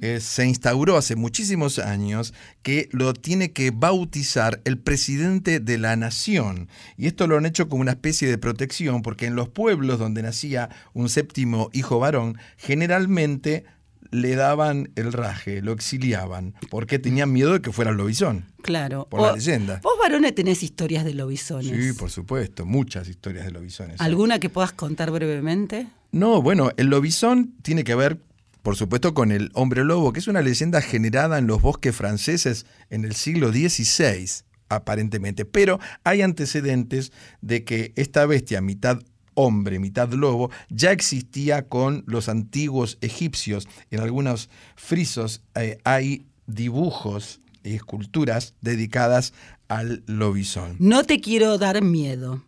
eh, 0.00 0.18
se 0.20 0.46
instauró 0.46 0.96
hace 0.96 1.14
muchísimos 1.14 1.78
años 1.78 2.32
que 2.62 2.88
lo 2.92 3.12
tiene 3.12 3.52
que 3.52 3.70
bautizar 3.70 4.60
el 4.64 4.78
presidente 4.78 5.60
de 5.60 5.78
la 5.78 5.94
nación. 5.96 6.68
Y 6.96 7.06
esto 7.06 7.26
lo 7.26 7.36
han 7.36 7.46
hecho 7.46 7.68
como 7.68 7.82
una 7.82 7.92
especie 7.92 8.28
de 8.28 8.38
protección 8.38 9.02
porque 9.02 9.26
en 9.26 9.36
los 9.36 9.48
pueblos 9.48 9.98
donde 9.98 10.22
nacía 10.22 10.70
un 10.92 11.08
séptimo 11.08 11.70
hijo 11.72 11.98
varón, 11.98 12.38
generalmente 12.56 13.64
le 14.10 14.34
daban 14.34 14.90
el 14.96 15.12
raje, 15.12 15.62
lo 15.62 15.72
exiliaban, 15.72 16.54
porque 16.70 16.98
tenían 16.98 17.32
miedo 17.32 17.52
de 17.52 17.60
que 17.60 17.72
fuera 17.72 17.90
el 17.90 17.96
lobizón. 17.96 18.46
Claro. 18.62 19.06
Por 19.10 19.20
la 19.20 19.32
leyenda. 19.32 19.80
Vos, 19.82 19.94
varones, 20.00 20.34
tenés 20.34 20.62
historias 20.62 21.04
de 21.04 21.14
lobisones. 21.14 21.68
Sí, 21.68 21.92
por 21.92 22.10
supuesto, 22.10 22.66
muchas 22.66 23.08
historias 23.08 23.44
de 23.44 23.52
lobisones. 23.52 24.00
¿Alguna 24.00 24.38
que 24.38 24.48
puedas 24.48 24.72
contar 24.72 25.10
brevemente? 25.10 25.86
No, 26.10 26.40
bueno, 26.42 26.70
el 26.76 26.86
lobizón 26.86 27.54
tiene 27.62 27.84
que 27.84 27.94
ver, 27.94 28.18
por 28.62 28.76
supuesto, 28.76 29.14
con 29.14 29.30
el 29.30 29.50
hombre 29.54 29.84
lobo, 29.84 30.12
que 30.12 30.20
es 30.20 30.28
una 30.28 30.42
leyenda 30.42 30.80
generada 30.80 31.38
en 31.38 31.46
los 31.46 31.60
bosques 31.60 31.94
franceses 31.94 32.66
en 32.90 33.04
el 33.04 33.14
siglo 33.14 33.52
XVI, 33.52 34.44
aparentemente. 34.68 35.44
Pero 35.44 35.78
hay 36.04 36.22
antecedentes 36.22 37.12
de 37.40 37.64
que 37.64 37.92
esta 37.96 38.24
bestia, 38.26 38.60
mitad 38.60 39.00
hombre, 39.40 39.78
mitad 39.78 40.12
lobo, 40.12 40.50
ya 40.68 40.90
existía 40.90 41.68
con 41.68 42.02
los 42.08 42.28
antiguos 42.28 42.98
egipcios. 43.00 43.68
En 43.92 44.00
algunos 44.00 44.50
frisos 44.74 45.42
eh, 45.54 45.78
hay 45.84 46.26
dibujos 46.48 47.40
y 47.62 47.74
esculturas 47.74 48.54
dedicadas 48.60 49.32
al 49.68 50.02
lobizón. 50.06 50.74
No 50.80 51.04
te 51.04 51.20
quiero 51.20 51.56
dar 51.56 51.82
miedo, 51.82 52.42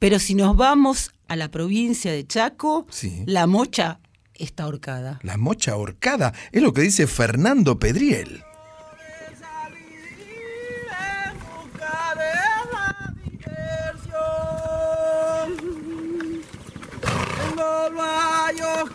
pero 0.00 0.18
si 0.18 0.34
nos 0.34 0.56
vamos 0.56 1.12
a 1.28 1.36
la 1.36 1.48
provincia 1.50 2.10
de 2.10 2.26
Chaco, 2.26 2.86
Sí. 2.90 3.22
la 3.26 3.46
mocha 3.46 4.00
está 4.34 4.64
ahorcada. 4.64 5.20
La 5.22 5.36
mocha 5.36 5.72
ahorcada 5.72 6.32
es 6.50 6.60
lo 6.62 6.72
que 6.72 6.82
dice 6.82 7.06
Fernando 7.06 7.78
Pedriel. 7.78 8.42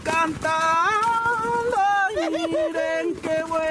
Cantando 0.03 0.57
miren 2.17 3.15
qué 3.21 3.43
bueno. 3.47 3.67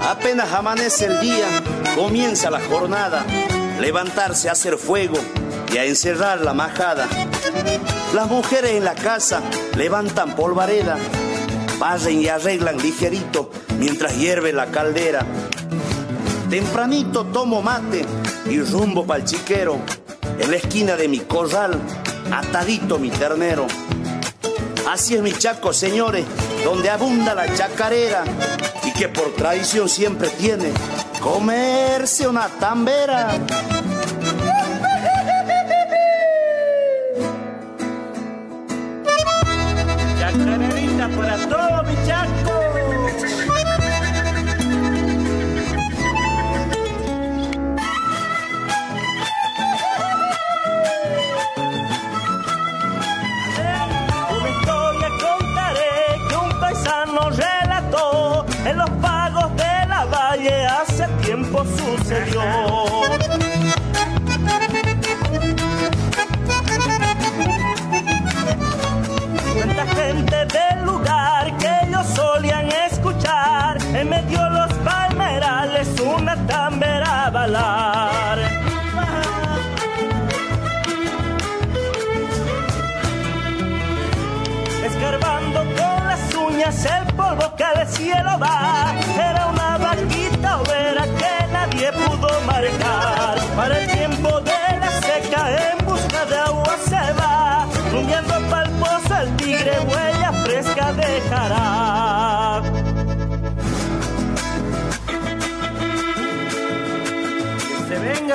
Apenas 0.00 0.52
amanece 0.52 1.06
el 1.06 1.20
día, 1.20 1.46
comienza 1.94 2.50
la 2.50 2.60
jornada, 2.60 3.24
levantarse 3.78 4.48
hacer 4.48 4.78
fuego 4.78 5.16
y 5.72 5.78
a 5.78 5.84
encerrar 5.84 6.40
la 6.40 6.54
majada. 6.54 7.08
Las 8.14 8.28
mujeres 8.28 8.72
en 8.72 8.84
la 8.84 8.94
casa 8.94 9.42
levantan 9.76 10.34
polvareda, 10.34 10.96
barren 11.78 12.20
y 12.20 12.28
arreglan 12.28 12.78
ligerito 12.78 13.50
mientras 13.78 14.16
hierve 14.16 14.52
la 14.52 14.66
caldera. 14.66 15.24
Tempranito 16.48 17.26
tomo 17.26 17.60
mate 17.60 18.04
y 18.48 18.60
rumbo 18.60 19.06
pa'l 19.06 19.24
chiquero, 19.24 19.78
en 20.38 20.50
la 20.50 20.56
esquina 20.56 20.96
de 20.96 21.08
mi 21.08 21.20
corral, 21.20 21.78
atadito 22.32 22.98
mi 22.98 23.10
ternero. 23.10 23.66
Así 24.90 25.14
es 25.14 25.20
mi 25.20 25.32
chaco, 25.32 25.74
señores, 25.74 26.24
donde 26.64 26.88
abunda 26.88 27.34
la 27.34 27.52
chacarera 27.54 28.24
y 28.84 28.92
que 28.92 29.08
por 29.08 29.34
tradición 29.34 29.88
siempre 29.88 30.30
tiene 30.30 30.72
comerse 31.20 32.26
una 32.26 32.48
tambera. 32.48 33.38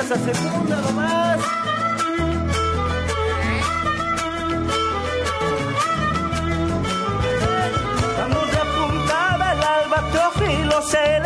Esa 0.04 0.16
segunda 0.16 0.76
nomás. 0.82 1.38
Cuando 8.16 8.46
se 8.50 8.58
apuntaba 8.58 9.52
el 9.52 9.62
alba, 9.62 10.10
Teófilo 10.12 10.82
se 10.82 11.20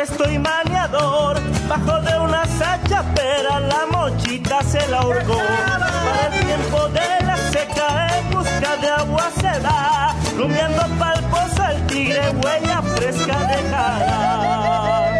con 0.00 0.16
cabresto 0.16 0.30
y 0.30 0.38
maniador. 0.38 1.38
Bajo 1.68 2.00
de 2.00 2.18
una 2.18 2.44
sacha 2.46 3.02
pera 3.14 3.60
la 3.60 3.86
mochita 3.90 4.62
se 4.62 4.86
la 4.88 5.06
hurgó. 5.06 5.36
Para 5.36 6.36
el 6.36 6.46
tiempo 6.46 6.88
de 6.88 7.26
la 7.26 7.36
seca 7.50 8.18
en 8.18 8.30
busca 8.30 8.76
de 8.80 8.88
agua 8.88 9.30
se 9.34 9.60
da. 9.60 10.14
Rumiando 10.36 10.82
pa'l 10.98 11.22
pozo 11.24 11.64
el 11.70 11.86
tigre 11.86 12.30
huella 12.42 12.82
fresca 12.96 13.38
dejará. 13.48 15.12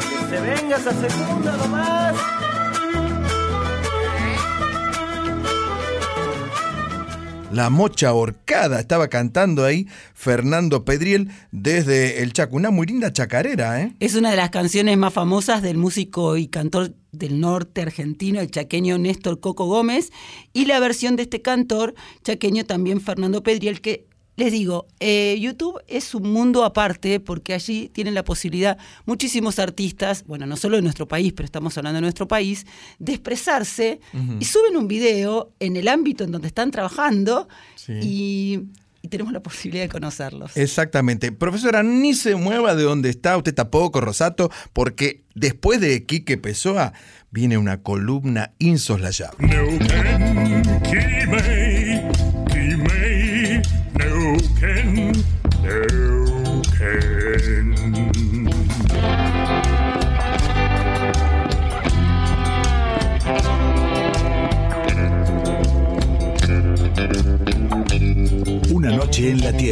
Que 0.00 0.36
se 0.36 0.40
venga 0.40 0.76
esa 0.76 0.92
segunda 0.92 1.56
nomás. 1.56 2.35
La 7.56 7.70
mocha 7.70 8.10
ahorcada 8.10 8.78
estaba 8.78 9.08
cantando 9.08 9.64
ahí 9.64 9.86
Fernando 10.12 10.84
Pedriel 10.84 11.30
desde 11.52 12.22
el 12.22 12.34
Chaco. 12.34 12.54
Una 12.54 12.70
muy 12.70 12.86
linda 12.86 13.14
chacarera, 13.14 13.80
¿eh? 13.80 13.94
Es 13.98 14.14
una 14.14 14.30
de 14.30 14.36
las 14.36 14.50
canciones 14.50 14.98
más 14.98 15.14
famosas 15.14 15.62
del 15.62 15.78
músico 15.78 16.36
y 16.36 16.48
cantor 16.48 16.94
del 17.12 17.40
norte 17.40 17.80
argentino, 17.80 18.40
el 18.40 18.50
chaqueño 18.50 18.98
Néstor 18.98 19.40
Coco 19.40 19.64
Gómez, 19.64 20.12
y 20.52 20.66
la 20.66 20.78
versión 20.80 21.16
de 21.16 21.22
este 21.22 21.40
cantor 21.40 21.94
chaqueño 22.24 22.66
también 22.66 23.00
Fernando 23.00 23.42
Pedriel, 23.42 23.80
que 23.80 24.06
les 24.36 24.52
digo, 24.52 24.86
eh, 25.00 25.36
YouTube 25.40 25.80
es 25.88 26.14
un 26.14 26.30
mundo 26.30 26.64
aparte 26.64 27.20
porque 27.20 27.54
allí 27.54 27.88
tienen 27.92 28.14
la 28.14 28.22
posibilidad 28.24 28.76
muchísimos 29.06 29.58
artistas, 29.58 30.24
bueno, 30.26 30.46
no 30.46 30.56
solo 30.56 30.76
de 30.76 30.82
nuestro 30.82 31.08
país, 31.08 31.32
pero 31.32 31.46
estamos 31.46 31.76
hablando 31.78 31.96
de 31.96 32.02
nuestro 32.02 32.28
país, 32.28 32.66
de 32.98 33.12
expresarse 33.14 34.00
y 34.38 34.44
suben 34.44 34.76
un 34.76 34.88
video 34.88 35.52
en 35.58 35.76
el 35.76 35.88
ámbito 35.88 36.24
en 36.24 36.32
donde 36.32 36.48
están 36.48 36.70
trabajando 36.70 37.48
Sí. 37.76 37.92
y, 38.02 38.60
y 39.02 39.08
tenemos 39.08 39.32
la 39.32 39.40
posibilidad 39.40 39.84
de 39.84 39.88
conocerlos. 39.88 40.56
Exactamente. 40.56 41.30
Profesora, 41.30 41.82
ni 41.84 42.14
se 42.14 42.34
mueva 42.34 42.74
de 42.74 42.82
donde 42.82 43.10
está, 43.10 43.36
usted 43.36 43.54
tampoco, 43.54 44.00
Rosato, 44.00 44.50
porque 44.72 45.22
después 45.34 45.80
de 45.80 46.04
Quique 46.04 46.36
Pessoa 46.36 46.92
viene 47.30 47.56
una 47.58 47.82
columna 47.82 48.52
insoslayable. 48.58 49.46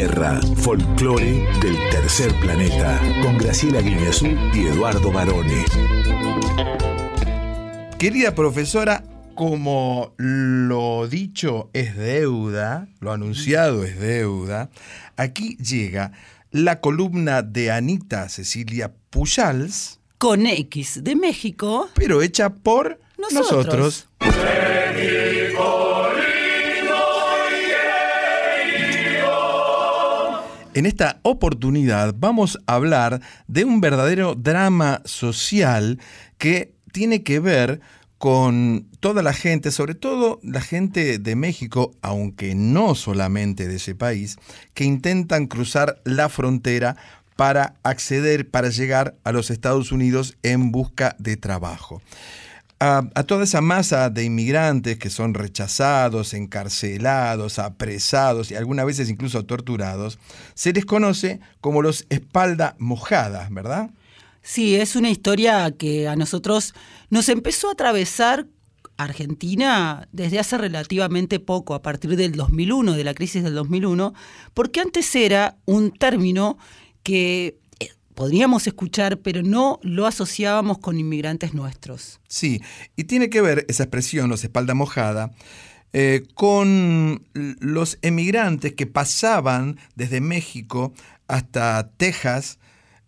Tierra, 0.05 0.39
folclore 0.57 1.47
del 1.63 1.79
tercer 1.91 2.31
planeta, 2.39 3.01
con 3.23 3.39
Graciela 3.39 3.81
Guineazú 3.81 4.27
y 4.53 4.67
Eduardo 4.67 5.11
Barone. 5.11 5.65
Querida 7.99 8.35
profesora, 8.35 9.03
como 9.35 10.13
lo 10.19 11.09
dicho 11.09 11.71
es 11.73 11.97
deuda, 11.97 12.87
lo 13.01 13.13
anunciado 13.13 13.83
es 13.83 13.99
deuda, 13.99 14.69
aquí 15.17 15.57
llega 15.57 16.13
la 16.51 16.83
columna 16.83 17.41
de 17.41 17.71
Anita 17.71 18.29
Cecilia 18.29 18.93
Pujals, 19.09 20.01
Con 20.19 20.47
X 20.47 21.03
de 21.03 21.17
México, 21.17 21.89
pero 21.95 22.21
hecha 22.21 22.51
por 22.51 23.01
Nosotros. 23.17 24.07
nosotros. 24.21 25.94
En 30.75 30.87
esta 30.87 31.21
oportunidad 31.23 32.17
vamos 32.19 32.59
a 32.67 32.75
hablar 32.75 33.21
de 33.47 33.65
un 33.65 33.81
verdadero 33.81 34.35
drama 34.35 35.03
social 35.05 36.01
que 36.37 36.75
tiene 36.91 37.23
que 37.23 37.39
ver 37.39 37.81
con 38.19 38.89
toda 38.99 39.23
la 39.23 39.33
gente, 39.35 39.71
sobre 39.71 39.95
todo 39.95 40.41
la 40.43 40.61
gente 40.61 41.21
de 41.21 41.37
México, 41.37 41.95
aunque 42.03 42.57
no 42.57 42.97
solamente 42.97 43.69
de 43.69 43.77
ese 43.77 43.95
país, 43.95 44.37
que 44.75 44.83
intentan 44.83 45.47
cruzar 45.47 46.01
la 46.03 46.29
frontera 46.29 46.97
para 47.37 47.77
acceder, 47.85 48.51
para 48.51 48.71
llegar 48.71 49.15
a 49.23 49.31
los 49.31 49.51
Estados 49.51 49.93
Unidos 49.93 50.37
en 50.43 50.73
busca 50.73 51.15
de 51.21 51.37
trabajo 51.37 52.03
a, 52.81 53.23
toda 53.25 53.45
esa 53.45 53.61
masa 53.61 54.11
de 54.11 54.25
inmigrantes 54.25 54.99
que 54.99 55.11
son 55.11 55.35
rechazados, 55.35 56.35
encarcelados, 56.35 57.59
apresados 57.59 58.51
y 58.51 58.57
algunas 58.57 58.87
veces 58.87 59.09
incluso 59.09 59.45
torturados, 59.45 60.19
se 60.55 60.73
les 60.73 60.85
conoce 60.85 61.41
como 61.61 61.83
los 61.83 62.07
espalda 62.11 62.77
mojadas, 62.79 63.51
¿verdad? 63.51 63.91
Sí, 64.43 64.75
es 64.75 64.97
una 64.97 65.11
historia 65.11 65.71
que 65.71 66.07
a 66.09 66.17
nosotros 66.17 66.75
nos 67.09 67.29
empezó 67.31 67.69
a 67.69 67.73
atravesar 67.73 68.47
Argentina 68.97 70.07
desde 70.13 70.39
hace 70.39 70.59
relativamente 70.59 71.41
poco, 71.41 71.75
a 71.75 71.83
partir 71.83 72.17
del 72.17 72.33
2001, 72.33 72.93
de 72.93 73.05
la 73.05 73.15
crisis 73.15 73.43
del 73.43 73.55
2001, 73.55 74.15
porque 74.53 74.81
antes 74.81 75.15
era 75.15 75.57
un 75.65 75.91
término 75.91 76.59
que 77.03 77.59
podríamos 78.15 78.67
escuchar, 78.67 79.19
pero 79.19 79.43
no 79.43 79.79
lo 79.83 80.07
asociábamos 80.07 80.79
con 80.79 80.99
inmigrantes 80.99 81.53
nuestros. 81.55 82.21
Sí, 82.29 82.61
y 82.97 83.05
tiene 83.05 83.29
que 83.31 83.41
ver 83.41 83.65
esa 83.69 83.85
expresión, 83.85 84.31
los 84.31 84.45
espalda 84.45 84.75
mojada, 84.75 85.31
eh, 85.93 86.23
con 86.35 87.25
los 87.35 87.99
emigrantes 88.03 88.73
que 88.75 88.87
pasaban 88.87 89.79
desde 89.95 90.21
México 90.21 90.93
hasta 91.29 91.91
Texas, 91.97 92.59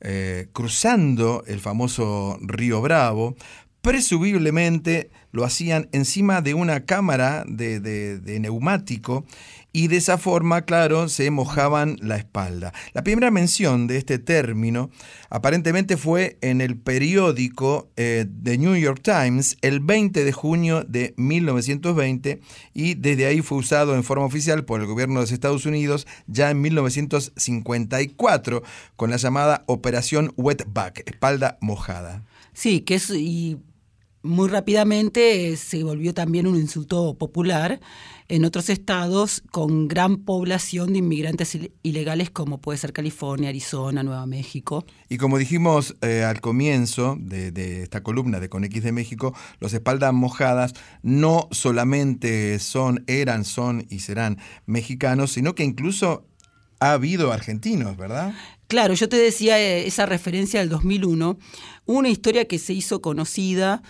eh, 0.01 0.49
cruzando 0.53 1.43
el 1.47 1.59
famoso 1.61 2.39
Río 2.43 2.81
Bravo, 2.83 3.35
presumiblemente 3.83 5.11
lo 5.33 5.45
hacían 5.45 5.89
encima 5.93 6.41
de 6.43 6.55
una 6.55 6.85
cámara 6.85 7.45
de- 7.47 7.81
de 7.81 8.41
neumático 8.41 9.25
y 9.77 9.89
de 9.89 9.99
esa 9.99 10.16
forma, 10.16 10.62
claro, 10.62 11.11
se 11.11 11.31
mojaban 11.31 11.99
la 12.01 12.16
espalda. 12.16 12.72
La 12.95 13.05
primera 13.05 13.31
mención 13.31 13.87
de 13.87 13.99
este 13.99 14.18
término 14.18 14.89
aparentemente 15.29 15.99
fue 15.99 16.39
en 16.41 16.62
el 16.62 16.79
periódico 16.79 17.91
eh, 17.99 18.24
The 18.43 18.57
New 18.57 18.74
York 18.77 19.03
Times 19.03 19.59
el 19.61 19.81
20 19.81 20.24
de 20.24 20.33
junio 20.33 20.83
de 20.85 21.12
1920 21.18 22.41
y 22.72 22.95
desde 22.95 23.27
ahí 23.27 23.43
fue 23.43 23.59
usado 23.59 23.95
en 23.95 24.03
forma 24.03 24.24
oficial 24.24 24.64
por 24.64 24.81
el 24.81 24.87
gobierno 24.87 25.16
de 25.16 25.24
los 25.24 25.33
Estados 25.33 25.66
Unidos 25.66 26.07
ya 26.27 26.51
en 26.51 26.62
1954 26.62 28.62
con 28.97 29.11
la 29.11 29.18
llamada 29.18 29.62
Operación 29.66 30.33
Wetback, 30.39 31.03
espalda 31.05 31.59
mojada. 31.61 32.24
Sí, 32.55 32.81
que 32.81 32.95
es 32.95 33.11
muy 34.27 34.49
rápidamente 34.49 35.49
eh, 35.53 35.57
se 35.57 35.83
volvió 35.85 36.12
también 36.12 36.47
un 36.47 36.57
insulto 36.57 37.14
popular 37.16 37.81
en 38.29 38.45
otros 38.45 38.68
estados 38.70 39.43
con 39.53 39.87
gran 39.87 40.16
población 40.16 40.93
de 40.93 40.99
inmigrantes 40.99 41.55
il- 41.55 41.70
ilegales 41.85 42.29
como 42.31 42.61
puede 42.61 42.77
ser 42.79 42.93
California, 42.93 43.49
Arizona, 43.51 44.03
Nueva 44.03 44.27
México. 44.27 44.85
Y 45.09 45.16
como 45.18 45.39
dijimos 45.39 45.95
eh, 46.03 46.24
al 46.24 46.41
comienzo 46.41 47.16
de, 47.20 47.53
de 47.53 47.83
esta 47.85 48.03
columna 48.03 48.41
de 48.41 48.49
Con 48.49 48.64
X 48.64 48.83
de 48.83 48.93
México, 48.93 49.33
los 49.61 49.72
espaldas 49.72 50.12
mojadas 50.12 50.74
no 51.03 51.49
solamente 51.53 52.59
son, 52.59 53.05
eran, 53.07 53.45
son 53.45 53.87
y 53.89 54.01
serán 54.01 54.39
mexicanos, 54.66 55.31
sino 55.33 55.55
que 55.55 55.62
incluso 55.64 56.27
ha 56.81 56.93
habido 56.93 57.33
argentinos, 57.33 57.97
¿verdad? 57.97 58.35
Claro, 58.68 58.95
yo 58.95 59.09
te 59.09 59.16
decía 59.16 59.59
eh, 59.61 59.87
esa 59.87 60.05
referencia 60.05 60.59
del 60.61 60.68
2001, 60.68 61.39
una 61.87 62.09
historia 62.09 62.47
que 62.47 62.59
se 62.59 62.72
hizo 62.72 63.01
conocida 63.01 63.83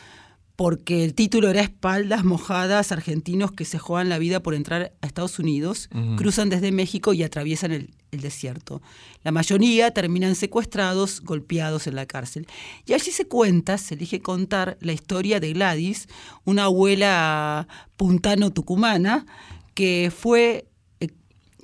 porque 0.56 1.04
el 1.04 1.14
título 1.14 1.50
era 1.50 1.60
Espaldas 1.60 2.24
mojadas 2.24 2.90
argentinos 2.90 3.52
que 3.52 3.66
se 3.66 3.78
juegan 3.78 4.08
la 4.08 4.18
vida 4.18 4.42
por 4.42 4.54
entrar 4.54 4.94
a 5.02 5.06
Estados 5.06 5.38
Unidos, 5.38 5.90
cruzan 6.16 6.48
desde 6.48 6.72
México 6.72 7.12
y 7.12 7.22
atraviesan 7.22 7.72
el, 7.72 7.94
el 8.10 8.22
desierto. 8.22 8.80
La 9.22 9.32
mayoría 9.32 9.90
terminan 9.92 10.34
secuestrados, 10.34 11.20
golpeados 11.20 11.86
en 11.86 11.94
la 11.94 12.06
cárcel. 12.06 12.46
Y 12.86 12.94
allí 12.94 13.10
se 13.10 13.28
cuenta, 13.28 13.76
se 13.76 13.94
elige 13.94 14.20
contar 14.20 14.78
la 14.80 14.92
historia 14.92 15.40
de 15.40 15.52
Gladys, 15.52 16.08
una 16.44 16.64
abuela 16.64 17.68
puntano-tucumana 17.98 19.26
que 19.74 20.10
fue 20.16 20.68
eh, 21.00 21.08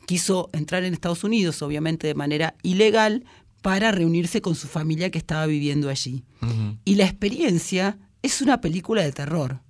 quiso 0.07 0.51
entrar 0.53 0.85
en 0.85 0.93
Estados 0.93 1.25
Unidos, 1.25 1.63
obviamente 1.63 2.07
de 2.07 2.15
manera 2.15 2.55
ilegal, 2.63 3.25
para 3.63 3.91
reunirse 3.91 4.43
con 4.43 4.55
su 4.55 4.69
familia 4.69 5.11
que 5.11 5.19
estaba 5.19 5.47
viviendo 5.47 5.89
allí. 5.89 6.25
Y 6.85 6.97
la 6.97 7.05
experiencia 7.05 7.97
es 8.23 8.41
una 8.41 8.61
película 8.61 9.03
de 9.03 9.13
terror, 9.13 9.61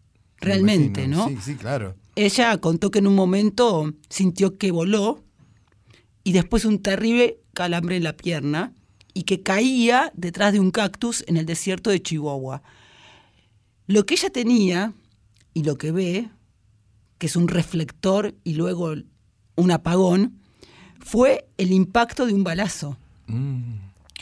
Me 0.41 0.47
realmente. 0.47 1.09
¿no? 1.09 1.29
Sí, 1.29 1.39
sí, 1.43 1.55
claro. 1.57 1.97
Ella 2.15 2.59
contó 2.59 2.91
que 2.91 2.99
en 2.99 3.07
un 3.07 3.15
momento 3.15 3.93
sintió 4.09 4.59
que 4.59 4.71
voló 4.71 5.25
y 6.25 6.33
después 6.33 6.65
un 6.65 6.81
terrible 6.81 7.39
calambre 7.55 7.97
en 7.97 8.05
la 8.05 8.17
pierna 8.17 8.73
y 9.15 9.25
que 9.25 9.43
caía 9.43 10.13
detrás 10.15 10.53
de 10.53 10.61
un 10.61 10.71
cactus 10.71 11.25
en 11.27 11.37
el 11.37 11.47
desierto 11.47 11.91
de 11.91 12.03
Chihuahua. 12.03 12.63
Lo 13.87 14.07
que 14.07 14.15
ella 14.15 14.31
tenía 14.31 14.95
y 15.55 15.65
lo 15.65 15.77
que 15.77 15.93
ve, 15.93 16.31
que 17.19 17.27
es 17.27 17.37
un 17.37 17.49
reflector 17.49 18.35
y 18.45 18.55
luego 18.55 18.95
un 19.57 19.71
apagón, 19.71 20.39
fue 21.01 21.49
el 21.59 21.73
impacto 21.73 22.27
de 22.27 22.35
un 22.35 22.45
balazo. 22.45 22.97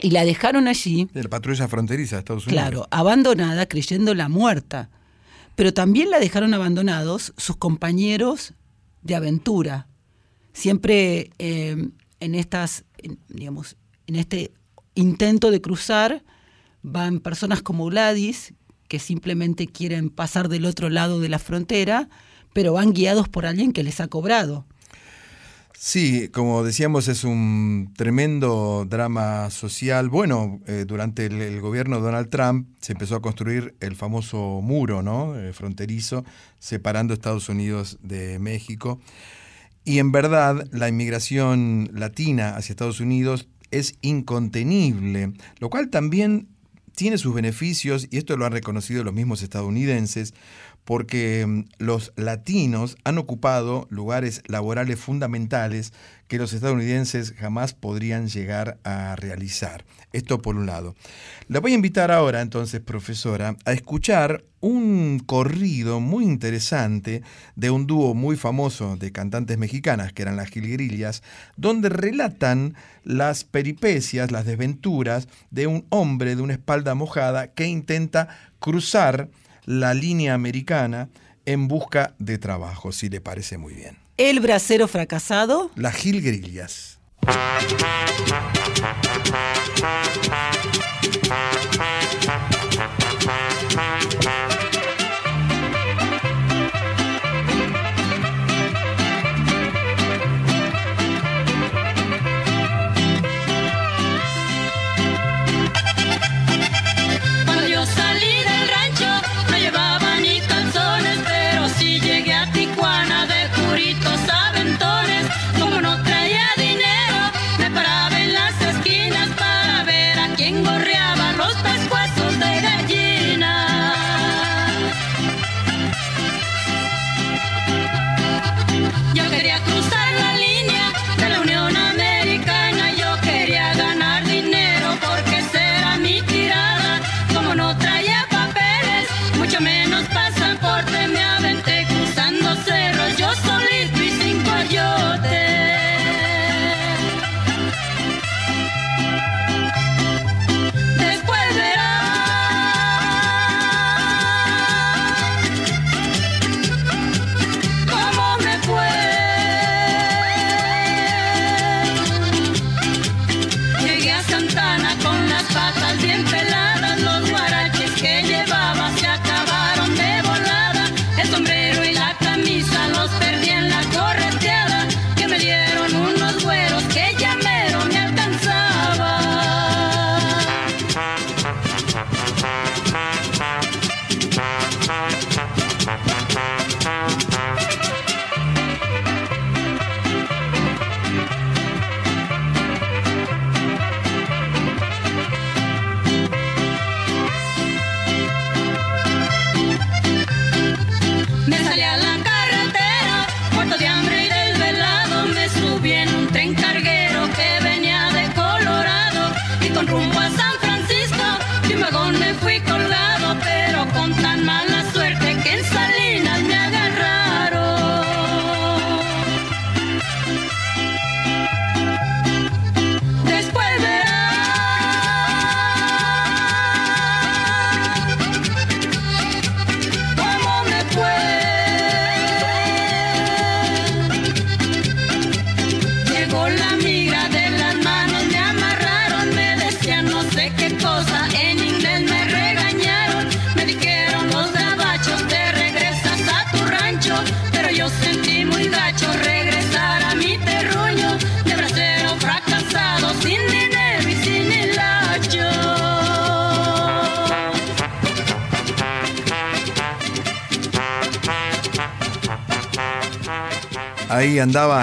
Y 0.01 0.11
la 0.11 0.25
dejaron 0.25 0.69
allí, 0.69 1.09
De 1.13 1.23
la 1.23 1.29
patrulla 1.29 1.69
fronteriza 1.69 2.17
de 2.17 2.21
Estados 2.21 2.47
Unidos. 2.47 2.63
claro, 2.63 2.89
abandonada, 2.91 3.67
creyéndola 3.67 4.29
muerta. 4.29 4.89
Pero 5.57 5.75
también 5.75 6.11
la 6.11 6.19
dejaron 6.19 6.55
abandonados 6.55 7.35
sus 7.37 7.57
compañeros 7.57 8.55
de 9.03 9.15
aventura. 9.15 9.89
Siempre 10.53 11.31
eh, 11.39 11.91
en 12.21 12.35
estas, 12.35 12.85
en, 12.99 13.19
digamos, 13.29 13.77
en 14.07 14.17
este 14.17 14.53
intento 14.95 15.51
de 15.51 15.61
cruzar, 15.61 16.23
van 16.83 17.21
personas 17.21 17.63
como 17.63 17.87
Gladys, 17.87 18.55
que 18.89 18.99
simplemente 18.99 19.67
quieren 19.67 20.11
pasar 20.11 20.49
del 20.49 20.65
otro 20.65 20.89
lado 20.89 21.21
de 21.21 21.29
la 21.29 21.39
frontera, 21.39 22.09
pero 22.53 22.73
van 22.73 22.93
guiados 22.93 23.29
por 23.29 23.47
alguien 23.47 23.73
que 23.73 23.85
les 23.85 24.01
ha 24.01 24.09
cobrado. 24.09 24.67
Sí, 25.83 26.29
como 26.29 26.63
decíamos, 26.63 27.09
es 27.09 27.25
un 27.25 27.95
tremendo 27.97 28.85
drama 28.87 29.49
social. 29.49 30.11
Bueno, 30.11 30.61
eh, 30.67 30.85
durante 30.87 31.25
el, 31.25 31.59
gobierno 31.63 31.97
de 31.97 32.03
Donald 32.03 32.29
Trump 32.29 32.69
se 32.83 32.93
empezó 32.93 33.17
a 33.17 33.23
construir 33.23 33.75
el 33.81 33.97
famoso 33.97 34.61
muro 34.63 35.03
¿no? 35.03 35.41
Eh, 35.41 35.55
fronterizo 35.55 36.23
separando 36.59 37.15
Estados 37.15 37.49
Unidos 37.49 37.99
de 38.03 38.39
México. 38.39 39.01
Y 39.83 40.01
en 40.01 40.13
verdad, 40.13 40.69
la 40.71 40.87
inmigración 40.87 41.89
latina 41.95 42.59
hacia 42.59 42.75
Estados 42.75 43.01
Unidos 43.01 43.49
es 43.71 43.95
incontenible, 44.03 45.33
lo 45.61 45.71
cual 45.71 45.89
también 45.89 46.49
tiene 46.95 47.17
sus 47.17 47.35
beneficios, 47.35 48.07
y 48.11 48.19
esto 48.19 48.37
lo 48.37 48.45
han 48.45 48.53
reconocido 48.53 49.03
los 49.03 49.15
mismos 49.15 49.41
estadounidenses, 49.43 50.35
porque 50.85 51.47
mm, 51.47 51.65
los 51.79 52.13
latinos 52.17 52.97
han 53.05 53.19
ocupado 53.19 53.87
lugares 53.91 54.43
laborales 54.47 54.99
fundamentales 54.99 55.93
que 56.29 56.39
los 56.39 56.53
estadounidenses 56.53 57.35
jamás 57.39 57.75
podrían 57.75 58.29
llegar 58.29 58.79
a 58.85 59.17
realizar. 59.17 59.85
Esto 60.13 60.41
por 60.41 60.57
un 60.57 60.67
lado. 60.67 60.95
La 61.49 61.61
voy 61.61 61.73
a 61.73 61.77
invitar 61.77 62.11
ahora, 62.11 62.41
entonces, 62.41 62.81
profesora, 62.81 63.57
a 63.65 63.73
escuchar 63.73 64.45
un 64.61 65.21
corrido 65.25 66.01
muy 66.01 66.25
interesante 66.25 67.23
de 67.57 67.71
un 67.71 67.87
dúo 67.87 68.15
muy 68.15 68.37
famoso 68.37 68.97
de 68.97 69.11
cantantes 69.11 69.59
mexicanas, 69.59 70.13
que 70.13 70.23
eran 70.23 70.37
las 70.37 70.51
Gilgrillas, 70.51 71.23
donde 71.57 71.89
relatan 71.89 72.75
las 73.03 73.45
peripecias, 73.45 74.31
las 74.31 74.47
desventuras 74.47 75.29
de 75.51 75.67
un 75.67 75.87
hombre 75.89 76.37
de 76.37 76.43
una 76.43 76.53
espalda 76.53 76.95
mojada 76.95 77.49
que 77.49 77.67
intenta 77.67 78.29
cruzar 78.61 79.31
la 79.71 79.95
línea 79.95 80.35
americana 80.35 81.09
en 81.47 81.69
busca 81.69 82.15
de 82.19 82.39
trabajo, 82.39 82.91
si 82.91 83.09
le 83.09 83.21
parece 83.21 83.57
muy 83.57 83.73
bien. 83.73 83.99
El 84.17 84.41
bracero 84.41 84.89
fracasado. 84.89 85.71
Las 85.77 85.95
Gilgrillas. 85.95 86.99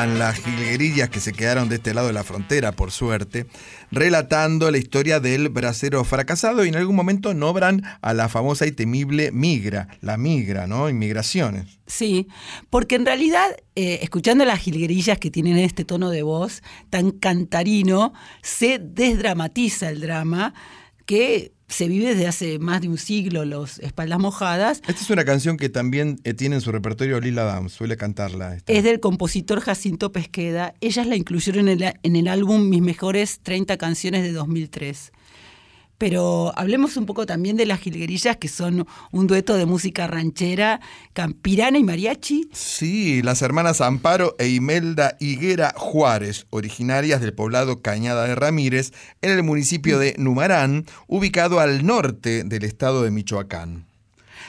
Las 0.06 0.38
jilguerillas 0.38 1.10
que 1.10 1.20
se 1.20 1.34
quedaron 1.34 1.70
de 1.70 1.76
este 1.78 1.96
lado 1.96 2.06
de 2.06 2.14
la 2.14 2.24
frontera, 2.24 2.72
por 2.72 2.92
suerte, 2.92 3.48
relatando 3.90 4.70
la 4.70 4.78
historia 4.78 5.20
del 5.20 5.50
bracero 5.50 6.04
fracasado 6.04 6.64
y 6.64 6.70
en 6.70 6.76
algún 6.76 6.96
momento 6.96 7.34
nombran 7.34 7.82
a 8.02 8.14
la 8.14 8.30
famosa 8.30 8.68
y 8.68 8.72
temible 8.72 9.32
migra, 9.32 9.88
la 10.02 10.18
migra, 10.18 10.68
¿no? 10.68 10.88
Inmigraciones. 10.88 11.80
Sí, 11.88 12.28
porque 12.70 12.94
en 12.94 13.08
realidad, 13.08 13.48
eh, 13.76 14.00
escuchando 14.04 14.46
las 14.46 14.60
jilguerillas 14.60 15.18
que 15.18 15.32
tienen 15.32 15.58
este 15.58 15.84
tono 15.84 16.12
de 16.12 16.22
voz 16.22 16.62
tan 16.92 17.10
cantarino, 17.10 18.14
se 18.44 18.78
desdramatiza 18.80 19.90
el 19.90 20.02
drama 20.02 20.54
que 21.08 21.54
se 21.68 21.88
vive 21.88 22.10
desde 22.10 22.28
hace 22.28 22.60
más 22.60 22.82
de 22.82 22.90
un 22.90 22.98
siglo, 22.98 23.46
los 23.46 23.80
espaldas 23.80 24.20
mojadas. 24.20 24.82
Esta 24.88 25.02
es 25.02 25.10
una 25.10 25.26
canción 25.26 25.58
que 25.58 25.70
también 25.70 26.20
eh, 26.24 26.34
tiene 26.34 26.56
en 26.56 26.62
su 26.62 26.72
repertorio 26.72 27.20
Lila 27.20 27.44
Downs, 27.44 27.74
suele 27.74 27.98
cantarla. 27.98 28.56
esta. 28.56 28.72
Es 28.72 28.84
del 28.84 29.00
compositor 29.00 29.60
Jacinto 29.60 30.12
Pesqueda. 30.12 30.74
Ellas 30.80 31.08
la 31.08 31.16
incluyeron 31.16 31.68
en 31.68 31.82
el, 31.82 31.94
en 32.02 32.16
el 32.16 32.28
álbum 32.28 32.70
Mis 32.70 32.82
mejores 32.82 33.40
30 33.42 33.78
canciones 33.78 34.24
de 34.24 34.32
2003. 34.32 35.12
Pero 35.98 36.54
hablemos 36.56 36.96
un 36.98 37.06
poco 37.06 37.26
también 37.26 37.58
de 37.58 37.66
las 37.66 37.80
jilguerillas, 37.80 38.38
que 38.38 38.48
son 38.48 38.86
un 39.12 39.28
dueto 39.28 39.56
de 39.56 39.66
música 39.66 40.06
ranchera, 40.06 40.80
campirana 41.14 41.80
y 41.80 41.84
mariachi. 41.84 42.50
Sí, 42.54 43.22
las 43.24 43.42
hermanas 43.42 43.82
Amparo 43.82 44.36
e 44.38 44.50
Imelda 44.50 45.18
Higuera 45.20 45.74
Juárez, 45.76 46.46
originarias 46.52 47.22
del 47.22 47.34
poblado 47.34 47.82
Cañada 47.82 48.28
de 48.28 48.36
Ramírez, 48.36 48.92
en 49.22 49.32
el 49.32 49.42
municipio 49.44 49.98
de 49.98 50.14
Numarán, 50.18 50.86
ubicado 51.08 51.60
al 51.60 51.86
norte 51.86 52.44
del 52.44 52.64
estado 52.64 53.02
de 53.02 53.12
Michoacán. 53.12 53.87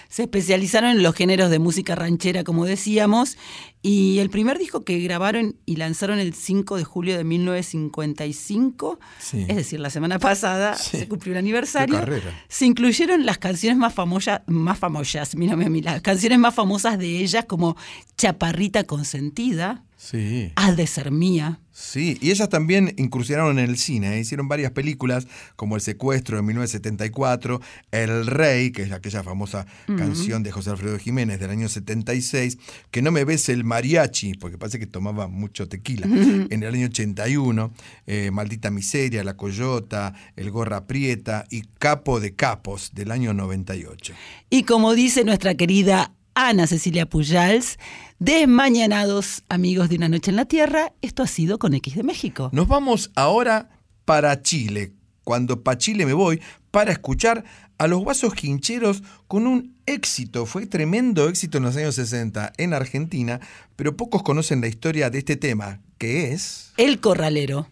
Se 0.08 0.22
especializaron 0.22 0.90
en 0.90 1.02
los 1.02 1.14
géneros 1.14 1.50
de 1.50 1.58
música 1.58 1.94
ranchera, 1.94 2.42
como 2.42 2.64
decíamos, 2.64 3.36
y 3.82 4.18
el 4.20 4.30
primer 4.30 4.58
disco 4.58 4.82
que 4.82 4.98
grabaron 5.00 5.56
y 5.66 5.76
lanzaron 5.76 6.18
el 6.18 6.32
5 6.34 6.76
de 6.78 6.84
julio 6.84 7.16
de 7.16 7.24
1955, 7.24 8.98
Sí. 9.18 9.44
es 9.48 9.56
decir, 9.56 9.80
la 9.80 9.90
semana 9.90 10.18
pasada, 10.18 10.74
Sí. 10.76 10.96
se 10.98 11.08
cumplió 11.08 11.32
el 11.34 11.38
aniversario, 11.38 12.00
se 12.48 12.66
incluyeron 12.66 13.26
las 13.26 13.38
canciones 13.38 13.78
más 13.78 13.94
famosas, 13.94 14.40
más 14.46 14.78
famosas, 14.78 15.36
mírame 15.36 15.66
a 15.66 15.68
mí, 15.70 15.82
las 15.82 16.00
canciones 16.00 16.38
más 16.38 16.54
famosas 16.54 16.98
de 16.98 17.18
ellas 17.22 17.44
como 17.46 17.76
Chaparrita 18.16 18.84
Consentida, 18.84 19.84
Sí. 19.98 20.52
Ha 20.54 20.72
de 20.72 20.86
ser 20.86 21.10
mía. 21.10 21.58
Sí, 21.72 22.16
y 22.20 22.30
ellas 22.30 22.48
también 22.48 22.94
incursionaron 22.98 23.58
en 23.58 23.68
el 23.68 23.76
cine, 23.76 24.16
¿eh? 24.16 24.20
hicieron 24.20 24.46
varias 24.46 24.70
películas 24.70 25.26
como 25.56 25.74
El 25.74 25.82
secuestro 25.82 26.36
de 26.36 26.42
1974, 26.42 27.60
El 27.90 28.26
Rey, 28.28 28.70
que 28.70 28.82
es 28.82 28.92
aquella 28.92 29.24
famosa 29.24 29.66
canción 29.86 30.44
de 30.44 30.52
José 30.52 30.70
Alfredo 30.70 30.98
Jiménez 30.98 31.40
del 31.40 31.50
año 31.50 31.68
76, 31.68 32.58
Que 32.92 33.02
no 33.02 33.10
me 33.10 33.24
ves 33.24 33.48
el 33.48 33.64
mariachi, 33.64 34.34
porque 34.34 34.56
parece 34.56 34.78
que 34.78 34.86
tomaba 34.86 35.26
mucho 35.26 35.68
tequila, 35.68 36.06
en 36.06 36.62
el 36.62 36.74
año 36.74 36.86
81, 36.86 37.72
eh, 38.06 38.30
Maldita 38.30 38.70
Miseria, 38.70 39.24
La 39.24 39.36
Coyota, 39.36 40.14
El 40.36 40.52
Gorra 40.52 40.86
Prieta 40.86 41.44
y 41.50 41.62
Capo 41.78 42.20
de 42.20 42.34
Capos 42.36 42.90
del 42.94 43.10
año 43.10 43.34
98. 43.34 44.14
Y 44.48 44.62
como 44.62 44.94
dice 44.94 45.24
nuestra 45.24 45.56
querida 45.56 46.12
Ana 46.34 46.68
Cecilia 46.68 47.04
Pujals, 47.04 47.78
desmañanados 48.18 49.44
amigos 49.48 49.88
de 49.88 49.96
Una 49.96 50.08
Noche 50.08 50.30
en 50.30 50.36
la 50.36 50.44
Tierra, 50.44 50.92
esto 51.02 51.22
ha 51.22 51.26
sido 51.26 51.58
con 51.58 51.74
X 51.74 51.94
de 51.96 52.02
México. 52.02 52.50
Nos 52.52 52.68
vamos 52.68 53.10
ahora 53.14 53.70
para 54.04 54.42
Chile, 54.42 54.92
cuando 55.24 55.62
pa' 55.62 55.78
Chile 55.78 56.06
me 56.06 56.14
voy, 56.14 56.40
para 56.70 56.92
escuchar 56.92 57.44
a 57.78 57.86
los 57.86 58.02
guasos 58.02 58.34
quincheros 58.34 59.02
con 59.28 59.46
un 59.46 59.76
éxito, 59.86 60.46
fue 60.46 60.66
tremendo 60.66 61.28
éxito 61.28 61.58
en 61.58 61.64
los 61.64 61.76
años 61.76 61.94
60 61.94 62.52
en 62.56 62.74
Argentina, 62.74 63.40
pero 63.76 63.96
pocos 63.96 64.22
conocen 64.22 64.60
la 64.60 64.68
historia 64.68 65.10
de 65.10 65.18
este 65.18 65.36
tema, 65.36 65.80
que 65.98 66.32
es... 66.32 66.72
El 66.76 67.00
Corralero. 67.00 67.68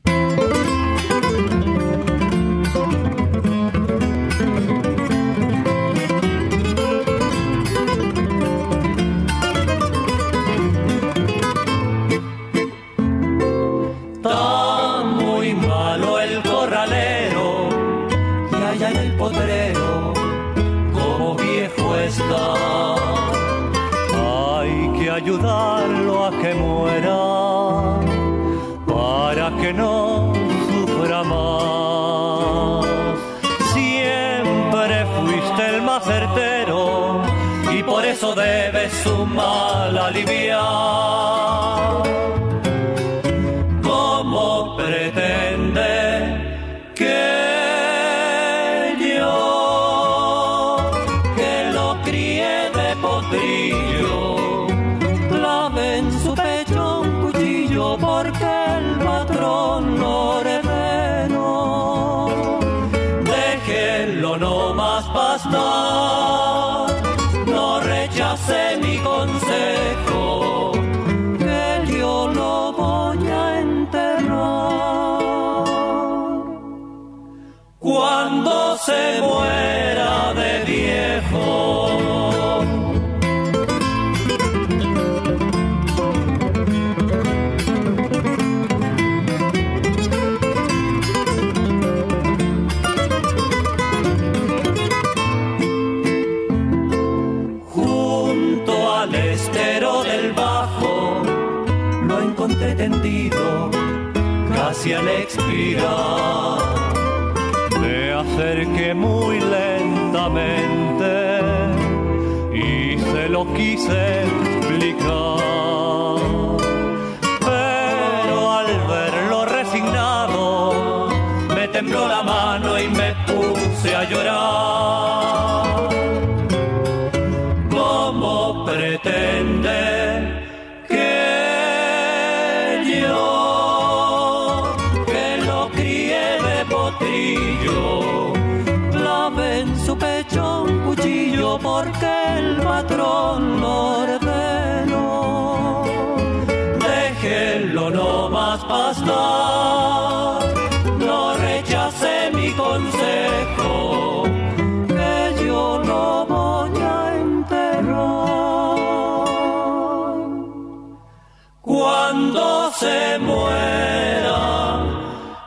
Se 162.79 163.19
muera 163.19 164.85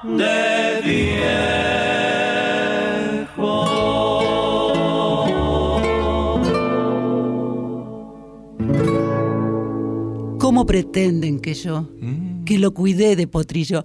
de 0.04 0.50
¿Cómo 10.40 10.66
pretenden 10.66 11.40
que 11.40 11.54
yo, 11.54 11.88
que 12.44 12.58
lo 12.58 12.74
cuidé 12.74 13.16
de 13.16 13.28
potrillo? 13.28 13.84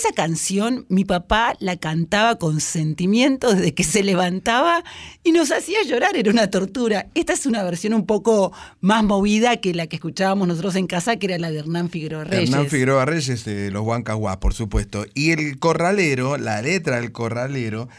Esa 0.00 0.14
canción 0.14 0.86
mi 0.88 1.04
papá 1.04 1.56
la 1.58 1.76
cantaba 1.76 2.38
con 2.38 2.62
sentimiento 2.62 3.52
desde 3.54 3.74
que 3.74 3.84
se 3.84 4.02
levantaba 4.02 4.82
y 5.22 5.32
nos 5.32 5.52
hacía 5.52 5.82
llorar, 5.82 6.16
era 6.16 6.30
una 6.30 6.48
tortura. 6.48 7.08
Esta 7.14 7.34
es 7.34 7.44
una 7.44 7.62
versión 7.64 7.92
un 7.92 8.06
poco 8.06 8.50
más 8.80 9.04
movida 9.04 9.58
que 9.58 9.74
la 9.74 9.88
que 9.88 9.96
escuchábamos 9.96 10.48
nosotros 10.48 10.74
en 10.76 10.86
casa, 10.86 11.16
que 11.16 11.26
era 11.26 11.38
la 11.38 11.50
de 11.50 11.58
Hernán 11.58 11.90
Figueroa 11.90 12.24
Reyes. 12.24 12.48
Hernán 12.48 12.68
Figueroa 12.68 13.04
Reyes 13.04 13.44
de 13.44 13.70
los 13.70 13.82
Huancahuá, 13.82 14.40
por 14.40 14.54
supuesto. 14.54 15.04
Y 15.12 15.32
el 15.32 15.58
corralero, 15.58 16.38
la 16.38 16.62
letra 16.62 16.98
del 16.98 17.12
corralero, 17.12 17.90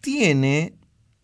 tiene 0.00 0.74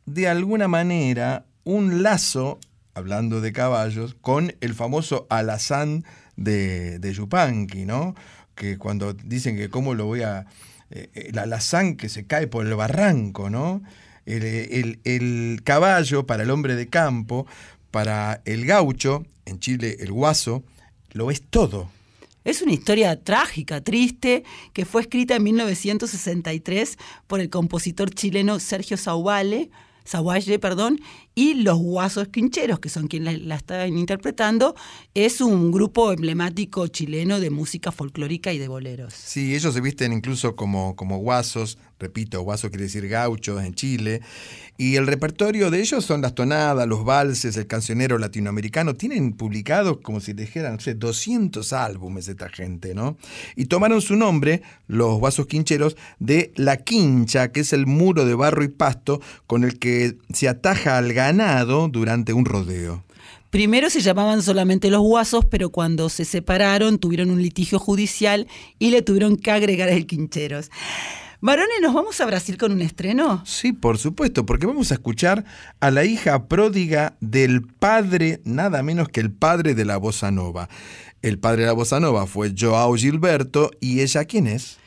de 0.05 0.27
alguna 0.27 0.67
manera 0.67 1.47
un 1.63 2.03
lazo, 2.03 2.59
hablando 2.95 3.41
de 3.41 3.53
caballos, 3.53 4.17
con 4.21 4.57
el 4.61 4.75
famoso 4.75 5.29
alazán 5.31 6.05
de, 6.35 6.99
de 6.99 7.13
Yupanqui, 7.13 7.85
¿no? 7.85 8.17
Que 8.55 8.79
cuando 8.79 9.13
dicen 9.15 9.57
que 9.57 9.69
cómo 9.71 9.95
lo 9.95 10.07
voy 10.07 10.23
a... 10.23 10.47
eh, 10.91 11.09
el 11.15 11.39
alazán 11.39 11.97
que 11.97 12.09
se 12.09 12.27
cae 12.27 12.47
por 12.47 12.67
el 12.67 12.75
barranco, 12.75 13.51
¿no? 13.51 13.83
El, 14.27 14.43
el- 14.45 15.01
el 15.05 15.61
caballo 15.65 16.27
para 16.27 16.43
el 16.45 16.51
hombre 16.51 16.77
de 16.77 16.89
campo, 16.89 17.47
para 17.91 18.41
el 18.45 18.65
gaucho, 18.67 19.25
en 19.45 19.59
Chile 19.61 19.97
el 20.01 20.13
guaso, 20.13 20.63
lo 21.13 21.31
es 21.31 21.43
todo. 21.43 21.91
Es 22.45 22.61
una 22.63 22.73
historia 22.73 23.19
trágica, 23.23 23.81
triste, 23.83 24.45
que 24.75 24.85
fue 24.85 25.01
escrita 25.03 25.37
en 25.37 25.43
1963 25.45 26.99
por 27.27 27.41
el 27.41 27.49
compositor 27.51 28.11
chileno 28.11 28.61
Sergio 28.61 28.97
Sauvalle, 28.97 29.71
Sauvalle, 30.05 30.59
perdón, 30.59 31.01
y 31.35 31.55
los 31.55 31.79
Guasos 31.79 32.29
Quincheros, 32.29 32.79
que 32.79 32.89
son 32.89 33.09
quienes 33.09 33.43
la, 33.43 33.57
están 33.57 33.97
interpretando, 33.97 34.75
es 35.15 35.41
un 35.41 35.73
grupo 35.73 36.13
emblemático 36.13 36.87
chileno 36.89 37.41
de 37.41 37.51
música 37.51 37.93
folclórica 37.93 38.53
y 38.53 38.59
de 38.59 38.69
boleros. 38.69 39.15
Sí, 39.15 39.55
ellos 39.55 39.75
se 39.75 39.81
visten 39.81 40.13
incluso 40.13 40.55
como, 40.55 40.95
como 40.97 41.19
guasos, 41.19 41.79
repito, 41.99 42.43
guaso 42.43 42.71
quiere 42.71 42.85
decir 42.85 43.09
gauchos 43.09 43.63
en 43.65 43.75
Chile, 43.75 44.21
y 44.77 44.97
el 44.97 45.07
repertorio 45.07 45.71
de 45.71 45.81
ellos 45.81 46.05
son 46.05 46.21
las 46.21 46.35
tonadas, 46.35 46.89
los 46.89 47.05
valses, 47.05 47.57
el 47.57 47.69
cancionero 47.69 48.19
latinoamericano. 48.19 48.95
Tienen 48.95 49.33
publicados, 49.33 49.99
como 50.03 50.21
si 50.21 50.33
dijeran, 50.33 50.75
no 50.75 50.81
sé, 50.81 50.95
200 50.95 51.73
álbumes 51.73 52.27
esta 52.27 52.49
gente, 52.49 52.93
¿no? 52.93 53.17
Y 53.55 53.67
tomaron 53.67 54.01
su 54.01 54.17
nombre, 54.17 54.63
los 54.89 55.21
guasos 55.21 55.47
quincheros, 55.47 55.97
de 56.19 56.53
la 56.57 56.77
quincha, 56.79 57.53
que 57.53 57.61
es 57.61 57.73
el 57.73 57.87
muro 57.87 58.25
de 58.25 58.35
barro 58.35 58.65
y 58.65 58.69
pasto 58.69 59.21
con 59.47 59.63
el 59.63 59.79
que 59.79 60.19
se 60.33 60.49
ataja 60.49 60.99
al 60.99 61.13
ganado 61.27 61.89
durante 61.89 62.33
un 62.33 62.45
rodeo. 62.45 63.05
Primero 63.51 63.89
se 63.89 64.01
llamaban 64.01 64.43
solamente 64.43 64.91
los 64.91 65.01
guasos, 65.01 65.45
pero 65.45 65.71
cuando 65.71 66.09
se 66.09 66.25
separaron 66.25 66.99
tuvieron 66.99 67.31
un 67.31 67.41
litigio 67.41 67.79
judicial 67.79 68.49
y 68.79 68.91
le 68.91 69.01
tuvieron 69.01 69.37
que 69.37 69.53
agregar 69.53 69.89
el 69.89 70.07
quincheros. 70.07 70.71
Varones, 71.41 71.77
¿nos 71.81 71.95
vamos 71.95 72.21
a 72.21 72.27
Brasil 72.27 72.57
con 72.57 72.73
un 72.73 72.83
estreno? 72.83 73.43
Sí, 73.45 73.73
por 73.73 73.99
supuesto, 73.99 74.45
porque 74.45 74.67
vamos 74.67 74.91
a 74.91 74.95
escuchar 74.95 75.45
a 75.79 75.91
la 75.91 76.05
hija 76.05 76.49
pródiga 76.49 77.17
del 77.21 77.63
padre, 77.63 78.41
nada 78.45 78.83
menos 78.83 79.09
que 79.09 79.21
el 79.21 79.31
padre 79.31 79.75
de 79.75 79.85
la 79.85 79.99
bossa 79.99 80.31
nova. 80.31 80.69
El 81.23 81.39
padre 81.39 81.63
de 81.63 81.67
la 81.69 81.75
bossa 81.75 82.01
nova 82.01 82.27
fue 82.27 82.55
Joao 82.59 82.95
Gilberto 82.95 83.71
y 83.81 84.01
ella 84.01 84.25
¿quién 84.25 84.47
es? 84.47 84.79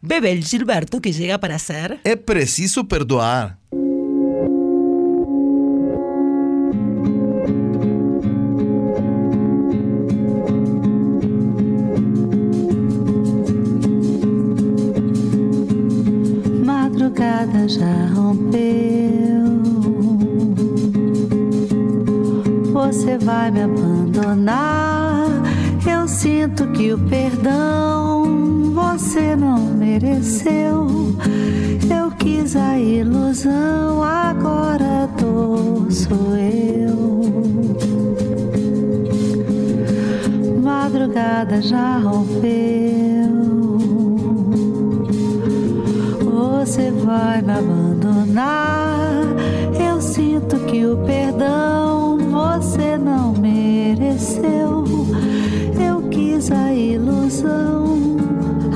Bebel 0.00 0.44
Gilberto 0.44 1.00
que 1.00 1.12
llega 1.12 1.38
para 1.38 1.58
ser... 1.58 2.00
Es 2.04 2.16
preciso 2.16 2.88
perdoar. 2.88 3.58
Madrugada 17.46 17.68
já 17.68 18.06
rompeu. 18.14 18.60
Você 22.72 23.18
vai 23.18 23.50
me 23.50 23.62
abandonar. 23.62 25.26
Eu 25.88 26.08
sinto 26.08 26.66
que 26.72 26.92
o 26.92 26.98
perdão 26.98 28.72
você 28.74 29.36
não 29.36 29.58
mereceu. 29.58 30.86
Eu 31.88 32.10
quis 32.18 32.56
a 32.56 32.78
ilusão, 32.78 34.02
agora 34.02 35.08
dor 35.18 35.90
sou 35.90 36.36
eu. 36.36 36.96
Madrugada 40.62 41.62
já 41.62 41.98
rompeu. 41.98 43.15
Você 46.66 46.90
vai 46.90 47.40
me 47.42 47.52
abandonar. 47.52 49.22
Eu 49.80 50.00
sinto 50.00 50.58
que 50.66 50.84
o 50.84 50.96
perdão 50.96 52.18
você 52.18 52.98
não 52.98 53.32
mereceu. 53.34 54.84
Eu 55.80 56.08
quis 56.08 56.50
a 56.50 56.74
ilusão, 56.74 58.16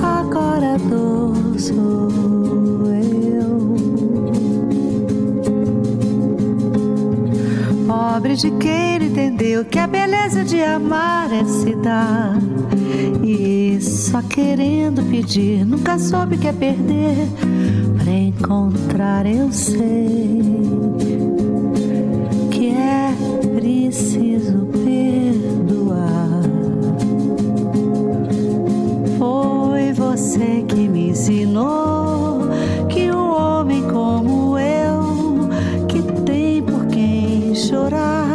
agora 0.01 0.75
a 0.75 0.79
dor 0.79 1.59
sou 1.59 2.00
de 8.41 8.51
quem 8.53 8.99
não 8.99 9.07
entendeu 9.07 9.65
que 9.67 9.79
a 9.79 9.87
beleza 9.87 10.43
de 10.43 10.63
amar 10.63 11.31
é 11.31 11.45
se 11.45 11.75
dar. 11.77 12.39
E 13.23 13.79
só 13.83 14.23
querendo 14.23 15.03
pedir, 15.11 15.67
nunca 15.67 15.99
soube 15.99 16.39
que 16.39 16.49
é 16.49 16.53
perder. 16.53 17.29
Pra 18.03 18.11
encontrar, 18.11 19.27
eu 19.27 19.53
sei 19.53 20.41
que 22.51 22.69
é 22.71 23.15
preciso 23.55 24.67
perdoar. 24.85 26.41
Foi 29.19 29.93
você 29.93 30.65
que 30.67 30.89
me 30.89 31.11
ensinou 31.11 32.49
que 32.89 33.11
um 33.13 33.35
homem 33.35 33.83
como 33.83 34.59
eu, 34.59 35.51
que 35.87 36.01
tem 36.23 36.63
por 36.63 36.87
quem 36.87 37.55
chorar, 37.55 38.30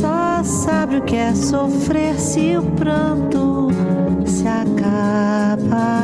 só 0.00 0.42
sabe 0.44 0.98
o 0.98 1.02
que 1.02 1.16
é 1.16 1.34
sofrer 1.34 2.18
se 2.18 2.56
o 2.56 2.62
pranto 2.62 3.68
se 4.24 4.46
acaba. 4.46 5.98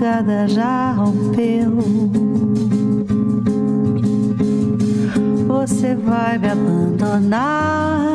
Madrugada 0.00 0.48
já 0.48 0.92
rompeu. 0.92 1.76
Você 5.46 5.94
vai 5.94 6.38
me 6.38 6.48
abandonar. 6.48 8.14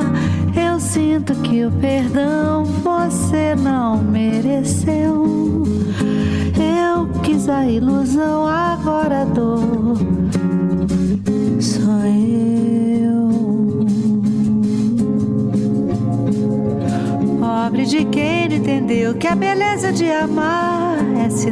Eu 0.56 0.80
sinto 0.80 1.36
que 1.36 1.64
o 1.64 1.72
perdão 1.74 2.64
você 2.66 3.53
não 3.53 3.98
mereceu. 3.98 5.64
Eu 6.57 7.07
quis 7.22 7.48
a 7.48 7.68
ilusão, 7.68 8.48
agora 8.48 9.22
a 9.22 9.26
dor 9.26 9.98
sou 11.60 12.03
eu. 12.03 13.30
Pobre 17.40 17.86
de 17.86 18.06
quem 18.06 18.56
entendeu 18.56 19.14
que 19.14 19.28
a 19.28 19.36
beleza 19.36 19.94
de 19.94 20.10
amar 20.12 20.75
se. 21.36 21.52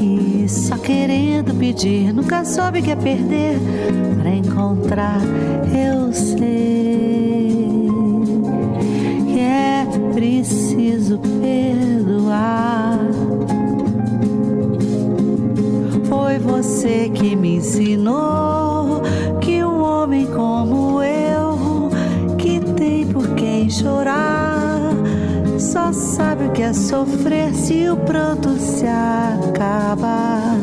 E 0.00 0.48
só 0.48 0.76
querendo 0.78 1.54
pedir, 1.54 2.12
nunca 2.12 2.44
soube 2.44 2.82
que 2.82 2.90
é 2.90 2.96
perder. 2.96 3.58
Pra 4.20 4.30
encontrar, 4.30 5.20
eu 5.72 6.12
sei 6.12 7.88
que 9.26 9.40
é 9.40 9.86
preciso 10.14 11.18
perdoar. 11.40 12.98
Foi 16.08 16.38
você 16.38 17.10
que 17.10 17.34
me 17.36 17.56
ensinou 17.56 18.59
sabe 25.92 26.46
o 26.46 26.52
que 26.52 26.62
é 26.62 26.72
sofrer 26.72 27.54
se 27.54 27.88
o 27.88 27.96
pranto 27.96 28.56
se 28.56 28.86
acabar. 28.86 30.56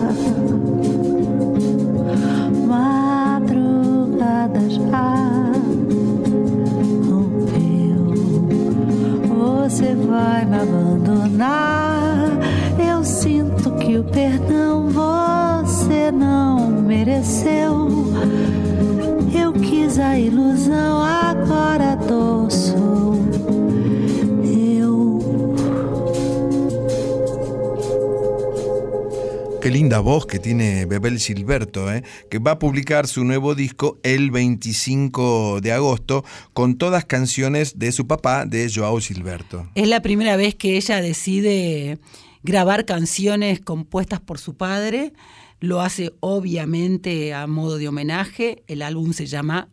Voz 29.95 30.25
que 30.25 30.39
tiene 30.39 30.85
Bebel 30.85 31.17
Gilberto, 31.17 31.91
¿eh? 31.91 32.03
que 32.29 32.39
va 32.39 32.51
a 32.51 32.59
publicar 32.59 33.07
su 33.07 33.23
nuevo 33.23 33.55
disco 33.55 33.97
el 34.03 34.31
25 34.31 35.61
de 35.61 35.71
agosto 35.71 36.25
con 36.53 36.77
todas 36.77 37.05
canciones 37.05 37.79
de 37.79 37.91
su 37.91 38.05
papá, 38.05 38.45
de 38.45 38.69
Joao 38.73 38.99
Gilberto. 38.99 39.69
Es 39.75 39.87
la 39.87 40.01
primera 40.01 40.35
vez 40.35 40.55
que 40.55 40.75
ella 40.75 41.01
decide 41.01 41.97
grabar 42.43 42.85
canciones 42.85 43.61
compuestas 43.61 44.19
por 44.19 44.39
su 44.39 44.55
padre. 44.55 45.13
lo 45.59 45.81
hace 45.81 46.13
obviamente 46.19 47.33
a 47.33 47.47
modo 47.47 47.77
de 47.77 47.87
homenaje. 47.87 48.63
El 48.67 48.81
álbum 48.81 49.13
se 49.13 49.25
llama 49.25 49.69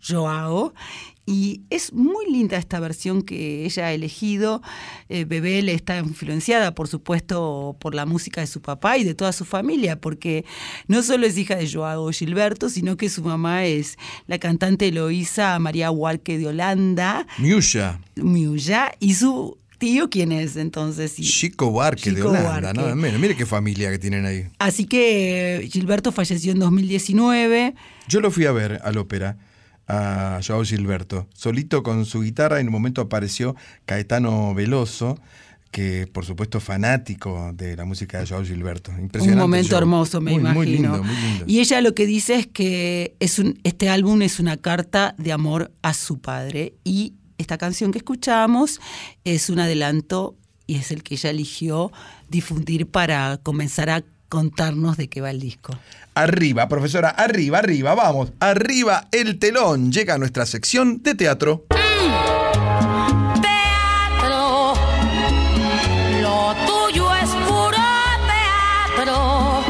Joao 0.00 0.72
y 1.28 1.60
es 1.68 1.92
muy 1.92 2.24
linda 2.32 2.56
esta 2.56 2.80
versión 2.80 3.20
que 3.20 3.66
ella 3.66 3.88
ha 3.88 3.92
elegido. 3.92 4.62
Eh, 5.10 5.26
Bebel 5.26 5.68
está 5.68 5.98
influenciada, 5.98 6.74
por 6.74 6.88
supuesto, 6.88 7.76
por 7.80 7.94
la 7.94 8.06
música 8.06 8.40
de 8.40 8.46
su 8.46 8.62
papá 8.62 8.96
y 8.96 9.04
de 9.04 9.14
toda 9.14 9.32
su 9.32 9.44
familia, 9.44 10.00
porque 10.00 10.46
no 10.86 11.02
solo 11.02 11.26
es 11.26 11.36
hija 11.36 11.56
de 11.56 11.70
Joao 11.70 12.10
Gilberto, 12.12 12.70
sino 12.70 12.96
que 12.96 13.10
su 13.10 13.22
mamá 13.22 13.66
es 13.66 13.98
la 14.26 14.38
cantante 14.38 14.88
Eloísa 14.88 15.58
María 15.58 15.90
Walke 15.90 16.38
de 16.38 16.46
Holanda. 16.46 17.26
Miuya. 17.36 18.00
Miuya. 18.16 18.92
Y 18.98 19.12
su 19.12 19.58
tío, 19.76 20.08
¿quién 20.08 20.32
es 20.32 20.56
entonces? 20.56 21.14
Chico 21.14 21.70
Barque 21.72 22.10
de 22.10 22.22
Holanda, 22.22 22.42
Buarque. 22.48 22.72
nada 22.72 22.94
menos. 22.94 23.20
Mire 23.20 23.36
qué 23.36 23.44
familia 23.44 23.90
que 23.90 23.98
tienen 23.98 24.24
ahí. 24.24 24.46
Así 24.58 24.86
que 24.86 25.68
Gilberto 25.70 26.10
falleció 26.10 26.52
en 26.52 26.58
2019. 26.60 27.74
Yo 28.08 28.20
lo 28.20 28.30
fui 28.30 28.46
a 28.46 28.52
ver 28.52 28.80
al 28.82 28.96
ópera, 28.96 29.36
a 29.88 30.40
Joao 30.46 30.64
Gilberto, 30.64 31.26
solito 31.34 31.82
con 31.82 32.04
su 32.04 32.20
guitarra. 32.20 32.60
En 32.60 32.66
un 32.68 32.72
momento 32.72 33.00
apareció 33.00 33.56
Caetano 33.86 34.54
Veloso, 34.54 35.18
que 35.70 36.06
por 36.12 36.24
supuesto 36.24 36.60
fanático 36.60 37.52
de 37.54 37.76
la 37.76 37.84
música 37.84 38.18
de 38.20 38.26
Joao 38.26 38.44
Gilberto. 38.44 38.90
Impresionante. 38.92 39.32
Un 39.32 39.38
momento 39.38 39.68
show. 39.70 39.78
hermoso, 39.78 40.20
me 40.20 40.32
Muy- 40.32 40.40
imagino. 40.40 40.54
Muy 40.60 40.66
lindo, 40.66 41.02
muy 41.02 41.16
lindo. 41.16 41.44
Y 41.46 41.60
ella 41.60 41.80
lo 41.80 41.94
que 41.94 42.06
dice 42.06 42.36
es 42.36 42.46
que 42.46 43.16
es 43.20 43.38
un, 43.38 43.58
este 43.64 43.88
álbum 43.88 44.22
es 44.22 44.38
una 44.40 44.56
carta 44.56 45.14
de 45.18 45.32
amor 45.32 45.72
a 45.82 45.94
su 45.94 46.18
padre. 46.20 46.74
Y 46.84 47.14
esta 47.38 47.56
canción 47.58 47.92
que 47.92 47.98
escuchamos 47.98 48.80
es 49.24 49.48
un 49.50 49.58
adelanto 49.60 50.36
y 50.66 50.74
es 50.76 50.90
el 50.90 51.02
que 51.02 51.14
ella 51.14 51.30
eligió 51.30 51.90
difundir 52.28 52.86
para 52.86 53.38
comenzar 53.42 53.88
a 53.90 54.04
contarnos 54.28 54.96
de 54.96 55.08
qué 55.08 55.20
va 55.20 55.30
el 55.30 55.40
disco. 55.40 55.78
Arriba, 56.14 56.68
profesora, 56.68 57.10
arriba, 57.10 57.58
arriba, 57.58 57.94
vamos. 57.94 58.32
Arriba 58.40 59.08
el 59.12 59.38
telón. 59.38 59.92
Llega 59.92 60.14
a 60.14 60.18
nuestra 60.18 60.46
sección 60.46 61.02
de 61.02 61.14
teatro. 61.14 61.64
Teatro, 63.40 64.74
lo 66.20 66.54
tuyo 66.66 67.14
es 67.14 67.30
puro 67.46 67.78
teatro. 68.96 69.64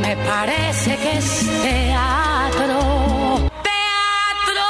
Me 0.00 0.16
parece 0.16 0.96
que 0.96 1.18
es 1.18 1.40
teatro. 1.62 3.48
Teatro. 3.62 4.62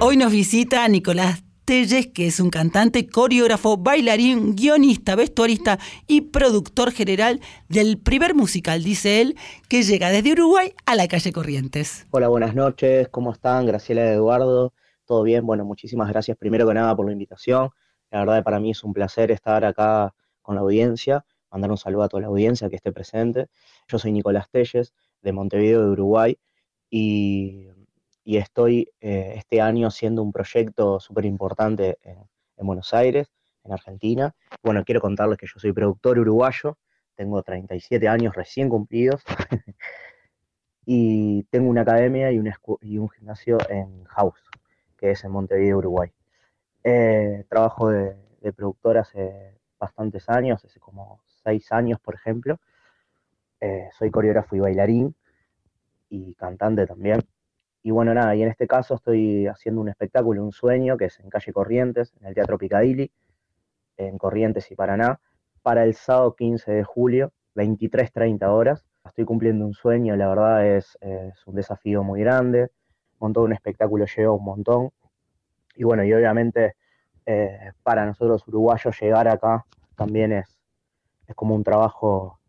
Hoy 0.00 0.16
nos 0.16 0.32
visita 0.32 0.88
Nicolás 0.88 1.45
Telles, 1.66 2.06
que 2.06 2.28
es 2.28 2.38
un 2.38 2.48
cantante, 2.48 3.08
coreógrafo, 3.08 3.76
bailarín, 3.76 4.54
guionista, 4.54 5.16
vestuarista 5.16 5.80
y 6.06 6.20
productor 6.20 6.92
general 6.92 7.40
del 7.68 7.98
primer 7.98 8.36
musical, 8.36 8.84
dice 8.84 9.20
él, 9.20 9.36
que 9.68 9.82
llega 9.82 10.10
desde 10.10 10.30
Uruguay 10.30 10.72
a 10.86 10.94
la 10.94 11.08
calle 11.08 11.32
Corrientes. 11.32 12.06
Hola, 12.12 12.28
buenas 12.28 12.54
noches, 12.54 13.08
¿cómo 13.08 13.32
están? 13.32 13.66
Graciela 13.66 14.12
Eduardo, 14.12 14.74
¿todo 15.06 15.24
bien? 15.24 15.44
Bueno, 15.44 15.64
muchísimas 15.64 16.08
gracias 16.08 16.36
primero 16.36 16.68
que 16.68 16.74
nada 16.74 16.94
por 16.94 17.04
la 17.04 17.12
invitación. 17.12 17.70
La 18.12 18.20
verdad 18.20 18.44
para 18.44 18.60
mí 18.60 18.70
es 18.70 18.84
un 18.84 18.92
placer 18.92 19.32
estar 19.32 19.64
acá 19.64 20.14
con 20.42 20.54
la 20.54 20.60
audiencia, 20.60 21.24
mandar 21.50 21.72
un 21.72 21.78
saludo 21.78 22.04
a 22.04 22.08
toda 22.08 22.20
la 22.20 22.28
audiencia 22.28 22.70
que 22.70 22.76
esté 22.76 22.92
presente. 22.92 23.48
Yo 23.88 23.98
soy 23.98 24.12
Nicolás 24.12 24.48
Telles, 24.52 24.94
de 25.20 25.32
Montevideo, 25.32 25.82
de 25.82 25.90
Uruguay, 25.90 26.38
y, 26.88 27.66
y 28.26 28.38
estoy 28.38 28.90
eh, 29.00 29.34
este 29.36 29.60
año 29.60 29.86
haciendo 29.86 30.20
un 30.20 30.32
proyecto 30.32 30.98
súper 30.98 31.24
importante 31.26 31.96
en, 32.02 32.18
en 32.56 32.66
Buenos 32.66 32.92
Aires, 32.92 33.30
en 33.62 33.72
Argentina. 33.72 34.34
Bueno, 34.64 34.84
quiero 34.84 35.00
contarles 35.00 35.38
que 35.38 35.46
yo 35.46 35.60
soy 35.60 35.72
productor 35.72 36.18
uruguayo, 36.18 36.76
tengo 37.14 37.40
37 37.44 38.08
años 38.08 38.34
recién 38.34 38.68
cumplidos. 38.68 39.22
y 40.84 41.44
tengo 41.44 41.70
una 41.70 41.82
academia 41.82 42.32
y 42.32 42.40
un, 42.40 42.46
escu- 42.46 42.78
y 42.82 42.98
un 42.98 43.08
gimnasio 43.10 43.58
en 43.70 44.02
House, 44.06 44.42
que 44.96 45.12
es 45.12 45.22
en 45.22 45.30
Montevideo, 45.30 45.78
Uruguay. 45.78 46.10
Eh, 46.82 47.44
trabajo 47.48 47.90
de, 47.90 48.16
productor 48.56 48.98
hace 48.98 49.54
bastantes 49.78 50.28
años, 50.28 50.64
hace 50.64 50.80
como 50.80 51.20
seis 51.44 51.70
años, 51.70 52.00
por 52.00 52.16
ejemplo. 52.16 52.58
Eh, 53.60 53.88
soy 53.96 54.10
coreógrafo 54.10 54.56
y 54.56 54.60
bailarín 54.60 55.14
y 56.10 56.34
cantante 56.34 56.88
también. 56.88 57.20
Y 57.86 57.92
bueno, 57.92 58.12
nada, 58.14 58.34
y 58.34 58.42
en 58.42 58.48
este 58.48 58.66
caso 58.66 58.96
estoy 58.96 59.46
haciendo 59.46 59.80
un 59.80 59.88
espectáculo, 59.88 60.42
un 60.42 60.50
sueño, 60.50 60.96
que 60.96 61.04
es 61.04 61.20
en 61.20 61.30
calle 61.30 61.52
Corrientes, 61.52 62.12
en 62.20 62.26
el 62.26 62.34
Teatro 62.34 62.58
Picadilly, 62.58 63.12
en 63.96 64.18
Corrientes 64.18 64.68
y 64.72 64.74
Paraná, 64.74 65.20
para 65.62 65.84
el 65.84 65.94
sábado 65.94 66.34
15 66.34 66.72
de 66.72 66.82
julio, 66.82 67.32
23.30 67.54 68.44
horas. 68.48 68.84
Estoy 69.04 69.24
cumpliendo 69.24 69.64
un 69.64 69.72
sueño, 69.72 70.16
la 70.16 70.26
verdad 70.26 70.66
es, 70.66 70.98
es 71.00 71.46
un 71.46 71.54
desafío 71.54 72.02
muy 72.02 72.22
grande. 72.22 72.72
Montar 73.20 73.44
un 73.44 73.52
espectáculo 73.52 74.04
lleva 74.06 74.32
un 74.32 74.44
montón. 74.44 74.90
Y 75.76 75.84
bueno, 75.84 76.02
y 76.02 76.12
obviamente 76.12 76.74
eh, 77.24 77.70
para 77.84 78.04
nosotros 78.04 78.48
uruguayos 78.48 79.00
llegar 79.00 79.28
acá 79.28 79.64
también 79.94 80.32
es, 80.32 80.58
es 81.28 81.36
como 81.36 81.54
un 81.54 81.62
trabajo 81.62 82.40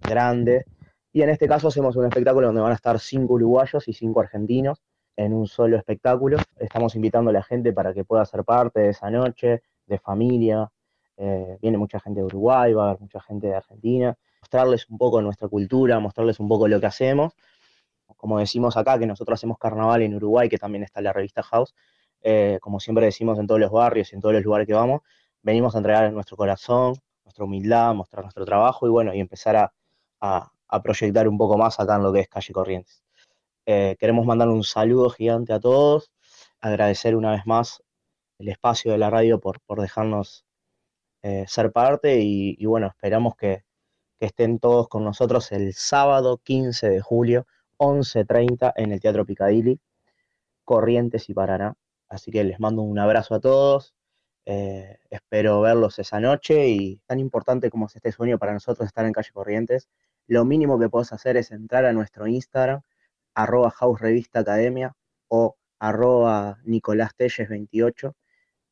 grande. 0.00 0.64
Y 1.12 1.22
en 1.22 1.30
este 1.30 1.48
caso 1.48 1.68
hacemos 1.68 1.96
un 1.96 2.04
espectáculo 2.06 2.46
donde 2.46 2.60
van 2.62 2.72
a 2.72 2.76
estar 2.76 2.98
cinco 3.00 3.34
uruguayos 3.34 3.88
y 3.88 3.92
cinco 3.92 4.20
argentinos 4.20 4.80
en 5.16 5.34
un 5.34 5.46
solo 5.46 5.76
espectáculo. 5.76 6.38
Estamos 6.58 6.94
invitando 6.94 7.30
a 7.30 7.32
la 7.32 7.42
gente 7.42 7.72
para 7.72 7.92
que 7.92 8.04
pueda 8.04 8.24
ser 8.24 8.44
parte 8.44 8.80
de 8.80 8.88
esa 8.90 9.10
noche, 9.10 9.62
de 9.86 9.98
familia. 9.98 10.70
Eh, 11.16 11.58
viene 11.60 11.78
mucha 11.78 11.98
gente 12.00 12.20
de 12.20 12.26
Uruguay, 12.26 12.72
va 12.72 12.84
a 12.84 12.88
haber 12.90 13.00
mucha 13.00 13.20
gente 13.20 13.48
de 13.48 13.54
Argentina. 13.56 14.16
Mostrarles 14.40 14.88
un 14.88 14.98
poco 14.98 15.20
nuestra 15.20 15.48
cultura, 15.48 15.98
mostrarles 15.98 16.38
un 16.40 16.48
poco 16.48 16.68
lo 16.68 16.80
que 16.80 16.86
hacemos. 16.86 17.34
Como 18.16 18.38
decimos 18.38 18.76
acá, 18.76 18.98
que 18.98 19.06
nosotros 19.06 19.38
hacemos 19.38 19.58
carnaval 19.58 20.02
en 20.02 20.14
Uruguay, 20.14 20.48
que 20.48 20.58
también 20.58 20.84
está 20.84 21.00
en 21.00 21.04
la 21.04 21.12
revista 21.12 21.42
House. 21.42 21.74
Eh, 22.22 22.58
como 22.60 22.78
siempre 22.80 23.04
decimos 23.06 23.38
en 23.38 23.46
todos 23.46 23.60
los 23.60 23.70
barrios 23.72 24.12
y 24.12 24.14
en 24.16 24.20
todos 24.20 24.34
los 24.34 24.44
lugares 24.44 24.66
que 24.66 24.74
vamos, 24.74 25.00
venimos 25.42 25.74
a 25.74 25.78
entregar 25.78 26.12
nuestro 26.12 26.36
corazón, 26.36 26.94
nuestra 27.24 27.44
humildad, 27.44 27.94
mostrar 27.94 28.22
nuestro 28.24 28.44
trabajo 28.44 28.86
y 28.86 28.90
bueno, 28.90 29.14
y 29.14 29.20
empezar 29.20 29.56
a, 29.56 29.72
a- 30.20 30.52
a 30.70 30.82
proyectar 30.82 31.28
un 31.28 31.38
poco 31.38 31.58
más 31.58 31.80
acá 31.80 31.96
en 31.96 32.02
lo 32.02 32.12
que 32.12 32.20
es 32.20 32.28
Calle 32.28 32.52
Corrientes. 32.52 33.02
Eh, 33.66 33.96
queremos 33.98 34.26
mandar 34.26 34.48
un 34.48 34.64
saludo 34.64 35.10
gigante 35.10 35.52
a 35.52 35.60
todos, 35.60 36.12
agradecer 36.60 37.14
una 37.16 37.32
vez 37.32 37.46
más 37.46 37.82
el 38.38 38.48
espacio 38.48 38.92
de 38.92 38.98
la 38.98 39.10
radio 39.10 39.38
por, 39.40 39.60
por 39.60 39.80
dejarnos 39.80 40.44
eh, 41.22 41.44
ser 41.46 41.70
parte 41.72 42.18
y, 42.20 42.64
bueno, 42.66 42.86
esperamos 42.88 43.36
que, 43.36 43.64
que 44.18 44.26
estén 44.26 44.58
todos 44.58 44.88
con 44.88 45.04
nosotros 45.04 45.52
el 45.52 45.74
sábado 45.74 46.38
15 46.38 46.88
de 46.88 47.00
julio, 47.00 47.46
11.30 47.78 48.72
en 48.76 48.92
el 48.92 49.00
Teatro 49.00 49.26
Picadilly, 49.26 49.78
Corrientes 50.64 51.28
y 51.28 51.34
Paraná. 51.34 51.74
Así 52.08 52.30
que 52.30 52.44
les 52.44 52.58
mando 52.60 52.82
un 52.82 52.98
abrazo 52.98 53.34
a 53.34 53.40
todos. 53.40 53.94
eh, 54.46 54.98
espero 55.10 55.60
verlos 55.60 55.98
esa 55.98 56.18
noche 56.20 56.68
y 56.68 56.96
tan 57.06 57.20
importante 57.20 57.70
como 57.70 57.86
es 57.86 57.96
este 57.96 58.12
sueño 58.12 58.38
para 58.38 58.52
nosotros 58.52 58.86
estar 58.86 59.04
en 59.06 59.12
Calle 59.12 59.30
Corrientes, 59.32 59.88
lo 60.30 60.44
mínimo 60.44 60.78
que 60.78 60.88
podés 60.88 61.12
hacer 61.12 61.36
es 61.36 61.50
entrar 61.50 61.84
a 61.84 61.92
nuestro 61.92 62.28
Instagram, 62.28 62.82
arroba 63.34 63.68
house 63.72 64.00
revista 64.00 64.38
academia 64.38 64.94
o 65.26 65.56
arroba 65.80 66.60
Nicolás 66.62 67.16
Telles 67.16 67.48
28 67.48 68.14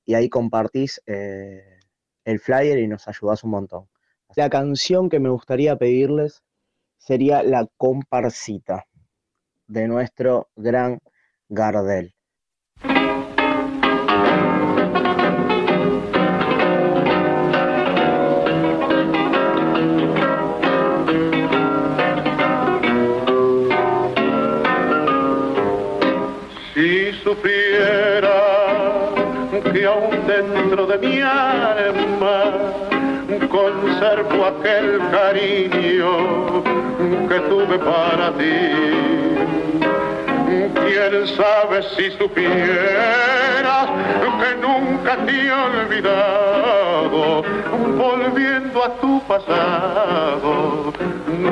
y 0.04 0.14
ahí 0.14 0.28
compartís 0.28 1.02
eh, 1.06 1.80
el 2.24 2.38
flyer 2.38 2.78
y 2.78 2.86
nos 2.86 3.08
ayudás 3.08 3.42
un 3.42 3.50
montón. 3.50 3.88
La 4.36 4.48
canción 4.48 5.08
que 5.08 5.18
me 5.18 5.30
gustaría 5.30 5.74
pedirles 5.74 6.44
sería 6.96 7.42
La 7.42 7.66
Comparsita 7.76 8.86
de 9.66 9.88
nuestro 9.88 10.50
gran 10.54 11.00
Gardel. 11.48 12.14
Aquel 34.48 35.00
cariño 35.10 36.12
que 37.28 37.38
tuve 37.48 37.78
para 37.78 38.32
ti. 38.32 38.68
Quién 40.84 41.26
sabe 41.36 41.82
si 41.94 42.10
supieras 42.12 43.88
que 44.40 44.50
nunca 44.66 45.12
te 45.26 45.32
he 45.32 45.52
olvidado, 45.52 47.42
volviendo 47.96 48.84
a 48.84 48.88
tu 49.00 49.20
pasado, 49.26 50.92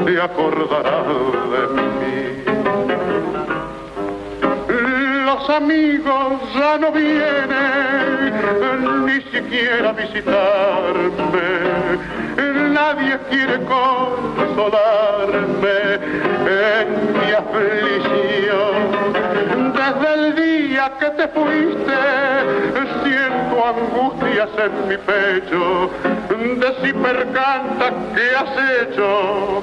te 0.07 0.21
acordarás 0.21 1.07
de 1.53 1.63
mí. 1.79 2.17
Los 5.27 5.51
amigos 5.51 6.33
ya 6.55 6.79
no 6.79 6.93
vienen 6.93 8.37
ni 9.07 9.21
siquiera 9.33 9.91
a 9.91 9.93
visitarme. 9.93 11.47
Nadie 12.97 13.19
quiere 13.29 13.61
consolarme 13.65 14.81
en 16.49 16.89
mi 17.13 17.29
aflicción. 17.31 18.75
Desde 19.75 20.09
el 20.15 20.25
día 20.35 20.85
que 20.99 21.11
te 21.11 21.29
fuiste, 21.29 21.99
siento 23.05 23.55
angustias 23.67 24.49
en 24.57 24.73
mi 24.89 24.97
pecho. 24.97 25.91
De 26.59 26.71
si 26.83 26.93
percanta 26.95 27.87
que 28.15 28.27
has 28.35 28.53
hecho 28.81 29.63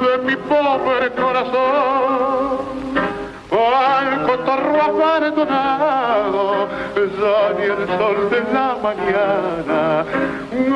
de 0.00 0.18
mi 0.24 0.36
pobre 0.36 1.10
corazón. 1.10 2.74
Al 3.64 4.26
cotorro 4.26 4.82
abandonado, 4.82 6.68
ni 7.56 7.64
el 7.64 7.86
sol 7.98 8.18
de 8.30 8.40
la 8.52 8.76
mañana 8.82 10.04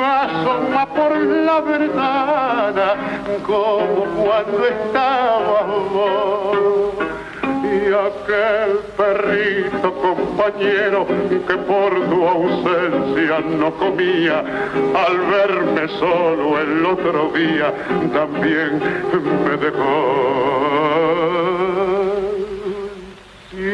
asoma 0.05 0.86
por 0.94 1.16
la 1.16 1.60
ventana 1.60 2.94
como 3.47 4.05
cuando 4.16 4.66
estaba 4.66 5.62
vos. 5.93 6.94
Y 7.65 7.93
aquel 7.93 8.78
perrito 8.97 9.93
compañero 9.94 11.06
que 11.47 11.56
por 11.56 11.93
tu 12.09 12.27
ausencia 12.27 13.40
no 13.40 13.70
comía, 13.73 14.44
al 14.94 15.19
verme 15.19 15.89
solo 15.98 16.59
el 16.60 16.86
otro 16.86 17.31
día 17.35 17.74
también 18.12 18.81
me 19.44 19.56
dejó. 19.56 21.58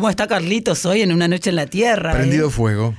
¿Cómo 0.00 0.08
está 0.08 0.26
Carlitos 0.26 0.86
hoy 0.86 1.02
en 1.02 1.12
Una 1.12 1.28
Noche 1.28 1.50
en 1.50 1.56
la 1.56 1.66
Tierra? 1.66 2.12
Prendido 2.12 2.48
eh? 2.48 2.50
fuego. 2.50 2.94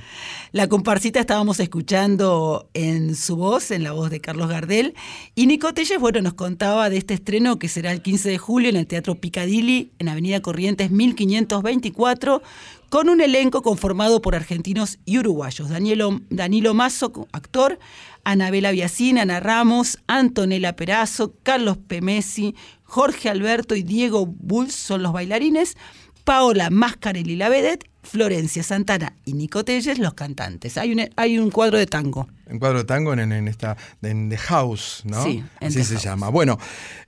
La 0.52 0.68
comparsita 0.68 1.18
estábamos 1.18 1.58
escuchando 1.58 2.70
en 2.74 3.16
su 3.16 3.34
voz, 3.34 3.72
en 3.72 3.82
la 3.82 3.90
voz 3.90 4.08
de 4.08 4.20
Carlos 4.20 4.48
Gardel, 4.48 4.94
y 5.34 5.48
Nico 5.48 5.74
Telles, 5.74 5.98
bueno, 5.98 6.22
nos 6.22 6.34
contaba 6.34 6.90
de 6.90 6.98
este 6.98 7.14
estreno 7.14 7.58
que 7.58 7.68
será 7.68 7.90
el 7.90 8.02
15 8.02 8.30
de 8.30 8.38
julio 8.38 8.68
en 8.68 8.76
el 8.76 8.86
Teatro 8.86 9.16
Picadilly, 9.16 9.90
en 9.98 10.10
Avenida 10.10 10.40
Corrientes 10.42 10.92
1524, 10.92 12.40
con 12.88 13.08
un 13.08 13.20
elenco 13.20 13.62
conformado 13.62 14.22
por 14.22 14.36
argentinos 14.36 15.00
y 15.04 15.18
uruguayos. 15.18 15.70
Danielo, 15.70 16.20
Danilo 16.30 16.72
Mazo, 16.72 17.26
actor, 17.32 17.80
Anabela 18.22 18.70
Biasín, 18.70 19.18
Ana 19.18 19.40
Ramos, 19.40 19.98
Antonella 20.06 20.76
Perazo, 20.76 21.34
Carlos 21.42 21.78
Pemesi, 21.78 22.54
Jorge 22.84 23.28
Alberto 23.28 23.74
y 23.74 23.82
Diego 23.82 24.26
Bulls 24.26 24.74
son 24.74 25.02
los 25.02 25.12
bailarines. 25.12 25.76
Paola 26.24 26.70
Mascarelli 26.70 27.36
la 27.36 27.48
vedette, 27.48 27.86
Florencia 28.04 28.62
Santana 28.62 29.14
y 29.24 29.34
Nico 29.34 29.64
Telles 29.64 29.98
los 29.98 30.14
cantantes. 30.14 30.76
Hay 30.78 30.92
un, 30.92 31.08
hay 31.16 31.38
un 31.38 31.50
cuadro 31.50 31.78
de 31.78 31.86
tango. 31.86 32.28
Un 32.46 32.58
cuadro 32.58 32.78
de 32.78 32.84
tango 32.84 33.12
en, 33.12 33.32
en 33.32 33.48
esta 33.48 33.76
en 34.02 34.28
The 34.28 34.36
House, 34.38 35.02
¿no? 35.04 35.22
Sí, 35.24 35.42
en 35.60 35.68
Así 35.68 35.78
The 35.78 35.84
se 35.84 35.94
House. 35.94 36.04
llama. 36.04 36.28
Bueno, 36.28 36.58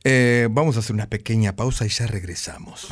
eh, 0.04 0.48
vamos 0.50 0.76
a 0.76 0.80
hacer 0.80 0.94
una 0.94 1.06
pequeña 1.06 1.54
pausa 1.54 1.84
y 1.86 1.90
ya 1.90 2.06
regresamos. 2.06 2.88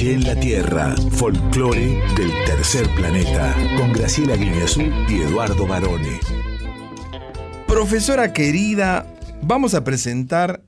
En 0.00 0.24
la 0.24 0.38
Tierra, 0.38 0.94
folclore 1.12 1.98
del 2.16 2.30
tercer 2.44 2.86
planeta, 2.96 3.56
con 3.78 3.94
Graciela 3.94 4.36
Guineazú 4.36 4.82
y 5.08 5.22
Eduardo 5.22 5.66
Barone. 5.66 6.20
Profesora 7.66 8.34
querida, 8.34 9.10
vamos 9.40 9.72
a 9.72 9.84
presentar 9.84 10.62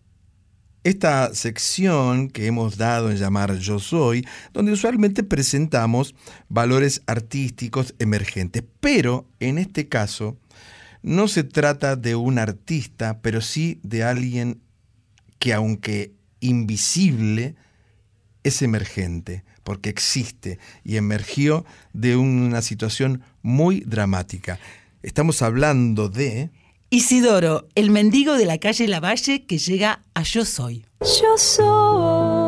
esta 0.83 1.35
sección 1.35 2.31
que 2.31 2.47
hemos 2.47 2.79
dado 2.79 3.11
en 3.11 3.19
llamar 3.19 3.59
Yo 3.59 3.79
Soy, 3.79 4.27
donde 4.55 4.73
usualmente 4.73 5.23
presentamos 5.23 6.15
valores 6.49 7.03
artísticos 7.07 7.95
emergentes. 7.99 8.65
Pero 8.81 9.29
en 9.41 9.59
este 9.59 9.89
caso, 9.89 10.39
no 11.03 11.29
se 11.29 11.45
trata 11.45 11.97
de 11.97 12.17
un 12.17 12.39
artista, 12.39 13.21
pero 13.21 13.43
sí 13.43 13.79
de 13.83 14.05
alguien 14.05 14.63
que 15.39 15.53
aunque 15.53 16.15
invisible, 16.41 17.57
es 18.49 18.63
emergente, 18.63 19.45
porque 19.63 19.89
existe 19.89 20.59
y 20.85 20.97
emergió 20.97 21.65
de 21.93 22.17
una 22.17 22.63
situación 22.63 23.23
muy 23.43 23.81
dramática. 23.81 24.59
Estamos 25.03 25.43
hablando 25.43 26.09
de... 26.09 26.51
Isidoro, 26.91 27.69
el 27.75 27.91
mendigo 27.91 28.35
de 28.35 28.47
la 28.47 28.59
calle 28.59 28.89
Lavalle 28.89 29.45
que 29.45 29.59
llega 29.59 30.03
a 30.15 30.23
Yo 30.23 30.45
Soy. 30.45 30.87
Yo 31.01 31.37
soy. 31.37 32.48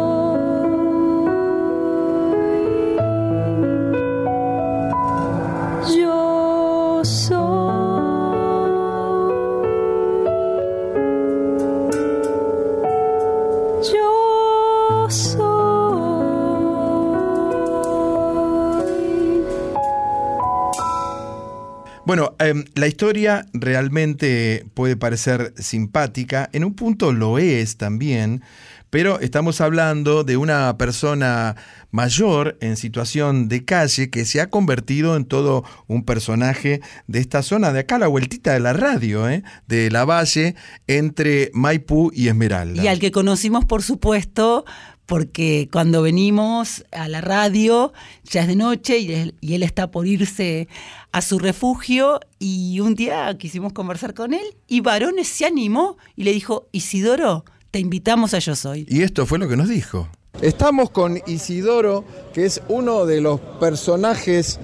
Bueno, 22.11 22.35
em, 22.41 22.65
la 22.75 22.89
historia 22.89 23.47
realmente 23.53 24.67
puede 24.75 24.97
parecer 24.97 25.55
simpática, 25.57 26.51
en 26.53 26.65
un 26.65 26.75
punto 26.75 27.13
lo 27.13 27.39
es 27.39 27.77
también, 27.77 28.43
pero 28.91 29.21
estamos 29.21 29.61
hablando 29.61 30.25
de 30.25 30.37
una 30.37 30.77
persona 30.77 31.55
mayor 31.93 32.59
en 32.61 32.77
situación 32.77 33.47
de 33.47 33.65
calle 33.65 34.11
que 34.11 34.25
se 34.25 34.41
ha 34.41 34.51
convertido 34.51 35.15
en 35.15 35.25
todo 35.25 35.63
un 35.87 36.03
personaje 36.05 36.81
de 37.07 37.21
esta 37.21 37.45
zona 37.45 37.73
de 37.73 37.79
acá, 37.79 37.97
la 37.97 38.09
vueltita 38.09 38.55
de 38.55 38.59
la 38.59 38.73
radio, 38.73 39.31
¿eh? 39.31 39.45
de 39.69 39.89
la 39.93 40.05
valle 40.05 40.57
entre 40.89 41.53
Maipú 41.55 42.11
y 42.13 42.27
Esmeralda. 42.27 42.83
Y 42.83 42.89
al 42.89 42.99
que 42.99 43.13
conocimos, 43.13 43.67
por 43.67 43.85
supuesto, 43.85 44.65
porque 45.11 45.69
cuando 45.73 46.03
venimos 46.03 46.85
a 46.93 47.09
la 47.09 47.21
radio 47.21 47.93
ya 48.23 48.43
es 48.43 48.47
de 48.47 48.55
noche 48.55 48.99
y 48.99 49.13
él, 49.13 49.35
y 49.41 49.55
él 49.55 49.65
está 49.65 49.91
por 49.91 50.07
irse 50.07 50.69
a 51.11 51.21
su 51.21 51.41
refugio 51.41 52.21
y 52.39 52.79
un 52.79 52.95
día 52.95 53.37
quisimos 53.37 53.73
conversar 53.73 54.15
con 54.15 54.35
él 54.35 54.55
y 54.69 54.83
Varones 54.83 55.27
se 55.27 55.47
animó 55.47 55.97
y 56.15 56.23
le 56.23 56.33
dijo, 56.33 56.69
Isidoro, 56.71 57.45
te 57.73 57.81
invitamos 57.81 58.35
a 58.35 58.39
Yo 58.39 58.55
Soy. 58.55 58.87
Y 58.89 59.03
esto 59.03 59.27
fue 59.27 59.41
lo 59.41 59.49
que 59.49 59.57
nos 59.57 59.69
dijo. 59.69 60.09
Estamos 60.43 60.91
con 60.91 61.21
Isidoro, 61.27 62.05
que 62.33 62.45
es 62.45 62.63
uno 62.69 63.05
de 63.05 63.21
los 63.21 63.41
personajes 63.59 64.61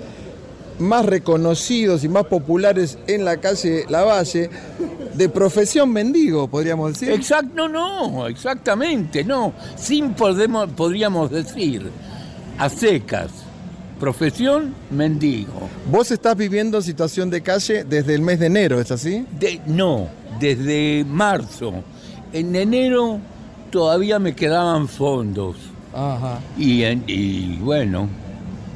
más 0.79 1.07
reconocidos 1.07 2.05
y 2.05 2.09
más 2.09 2.25
populares 2.27 2.99
en 3.07 3.25
la 3.25 3.39
calle 3.39 3.85
Lavalle, 3.89 4.51
de 5.15 5.29
profesión 5.29 5.91
mendigo, 5.93 6.47
podríamos 6.49 6.93
decir. 6.93 7.11
Exacto, 7.11 7.69
no, 7.69 8.27
exactamente, 8.27 9.25
no. 9.25 9.53
Sin 9.77 10.13
podemos, 10.15 10.69
podríamos 10.71 11.31
decir, 11.31 11.91
a 12.59 12.69
secas, 12.69 13.31
profesión 13.99 14.75
mendigo. 14.91 15.69
Vos 15.91 16.11
estás 16.11 16.37
viviendo 16.37 16.83
situación 16.83 17.31
de 17.31 17.41
calle 17.43 17.85
desde 17.85 18.15
el 18.15 18.21
mes 18.21 18.39
de 18.41 18.47
enero, 18.47 18.79
¿es 18.81 18.91
así? 18.91 19.25
De, 19.41 19.61
no, 19.67 20.09
desde 20.39 21.05
marzo. 21.09 21.73
En 22.33 22.55
enero 22.55 23.19
todavía 23.71 24.19
me 24.19 24.35
quedaban 24.35 24.87
fondos. 24.89 25.57
Ajá. 25.95 26.41
Y, 26.59 26.83
en- 26.83 27.05
y 27.07 27.57
bueno, 27.57 28.07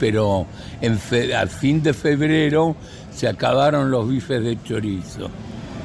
pero 0.00 0.46
en 0.80 0.98
fe- 0.98 1.32
al 1.34 1.48
fin 1.50 1.80
de 1.82 1.94
febrero 1.94 2.74
se 3.14 3.28
acabaron 3.28 3.90
los 3.92 4.08
bifes 4.08 4.42
de 4.42 4.58
chorizo. 4.64 5.28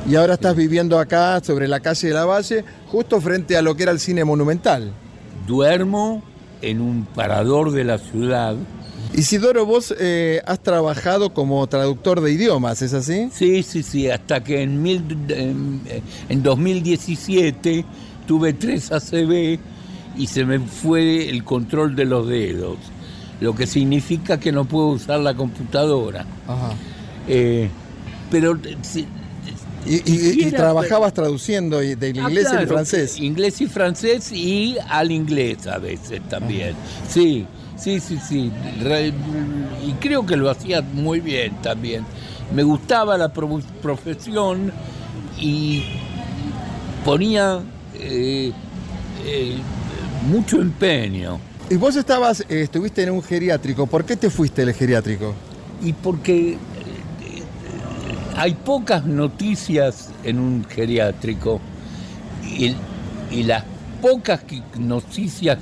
Y 0.09 0.15
ahora 0.15 0.35
estás 0.35 0.55
viviendo 0.55 0.97
acá 0.97 1.39
sobre 1.43 1.67
la 1.67 1.79
calle 1.81 2.07
de 2.07 2.13
la 2.13 2.25
Valle, 2.25 2.63
justo 2.87 3.19
frente 3.21 3.57
a 3.57 3.61
lo 3.61 3.75
que 3.75 3.83
era 3.83 3.91
el 3.91 3.99
cine 3.99 4.23
monumental. 4.23 4.91
Duermo 5.45 6.23
en 6.61 6.79
un 6.81 7.05
parador 7.05 7.71
de 7.71 7.83
la 7.83 7.97
ciudad. 7.97 8.55
Isidoro, 9.13 9.65
vos 9.65 9.93
eh, 9.99 10.41
has 10.45 10.59
trabajado 10.61 11.33
como 11.33 11.65
traductor 11.67 12.21
de 12.21 12.31
idiomas, 12.31 12.81
¿es 12.81 12.93
así? 12.93 13.29
Sí, 13.33 13.63
sí, 13.63 13.81
sí, 13.83 14.09
hasta 14.09 14.43
que 14.43 14.61
en, 14.61 14.81
mil- 14.83 15.03
en, 15.29 15.81
en 16.29 16.43
2017 16.43 17.85
tuve 18.27 18.53
tres 18.53 18.91
ACB 18.91 19.59
y 20.17 20.27
se 20.27 20.45
me 20.45 20.59
fue 20.59 21.29
el 21.29 21.43
control 21.43 21.95
de 21.95 22.05
los 22.05 22.27
dedos, 22.27 22.77
lo 23.41 23.53
que 23.56 23.68
significa 23.68 24.40
que 24.40 24.52
no 24.52 24.66
puedo 24.66 24.88
usar 24.88 25.20
la 25.20 25.34
computadora. 25.34 26.26
Ajá. 26.48 26.74
Eh, 27.28 27.70
pero 28.32 28.56
eh, 28.64 28.78
si- 28.82 29.07
Y, 29.88 30.48
y- 30.48 30.52
trabajabas 30.52 31.14
traduciendo 31.14 31.78
del 31.80 32.18
Ah, 32.20 32.22
inglés 32.30 32.48
claro, 32.49 32.68
francés. 32.68 33.20
Inglés 33.20 33.62
y 33.62 33.68
francés 33.68 34.32
y 34.32 34.78
al 34.90 35.12
inglés 35.12 35.68
a 35.68 35.78
veces 35.78 36.22
también. 36.28 36.74
Sí, 37.07 37.45
sí, 37.78 37.99
sí, 37.99 38.18
sí. 38.28 38.52
Re- 38.82 39.14
y 39.86 39.91
creo 39.99 40.26
que 40.26 40.38
lo 40.38 40.49
hacía 40.49 40.82
muy 40.82 41.20
bien 41.20 41.53
también. 41.62 42.03
Me 42.53 42.64
gustaba 42.64 43.16
la 43.18 43.32
pro- 43.32 43.62
profesión 43.82 44.72
y 45.40 45.84
ponía 47.03 47.60
eh, 47.95 48.52
eh, 49.26 49.56
mucho 50.30 50.60
empeño. 50.62 51.40
Y 51.69 51.75
vos 51.77 51.95
estabas, 51.95 52.41
eh, 52.41 52.61
estuviste 52.61 53.03
en 53.03 53.11
un 53.11 53.23
geriátrico. 53.23 53.87
¿Por 53.87 54.05
qué 54.05 54.15
te 54.15 54.29
fuiste 54.29 54.65
del 54.65 54.73
geriátrico? 54.75 55.33
Y 55.81 55.93
porque 55.93 56.53
eh, 56.53 56.57
hay 58.37 58.53
pocas 58.53 59.05
noticias 59.05 60.09
en 60.23 60.39
un 60.39 60.63
geriátrico 60.65 61.59
y, 62.47 62.75
y 63.31 63.43
las 63.43 63.63
pocas 64.01 64.41
noticias 64.77 65.57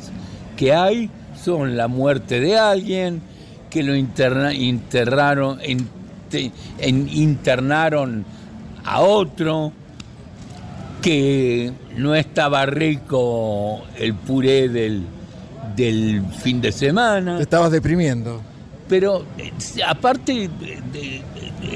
que 0.57 0.73
hay 0.73 1.09
son 1.41 1.77
la 1.77 1.87
muerte 1.87 2.39
de 2.41 2.57
alguien, 2.57 3.21
que 3.69 3.81
lo 3.81 3.95
interna- 3.95 4.53
internaron, 4.53 5.59
ente- 5.61 6.51
en- 6.79 7.09
internaron 7.09 8.25
a 8.83 8.99
otro, 9.01 9.71
que 11.01 11.71
no 11.97 12.13
estaba 12.13 12.65
rico 12.65 13.81
el 13.97 14.13
puré 14.13 14.69
del, 14.69 15.03
del 15.75 16.23
fin 16.41 16.61
de 16.61 16.71
semana. 16.71 17.37
Te 17.37 17.43
estabas 17.43 17.71
deprimiendo. 17.71 18.41
Pero 18.89 19.25
eh, 19.37 19.51
aparte, 19.87 20.49
de- 20.59 20.81
de- 20.91 21.21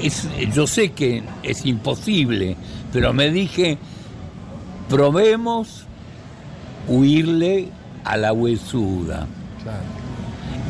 es- 0.02 0.28
yo 0.54 0.66
sé 0.66 0.92
que 0.92 1.22
es 1.42 1.64
imposible, 1.66 2.56
pero 2.92 3.12
me 3.12 3.30
dije, 3.30 3.78
probemos 4.88 5.84
huirle 6.86 7.68
a 8.04 8.16
la 8.16 8.32
huesuda. 8.32 9.26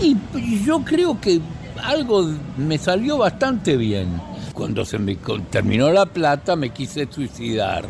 Y, 0.01 0.17
y 0.37 0.65
yo 0.65 0.85
creo 0.85 1.21
que 1.21 1.41
algo 1.83 2.31
me 2.57 2.79
salió 2.79 3.19
bastante 3.19 3.77
bien. 3.77 4.09
Cuando 4.55 4.85
se 4.85 4.99
me 4.99 5.17
terminó 5.51 5.91
la 5.93 6.07
plata 6.07 6.57
me 6.57 6.71
quise 6.71 7.07
suicidar. 7.11 7.85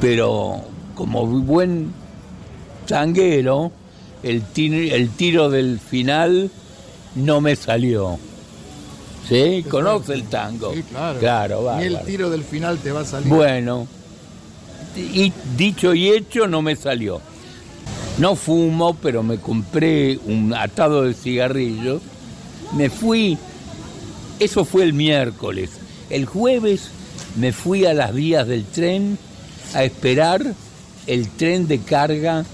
Pero 0.00 0.60
como 0.94 1.26
buen 1.26 1.92
changuero, 2.86 3.72
el, 4.22 4.42
ti- 4.42 4.90
el 4.90 5.10
tiro 5.10 5.50
del 5.50 5.78
final 5.80 6.50
no 7.14 7.40
me 7.40 7.56
salió. 7.56 8.18
¿Sí? 9.28 9.64
¿Conoce 9.68 10.14
el 10.14 10.24
tango? 10.24 10.74
Sí, 10.74 10.82
claro. 10.82 11.18
Claro, 11.20 11.76
Ni 11.78 11.84
el 11.84 12.00
tiro 12.00 12.28
del 12.30 12.42
final 12.44 12.78
te 12.78 12.90
va 12.92 13.00
a 13.00 13.04
salir. 13.04 13.28
Bueno, 13.28 13.86
y 14.96 15.32
dicho 15.56 15.94
y 15.94 16.08
hecho 16.10 16.46
no 16.48 16.60
me 16.62 16.76
salió. 16.76 17.20
No 18.18 18.34
fumo, 18.36 18.94
pero 18.94 19.22
me 19.22 19.38
compré 19.38 20.18
un 20.26 20.52
atado 20.54 21.02
de 21.04 21.14
cigarrillos. 21.14 22.02
Me 22.76 22.90
fui, 22.90 23.38
eso 24.38 24.64
fue 24.64 24.82
el 24.84 24.92
miércoles. 24.92 25.70
El 26.10 26.26
jueves 26.26 26.88
me 27.36 27.52
fui 27.52 27.86
a 27.86 27.94
las 27.94 28.12
vías 28.12 28.46
del 28.46 28.64
tren 28.64 29.18
a 29.72 29.84
esperar 29.84 30.54
el 31.06 31.28
tren 31.30 31.66
de 31.68 31.78
carga 31.78 32.44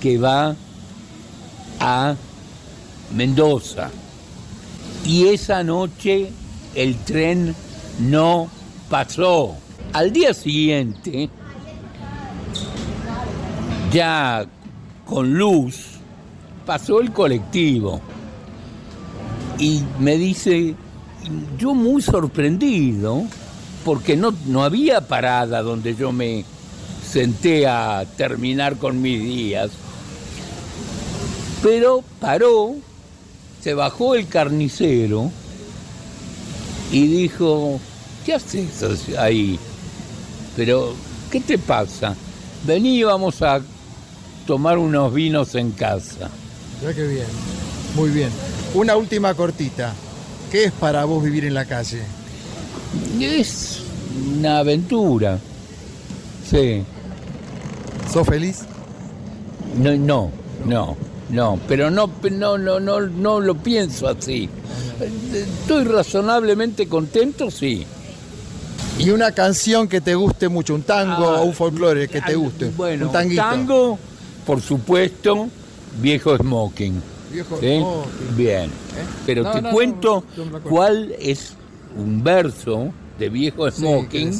que 0.00 0.16
va 0.16 0.56
a 1.84 2.16
Mendoza. 3.14 3.90
Y 5.04 5.26
esa 5.26 5.62
noche 5.62 6.30
el 6.74 6.96
tren 6.96 7.54
no 8.00 8.48
pasó. 8.88 9.54
Al 9.92 10.10
día 10.10 10.32
siguiente, 10.32 11.28
ya 13.92 14.46
con 15.04 15.34
luz, 15.34 15.98
pasó 16.64 17.00
el 17.00 17.12
colectivo. 17.12 18.00
Y 19.58 19.82
me 20.00 20.16
dice, 20.16 20.74
yo 21.58 21.74
muy 21.74 22.00
sorprendido, 22.00 23.24
porque 23.84 24.16
no, 24.16 24.34
no 24.46 24.64
había 24.64 25.02
parada 25.02 25.60
donde 25.60 25.94
yo 25.94 26.12
me 26.12 26.46
senté 27.06 27.66
a 27.66 28.04
terminar 28.16 28.78
con 28.78 29.02
mis 29.02 29.22
días. 29.22 29.70
Pero 31.64 32.04
paró, 32.20 32.74
se 33.62 33.72
bajó 33.72 34.14
el 34.14 34.28
carnicero 34.28 35.30
y 36.92 37.06
dijo, 37.06 37.80
¿qué 38.26 38.34
haces 38.34 38.82
ahí? 39.18 39.58
Pero, 40.56 40.92
¿qué 41.30 41.40
te 41.40 41.56
pasa? 41.56 42.14
Vení, 42.66 43.02
vamos 43.02 43.40
a 43.40 43.62
tomar 44.46 44.76
unos 44.76 45.14
vinos 45.14 45.54
en 45.54 45.70
casa. 45.70 46.28
Ya 46.82 46.92
que 46.92 47.06
bien. 47.06 47.26
Muy 47.96 48.10
bien. 48.10 48.28
Una 48.74 48.94
última 48.96 49.32
cortita. 49.32 49.94
¿Qué 50.52 50.64
es 50.64 50.72
para 50.72 51.06
vos 51.06 51.24
vivir 51.24 51.46
en 51.46 51.54
la 51.54 51.64
calle? 51.64 52.02
Es 53.18 53.80
una 54.36 54.58
aventura. 54.58 55.38
Sí. 56.46 56.82
¿Sos 58.12 58.26
feliz? 58.26 58.64
No, 59.78 59.96
no, 59.96 60.30
no, 60.66 60.96
no, 61.30 61.58
pero 61.68 61.90
no, 61.90 62.10
no, 62.30 62.58
no, 62.58 62.80
no, 62.80 63.00
no 63.00 63.40
lo 63.40 63.54
pienso 63.56 64.08
así. 64.08 64.48
Estoy 65.32 65.84
razonablemente 65.84 66.86
contento, 66.88 67.50
sí. 67.50 67.86
Y 68.98 69.10
una 69.10 69.32
canción 69.32 69.88
que 69.88 70.00
te 70.00 70.14
guste 70.14 70.48
mucho, 70.48 70.74
un 70.74 70.82
tango 70.82 71.28
Ah, 71.28 71.40
o 71.40 71.44
un 71.46 71.52
folclore 71.54 72.08
que 72.08 72.20
te 72.20 72.34
guste. 72.36 72.70
Bueno, 72.76 73.06
un 73.06 73.12
tanguito. 73.12 73.42
tango, 73.42 73.98
por 74.46 74.60
supuesto, 74.60 75.48
viejo 76.00 76.36
smoking. 76.36 77.02
Viejo 77.32 77.58
¿Sí? 77.60 77.78
smoking. 77.78 78.36
Bien. 78.36 78.70
Pero 79.26 79.42
No, 79.42 79.50
te 79.52 79.62
no, 79.62 79.70
cuento 79.72 80.24
no, 80.36 80.60
cuál 80.60 81.12
es 81.18 81.54
un 81.96 82.22
verso 82.22 82.92
de 83.18 83.28
viejo 83.28 83.68
smoking 83.70 84.32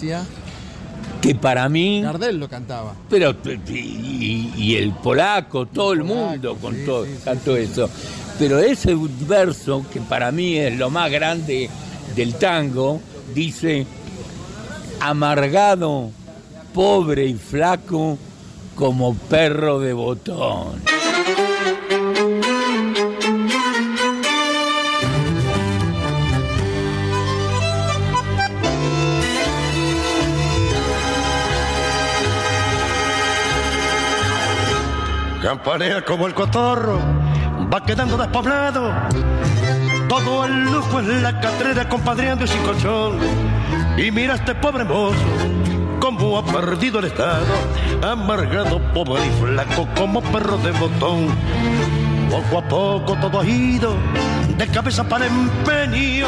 que 1.25 1.35
para 1.35 1.71
mí 1.71 2.03
Gardel 2.03 2.39
lo 2.39 2.49
cantaba. 2.51 2.95
Pero 3.09 3.35
y, 3.69 4.53
y 4.57 4.77
el 4.77 4.93
polaco, 4.93 5.65
todo 5.65 5.95
el 5.95 6.05
mundo 6.05 6.57
con 6.57 6.77
todo, 6.85 7.07
tanto 7.25 7.57
eso. 7.57 7.89
Pero 8.39 8.59
ese 8.59 8.95
verso 9.27 9.87
que 9.91 10.01
para 10.03 10.31
mí 10.31 10.59
es 10.59 10.77
lo 10.77 10.91
más 10.91 11.11
grande 11.11 11.71
del 12.15 12.35
tango 12.35 13.01
dice 13.35 13.87
amargado, 15.01 16.11
pobre 16.75 17.25
y 17.25 17.35
flaco 17.35 18.19
como 18.75 19.15
perro 19.15 19.81
de 19.81 19.95
botón. 19.95 20.83
Campanea 35.45 36.03
como 36.03 36.27
el 36.27 36.33
cotorro, 36.33 36.99
va 37.71 37.85
quedando 37.85 38.17
despoblado. 38.17 38.91
Todo 40.09 40.47
el 40.47 40.73
lujo 40.73 41.01
en 41.01 41.23
la 41.23 41.39
catrera, 41.39 41.87
compadreando 41.87 42.47
y 42.47 42.49
sin 42.49 42.63
colchón. 42.63 43.19
Y 43.99 44.11
mira 44.11 44.37
este 44.37 44.55
pobre 44.55 44.85
mozo, 44.85 45.19
como 46.01 46.39
ha 46.39 46.47
perdido 46.47 46.99
el 47.01 47.05
estado. 47.05 47.45
Amargado, 48.03 48.81
pobre 48.95 49.21
y 49.27 49.43
flaco, 49.43 49.87
como 49.95 50.23
perro 50.23 50.57
de 50.57 50.71
botón. 50.71 51.29
Poco 52.35 52.59
a 52.59 52.69
poco 52.69 53.17
todo 53.21 53.41
ha 53.43 53.47
ido, 53.47 53.95
de 54.59 54.67
cabeza 54.67 55.09
para 55.09 55.25
empeño. 55.27 56.27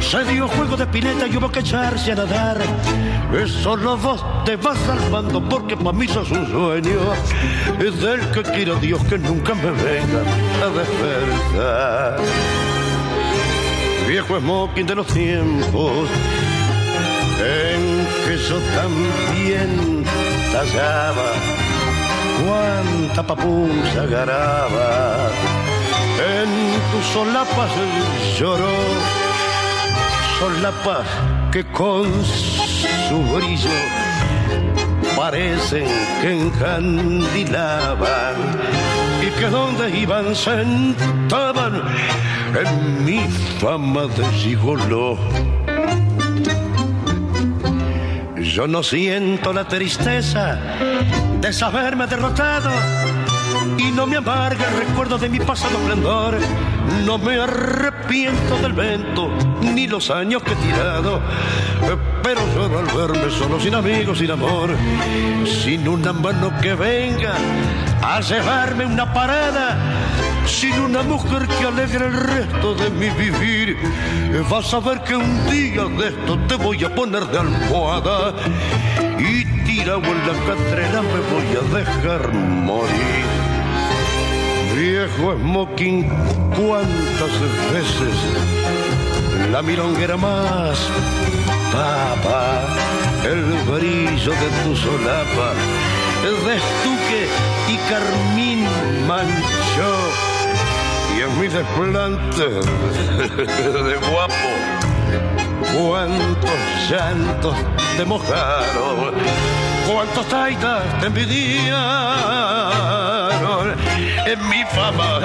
Se 0.00 0.22
dio 0.22 0.46
juego 0.46 0.76
de 0.76 0.86
pileta 0.86 1.26
y 1.26 1.36
hubo 1.36 1.50
que 1.50 1.58
echarse 1.58 2.12
a 2.12 2.14
nadar. 2.14 2.58
Eso 3.34 3.76
los 3.76 4.00
vos 4.00 4.24
te 4.44 4.54
vas 4.54 4.78
salvando 4.78 5.42
porque 5.48 5.76
para 5.76 5.92
mí 5.98 6.06
sos 6.06 6.30
un 6.30 6.46
sueño. 6.46 7.00
Es 7.80 8.00
del 8.00 8.20
que 8.30 8.42
quiero 8.54 8.76
Dios 8.76 9.02
que 9.06 9.18
nunca 9.18 9.52
me 9.52 9.72
venga 9.72 10.22
a 10.62 10.68
despertar. 10.78 12.16
Viejo 14.06 14.38
smoking 14.38 14.86
de 14.86 14.94
los 14.94 15.08
tiempos, 15.08 16.08
en 17.40 18.06
que 18.28 18.38
yo 18.48 18.60
también 18.76 20.04
tallaba 20.52 21.69
cuánta 22.40 23.22
papusa 23.22 24.06
garaba 24.06 25.30
en 26.18 26.48
tus 26.90 27.04
solapas 27.12 27.70
lloró 28.38 28.76
solapas 30.38 31.06
que 31.52 31.64
con 31.64 32.06
su 32.24 33.22
brillo 33.34 33.70
parecen 35.16 35.86
que 36.20 36.40
encandilaban 36.40 38.36
y 39.22 39.30
que 39.38 39.46
donde 39.50 39.98
iban 39.98 40.34
sentaban 40.34 41.82
en 42.64 43.04
mi 43.04 43.20
fama 43.58 44.06
de 44.06 44.24
gigoló. 44.32 45.18
Yo 48.52 48.66
no 48.66 48.82
siento 48.82 49.52
la 49.52 49.68
tristeza 49.68 50.58
de 51.40 51.52
saberme 51.52 52.08
derrotado 52.08 52.70
y 53.78 53.92
no 53.92 54.08
me 54.08 54.16
amarga 54.16 54.66
el 54.68 54.86
recuerdo 54.88 55.18
de 55.18 55.28
mi 55.28 55.38
pasado 55.38 55.78
esplendor. 55.78 56.36
No 57.04 57.16
me 57.16 57.40
arrepiento 57.40 58.56
del 58.58 58.72
vento 58.72 59.30
ni 59.62 59.86
los 59.86 60.10
años 60.10 60.42
que 60.42 60.52
he 60.52 60.56
tirado, 60.56 61.20
pero 62.24 62.40
lloro 62.52 62.80
al 62.80 62.86
verme 62.86 63.30
solo, 63.30 63.60
sin 63.60 63.74
amigos, 63.76 64.18
sin 64.18 64.32
amor, 64.32 64.70
sin 65.46 65.86
una 65.86 66.12
mano 66.12 66.52
que 66.60 66.74
venga 66.74 67.34
a 68.02 68.20
llevarme 68.20 68.84
una 68.84 69.12
parada, 69.14 69.78
sin 70.50 70.78
una 70.80 71.02
mujer 71.02 71.46
que 71.46 71.66
alegre 71.66 72.06
el 72.06 72.12
resto 72.12 72.74
de 72.74 72.90
mi 72.90 73.08
vivir. 73.10 73.76
Vas 74.50 74.72
a 74.74 74.80
ver 74.80 75.02
que 75.02 75.16
un 75.16 75.50
día 75.50 75.84
de 75.84 76.08
esto 76.08 76.38
te 76.48 76.56
voy 76.56 76.82
a 76.84 76.94
poner 76.94 77.24
de 77.26 77.38
almohada 77.38 78.34
y 79.18 79.44
tirado 79.64 80.02
en 80.04 80.26
la 80.26 80.34
catrera 80.46 81.02
me 81.02 81.20
voy 81.32 81.48
a 81.56 81.62
dejar 81.78 82.32
morir. 82.32 83.24
Viejo 84.74 85.36
smoking, 85.36 86.08
cuántas 86.56 87.32
veces 87.72 88.14
la 89.52 89.62
milonguera 89.62 90.16
más 90.16 90.78
papa, 91.72 92.66
el 93.24 93.42
brillo 93.70 94.32
de 94.32 94.48
tu 94.64 94.76
solapa, 94.76 95.52
de 96.22 96.56
estuque 96.56 97.28
y 97.68 97.76
carmín 97.88 98.66
manchó, 99.06 99.92
y 101.20 101.22
en 101.22 101.38
mi 101.38 101.48
desplante 101.48 102.44
de 102.44 103.96
guapo, 104.10 104.50
cuántos 105.76 106.50
llantos 106.88 107.56
te 107.96 108.04
mojaron, 108.06 109.14
cuántos 109.86 110.26
taitas 110.28 111.00
te 111.00 111.06
envidiaron, 111.08 111.74
en 114.26 114.48
mi 114.48 114.64
fama 114.70 115.20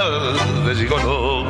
de 0.68 0.76
gigolo. 0.76 1.46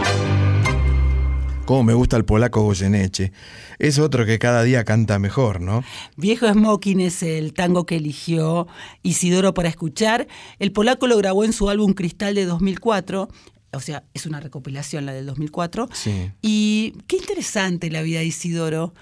Cómo 1.66 1.84
me 1.84 1.94
gusta 1.96 2.16
el 2.16 2.26
polaco 2.26 2.62
Goyeneche. 2.62 3.32
Es 3.80 3.98
otro 3.98 4.28
que 4.28 4.38
cada 4.38 4.62
día 4.62 4.84
canta 4.84 5.18
mejor, 5.18 5.62
¿no? 5.62 5.84
Viejo 6.16 6.48
Smoking 6.48 7.00
es 7.00 7.24
el 7.24 7.54
tango 7.54 7.88
que 7.88 7.96
eligió 7.96 8.68
Isidoro 9.02 9.56
para 9.56 9.70
escuchar. 9.70 10.28
El 10.60 10.72
polaco 10.72 11.08
lo 11.08 11.18
grabó 11.18 11.44
en 11.44 11.54
su 11.54 11.68
álbum 11.72 11.94
Cristal 11.94 12.36
de 12.36 12.46
2004. 12.46 13.30
O 13.76 13.82
sea, 13.82 14.04
es 14.14 14.26
una 14.26 14.40
recopilación 14.40 15.06
la 15.06 15.14
del 15.14 15.26
2004. 15.26 15.90
Sí. 15.94 16.32
Y 16.42 16.94
qué 17.08 17.18
interesante 17.18 17.90
la 17.90 18.02
vida 18.02 18.20
de 18.20 18.26
Isidoro. 18.26 18.94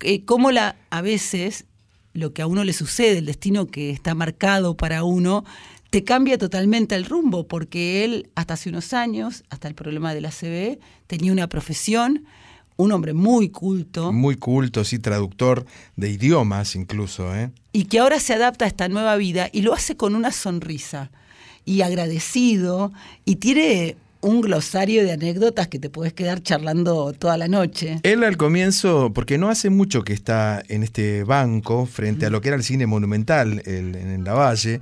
eh, 0.00 0.24
cómo 0.24 0.50
la, 0.50 0.76
a 0.90 1.00
veces 1.02 1.64
lo 2.12 2.32
que 2.32 2.42
a 2.42 2.46
uno 2.46 2.64
le 2.64 2.72
sucede, 2.72 3.18
el 3.18 3.26
destino 3.26 3.66
que 3.66 3.90
está 3.90 4.14
marcado 4.14 4.76
para 4.76 5.04
uno, 5.04 5.44
te 5.90 6.04
cambia 6.04 6.36
totalmente 6.36 6.94
el 6.94 7.04
rumbo, 7.04 7.46
porque 7.46 8.04
él 8.04 8.28
hasta 8.34 8.54
hace 8.54 8.68
unos 8.68 8.92
años, 8.92 9.44
hasta 9.50 9.68
el 9.68 9.74
problema 9.74 10.14
de 10.14 10.20
la 10.20 10.30
CB, 10.30 10.78
tenía 11.06 11.32
una 11.32 11.48
profesión, 11.48 12.26
un 12.76 12.92
hombre 12.92 13.12
muy 13.12 13.48
culto, 13.48 14.12
Muy 14.12 14.36
culto, 14.36 14.84
sí, 14.84 14.98
traductor 14.98 15.64
de 15.96 16.10
idiomas 16.10 16.76
incluso, 16.76 17.34
¿eh? 17.34 17.50
y 17.72 17.84
que 17.84 17.98
ahora 18.00 18.20
se 18.20 18.34
adapta 18.34 18.64
a 18.64 18.68
esta 18.68 18.88
nueva 18.88 19.16
vida 19.16 19.48
y 19.52 19.62
lo 19.62 19.72
hace 19.74 19.96
con 19.96 20.14
una 20.14 20.30
sonrisa 20.30 21.10
y 21.64 21.82
agradecido 21.82 22.92
y 23.24 23.36
tiene 23.36 23.96
un 24.20 24.40
glosario 24.40 25.04
de 25.04 25.12
anécdotas 25.12 25.68
que 25.68 25.78
te 25.78 25.90
puedes 25.90 26.12
quedar 26.12 26.42
charlando 26.42 27.12
toda 27.12 27.36
la 27.36 27.46
noche. 27.48 28.00
Él 28.02 28.24
al 28.24 28.36
comienzo, 28.36 29.12
porque 29.12 29.38
no 29.38 29.48
hace 29.48 29.70
mucho 29.70 30.02
que 30.02 30.12
está 30.12 30.62
en 30.68 30.82
este 30.82 31.22
banco 31.24 31.86
frente 31.86 32.26
a 32.26 32.30
lo 32.30 32.40
que 32.40 32.48
era 32.48 32.56
el 32.56 32.64
cine 32.64 32.86
monumental 32.86 33.62
el- 33.64 33.94
en 33.94 34.24
la 34.24 34.34
Valle, 34.34 34.80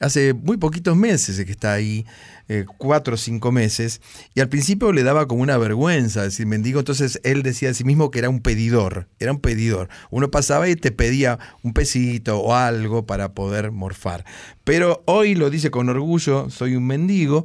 hace 0.00 0.32
muy 0.32 0.56
poquitos 0.56 0.96
meses 0.96 1.44
que 1.44 1.52
está 1.52 1.74
ahí, 1.74 2.06
eh, 2.50 2.64
cuatro 2.78 3.14
o 3.14 3.16
cinco 3.18 3.52
meses, 3.52 4.00
y 4.34 4.40
al 4.40 4.48
principio 4.48 4.90
le 4.92 5.02
daba 5.02 5.28
como 5.28 5.42
una 5.42 5.58
vergüenza 5.58 6.22
decir 6.22 6.46
mendigo, 6.46 6.78
entonces 6.78 7.20
él 7.22 7.42
decía 7.42 7.68
de 7.68 7.74
sí 7.74 7.84
mismo 7.84 8.10
que 8.10 8.20
era 8.20 8.30
un 8.30 8.40
pedidor, 8.40 9.06
era 9.18 9.32
un 9.32 9.38
pedidor. 9.40 9.90
Uno 10.10 10.30
pasaba 10.30 10.66
y 10.66 10.74
te 10.76 10.90
pedía 10.92 11.38
un 11.62 11.74
pesito 11.74 12.38
o 12.40 12.54
algo 12.54 13.04
para 13.04 13.34
poder 13.34 13.70
morfar. 13.70 14.24
Pero 14.64 15.02
hoy 15.04 15.34
lo 15.34 15.50
dice 15.50 15.70
con 15.70 15.90
orgullo, 15.90 16.48
soy 16.48 16.74
un 16.74 16.86
mendigo, 16.86 17.44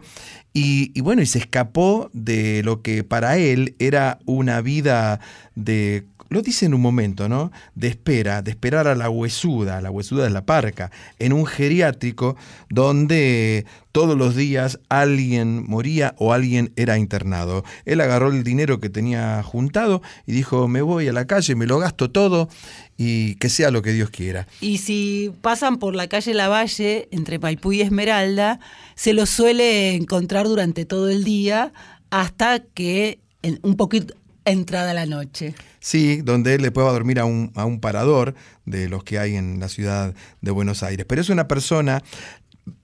y, 0.54 0.92
y 0.94 1.02
bueno, 1.02 1.22
y 1.22 1.26
se 1.26 1.40
escapó 1.40 2.10
de 2.14 2.62
lo 2.64 2.82
que 2.82 3.04
para 3.04 3.38
él 3.38 3.76
era 3.80 4.20
una 4.26 4.62
vida 4.62 5.20
de, 5.56 6.06
lo 6.34 6.42
dice 6.42 6.66
en 6.66 6.74
un 6.74 6.82
momento, 6.82 7.30
¿no? 7.30 7.52
De 7.76 7.88
espera, 7.88 8.42
de 8.42 8.52
esperar 8.52 8.88
a 8.88 8.96
la 8.96 9.10
huesuda, 9.10 9.80
la 9.82 9.92
huesuda 9.92 10.26
es 10.26 10.34
la 10.34 10.46
parca, 10.46 10.92
en 11.20 11.32
un 11.32 11.46
geriátrico 11.46 12.36
donde 12.70 13.66
todos 13.94 14.18
los 14.18 14.36
días 14.36 14.80
alguien 14.90 15.64
moría 15.68 16.16
o 16.18 16.34
alguien 16.34 16.74
era 16.76 16.98
internado. 16.98 17.64
Él 17.86 18.02
agarró 18.02 18.30
el 18.30 18.44
dinero 18.44 18.80
que 18.80 18.90
tenía 18.90 19.42
juntado 19.44 20.02
y 20.26 20.32
dijo, 20.34 20.68
me 20.68 20.82
voy 20.82 21.08
a 21.08 21.14
la 21.14 21.28
calle, 21.28 21.56
me 21.56 21.68
lo 21.68 21.78
gasto 21.78 22.10
todo 22.10 22.50
y 22.98 23.36
que 23.36 23.50
sea 23.50 23.70
lo 23.70 23.84
que 23.84 23.94
Dios 23.94 24.10
quiera. 24.10 24.48
Y 24.60 24.80
si 24.80 25.32
pasan 25.42 25.78
por 25.78 25.96
la 25.96 26.08
calle 26.08 26.34
Lavalle, 26.34 27.08
entre 27.12 27.38
Maipú 27.38 27.72
y 27.72 27.82
Esmeralda, 27.82 28.60
se 28.96 29.14
lo 29.14 29.26
suele 29.28 29.94
encontrar 29.94 30.48
durante 30.48 30.86
todo 30.86 31.10
el 31.10 31.24
día 31.24 31.72
hasta 32.10 32.60
que 32.60 33.20
un 33.62 33.76
poquito 33.76 34.16
entrada 34.46 34.94
la 34.94 35.06
noche. 35.06 35.56
Sí, 35.80 36.22
donde 36.22 36.56
él 36.56 36.62
le 36.62 36.72
pueda 36.72 36.92
dormir 36.92 37.20
a 37.20 37.26
un, 37.26 37.52
a 37.56 37.66
un 37.66 37.80
parador 37.80 38.36
de 38.66 38.90
los 38.90 39.04
que 39.04 39.20
hay 39.20 39.36
en 39.36 39.60
la 39.60 39.70
ciudad 39.70 40.14
de 40.42 40.52
Buenos 40.52 40.84
Aires. 40.84 41.06
Pero 41.08 41.22
es 41.22 41.30
una 41.30 41.48
persona, 41.48 42.02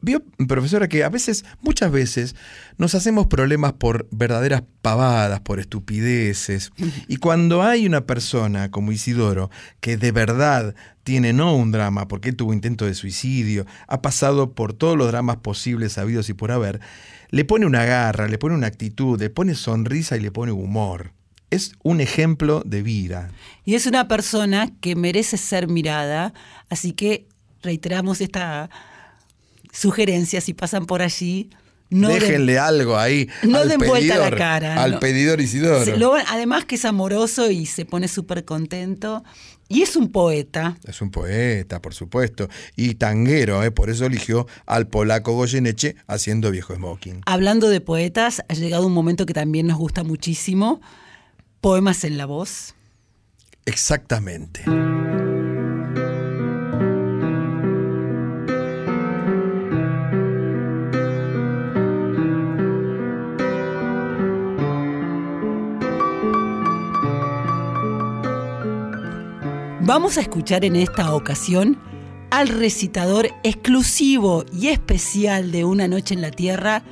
vio, 0.01 0.21
profesora, 0.47 0.87
que 0.87 1.03
a 1.03 1.09
veces, 1.09 1.45
muchas 1.61 1.91
veces, 1.91 2.35
nos 2.77 2.95
hacemos 2.95 3.27
problemas 3.27 3.73
por 3.73 4.07
verdaderas 4.11 4.63
pavadas, 4.81 5.39
por 5.41 5.59
estupideces. 5.59 6.71
Y 7.07 7.17
cuando 7.17 7.63
hay 7.63 7.85
una 7.85 8.05
persona 8.05 8.71
como 8.71 8.91
Isidoro, 8.91 9.49
que 9.79 9.97
de 9.97 10.11
verdad 10.11 10.75
tiene 11.03 11.33
no 11.33 11.55
un 11.55 11.71
drama, 11.71 12.07
porque 12.07 12.29
él 12.29 12.35
tuvo 12.35 12.53
intento 12.53 12.85
de 12.85 12.93
suicidio, 12.93 13.65
ha 13.87 14.01
pasado 14.01 14.53
por 14.53 14.73
todos 14.73 14.97
los 14.97 15.07
dramas 15.07 15.37
posibles, 15.37 15.97
habidos 15.97 16.29
y 16.29 16.33
por 16.33 16.51
haber, 16.51 16.79
le 17.31 17.45
pone 17.45 17.65
una 17.65 17.85
garra, 17.85 18.27
le 18.27 18.37
pone 18.37 18.55
una 18.55 18.67
actitud, 18.67 19.19
le 19.19 19.29
pone 19.29 19.55
sonrisa 19.55 20.17
y 20.17 20.19
le 20.19 20.31
pone 20.31 20.51
humor. 20.51 21.13
Es 21.51 21.71
un 21.83 21.99
ejemplo 22.01 22.61
de 22.65 22.81
vida. 22.83 23.31
Y 23.65 23.75
es 23.75 23.85
una 23.85 24.07
persona 24.07 24.71
que 24.81 24.95
merece 24.95 25.37
ser 25.37 25.67
mirada, 25.67 26.33
así 26.69 26.91
que 26.93 27.27
reiteramos 27.63 28.21
esta 28.21 28.69
sugerencia, 29.71 30.41
si 30.41 30.53
pasan 30.53 30.85
por 30.85 31.01
allí, 31.01 31.49
no 31.89 32.09
Déjenle 32.09 32.59
algo 32.59 32.97
ahí. 32.97 33.27
no 33.43 33.65
den 33.65 33.79
vuelta 33.79 34.17
la 34.17 34.35
cara, 34.35 34.81
Al 34.83 34.91
no. 34.93 34.99
pedidor 34.99 35.41
Isidoro. 35.41 35.97
lo- 35.97 36.13
además 36.27 36.65
que 36.65 36.75
es 36.75 36.85
amoroso 36.85 37.49
y 37.49 37.65
se 37.65 37.83
pone 37.85 38.07
súper 38.07 38.45
contento. 38.45 39.23
Y 39.71 39.81
es 39.83 39.95
un 39.95 40.11
poeta. 40.11 40.77
Es 40.83 40.99
un 41.01 41.11
poeta, 41.11 41.79
por 41.81 41.93
supuesto. 41.93 42.47
Y 42.75 42.95
tanguero, 42.95 43.63
¿eh? 43.63 43.69
por 43.71 43.89
eso 43.91 44.05
eligió 44.05 44.47
al 44.65 44.87
polaco 44.87 45.33
Goyeneche 45.33 45.95
haciendo 46.07 46.49
viejo 46.51 46.75
smoking. 46.75 47.21
Hablando 47.27 47.69
de 47.69 47.79
poetas, 47.81 48.43
ha 48.49 48.53
llegado 48.55 48.85
un 48.87 48.93
momento 48.93 49.25
que 49.27 49.33
también 49.33 49.67
nos 49.67 49.77
gusta 49.77 50.03
muchísimo. 50.03 50.81
Poemas 51.61 52.05
en 52.05 52.17
la 52.17 52.25
voz. 52.25 52.73
Exactamente. 53.65 54.63
Vamos 69.81 70.17
a 70.17 70.21
escuchar 70.21 70.65
en 70.65 70.75
esta 70.75 71.15
ocasión 71.15 71.77
al 72.29 72.47
recitador 72.47 73.29
exclusivo 73.43 74.45
y 74.53 74.67
especial 74.67 75.51
de 75.51 75.65
Una 75.65 75.87
Noche 75.87 76.13
en 76.13 76.21
la 76.21 76.31
Tierra, 76.31 76.83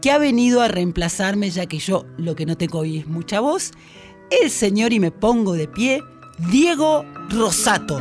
que 0.00 0.10
ha 0.10 0.18
venido 0.18 0.62
a 0.62 0.68
reemplazarme 0.68 1.50
ya 1.50 1.66
que 1.66 1.78
yo 1.78 2.06
lo 2.16 2.34
que 2.36 2.46
no 2.46 2.56
tengo 2.56 2.78
hoy 2.78 2.98
es 2.98 3.06
mucha 3.06 3.40
voz, 3.40 3.72
el 4.30 4.50
señor 4.50 4.92
y 4.92 5.00
me 5.00 5.10
pongo 5.10 5.54
de 5.54 5.68
pie, 5.68 6.02
Diego 6.50 7.04
Rosato. 7.30 7.98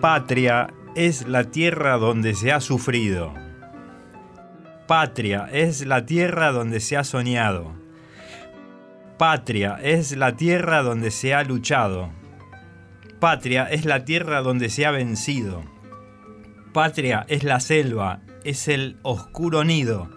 Patria 0.00 0.74
es 0.96 1.28
la 1.28 1.44
tierra 1.44 1.96
donde 1.96 2.34
se 2.34 2.50
ha 2.50 2.60
sufrido. 2.60 3.32
Patria 4.88 5.48
es 5.52 5.86
la 5.86 6.06
tierra 6.06 6.50
donde 6.50 6.80
se 6.80 6.96
ha 6.96 7.04
soñado. 7.04 7.72
Patria 9.16 9.78
es 9.80 10.16
la 10.16 10.36
tierra 10.36 10.82
donde 10.82 11.12
se 11.12 11.34
ha 11.34 11.44
luchado. 11.44 12.10
Patria 13.20 13.70
es 13.70 13.84
la 13.84 14.04
tierra 14.04 14.42
donde 14.42 14.68
se 14.68 14.84
ha 14.84 14.90
vencido. 14.90 15.62
Patria 16.72 17.26
es 17.28 17.44
la 17.44 17.60
selva, 17.60 18.20
es 18.44 18.66
el 18.66 18.96
oscuro 19.02 19.62
nido, 19.62 20.08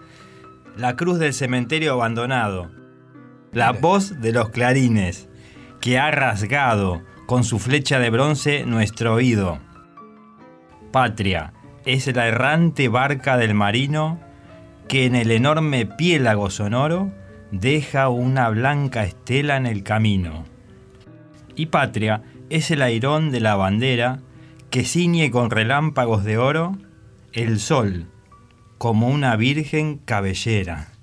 la 0.74 0.96
cruz 0.96 1.18
del 1.18 1.34
cementerio 1.34 1.92
abandonado, 1.92 2.70
la 3.52 3.72
voz 3.72 4.22
de 4.22 4.32
los 4.32 4.48
clarines, 4.48 5.28
que 5.82 5.98
ha 5.98 6.10
rasgado 6.10 7.02
con 7.26 7.44
su 7.44 7.58
flecha 7.58 7.98
de 7.98 8.08
bronce 8.08 8.64
nuestro 8.64 9.14
oído. 9.14 9.58
Patria 10.92 11.52
es 11.84 12.06
la 12.16 12.26
errante 12.26 12.88
barca 12.88 13.36
del 13.36 13.52
marino 13.52 14.18
que 14.88 15.04
en 15.04 15.14
el 15.14 15.32
enorme 15.32 15.84
piélago 15.84 16.48
sonoro 16.48 17.12
deja 17.50 18.08
una 18.08 18.48
blanca 18.48 19.04
estela 19.04 19.58
en 19.58 19.66
el 19.66 19.82
camino. 19.82 20.44
Y 21.54 21.66
patria 21.66 22.22
es 22.48 22.70
el 22.70 22.80
airón 22.80 23.30
de 23.30 23.40
la 23.40 23.56
bandera 23.56 24.20
que 24.70 24.84
ciñe 24.84 25.30
con 25.30 25.50
relámpagos 25.50 26.24
de 26.24 26.38
oro 26.38 26.76
el 27.32 27.60
sol 27.60 28.06
como 28.78 29.08
una 29.08 29.36
virgen 29.36 29.98
cabellera. 29.98 30.95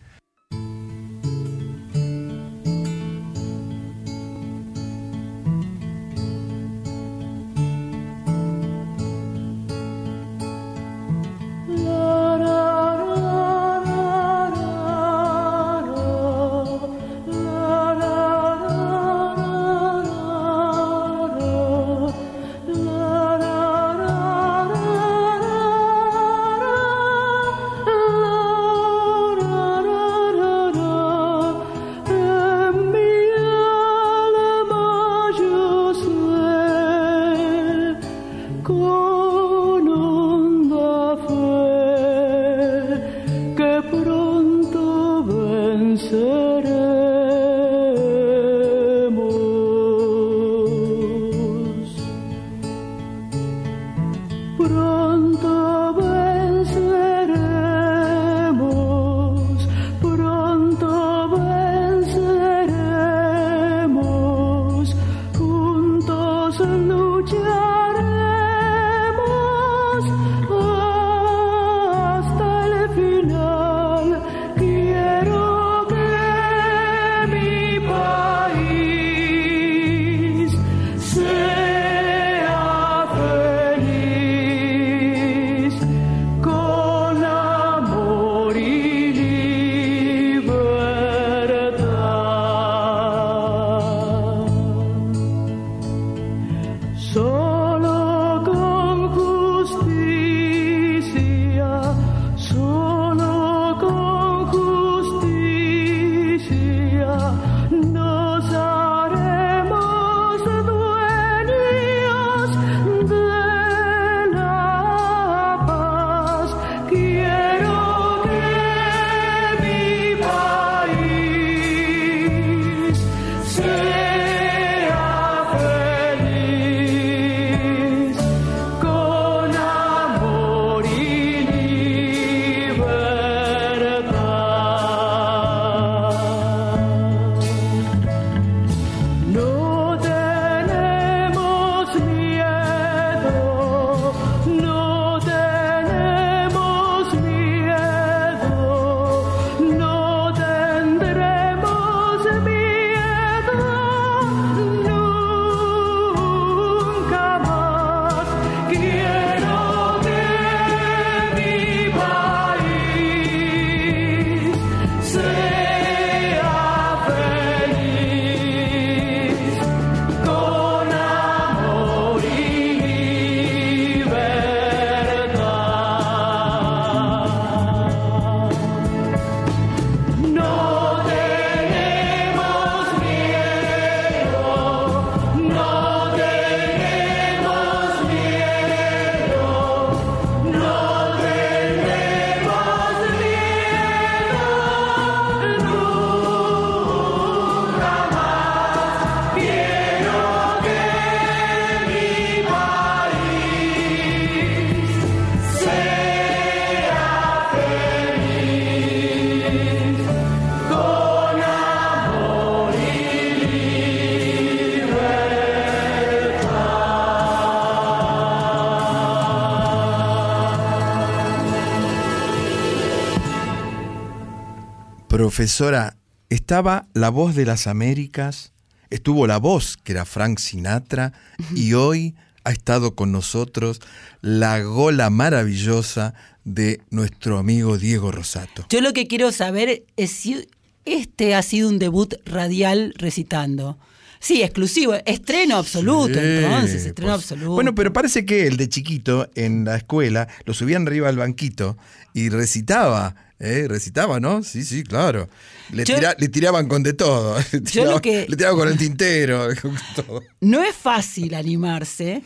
Profesora, 225.24 225.96
estaba 226.30 226.90
la 226.94 227.08
voz 227.08 227.34
de 227.34 227.46
las 227.46 227.66
Américas, 227.68 228.52
estuvo 228.90 229.26
la 229.26 229.38
voz 229.38 229.78
que 229.78 229.94
era 229.94 230.04
Frank 230.04 230.38
Sinatra 230.38 231.14
y 231.56 231.76
hoy 231.76 232.14
ha 232.44 232.52
estado 232.52 232.94
con 232.94 233.14
nosotros 233.14 233.80
la 234.20 234.60
gola 234.60 235.10
maravillosa 235.10 236.14
de 236.44 236.82
nuestro 236.90 237.38
amigo 237.38 237.78
Diego 237.78 238.12
Rosato. 238.12 238.66
Yo 238.70 238.82
lo 238.82 238.92
que 238.92 239.08
quiero 239.08 239.32
saber 239.32 239.86
es 239.96 240.12
si 240.12 240.46
este 240.84 241.36
ha 241.36 241.42
sido 241.42 241.70
un 241.70 241.80
debut 241.80 242.16
radial 242.26 242.94
recitando. 242.98 243.78
Sí, 244.20 244.42
exclusivo, 244.42 244.96
estreno 245.06 245.56
absoluto, 245.56 246.16
Sí, 246.16 246.20
entonces, 246.20 246.86
estreno 246.86 247.14
pues. 247.14 247.24
absoluto. 247.24 247.54
Bueno, 247.54 247.74
pero 247.76 247.94
parece 247.94 248.26
que 248.26 248.48
el 248.48 248.58
de 248.58 248.68
chiquito 248.68 249.30
en 249.36 249.64
la 249.64 249.78
escuela 249.78 250.28
lo 250.44 250.54
subían 250.54 250.86
arriba 250.86 251.08
al 251.08 251.16
banquito 251.16 251.78
y 252.14 252.28
recitaba, 252.28 253.16
¿eh? 253.44 253.68
Recitaba, 253.68 254.20
¿no? 254.20 254.42
Sí, 254.44 254.64
sí, 254.64 254.84
claro. 254.84 255.30
Le, 255.72 255.84
Yo- 255.86 255.96
tira- 255.96 256.16
le 256.18 256.30
tiraban 256.30 256.68
con 256.68 256.82
de 256.84 256.94
todo. 256.94 257.38
Le 257.52 257.60
Yo 257.60 257.64
tiraban, 257.64 257.94
lo 257.94 258.02
que- 258.02 258.26
le 258.28 258.36
tiraban 258.38 258.58
con 258.58 258.68
el 258.70 258.78
tintero. 258.78 259.48
con 259.62 259.76
todo. 259.96 260.22
No 260.42 260.64
es 260.64 260.76
fácil 260.76 261.36
animarse, 261.36 262.24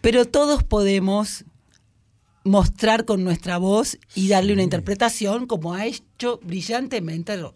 pero 0.00 0.24
todos 0.24 0.62
podemos 0.64 1.44
mostrar 2.44 3.04
con 3.04 3.22
nuestra 3.22 3.58
voz 3.58 3.98
y 4.14 4.28
darle 4.28 4.52
una 4.54 4.62
interpretación 4.62 5.46
como 5.46 5.74
ha 5.74 5.86
hecho 5.86 6.40
brillantemente 6.42 7.36
lo- 7.36 7.54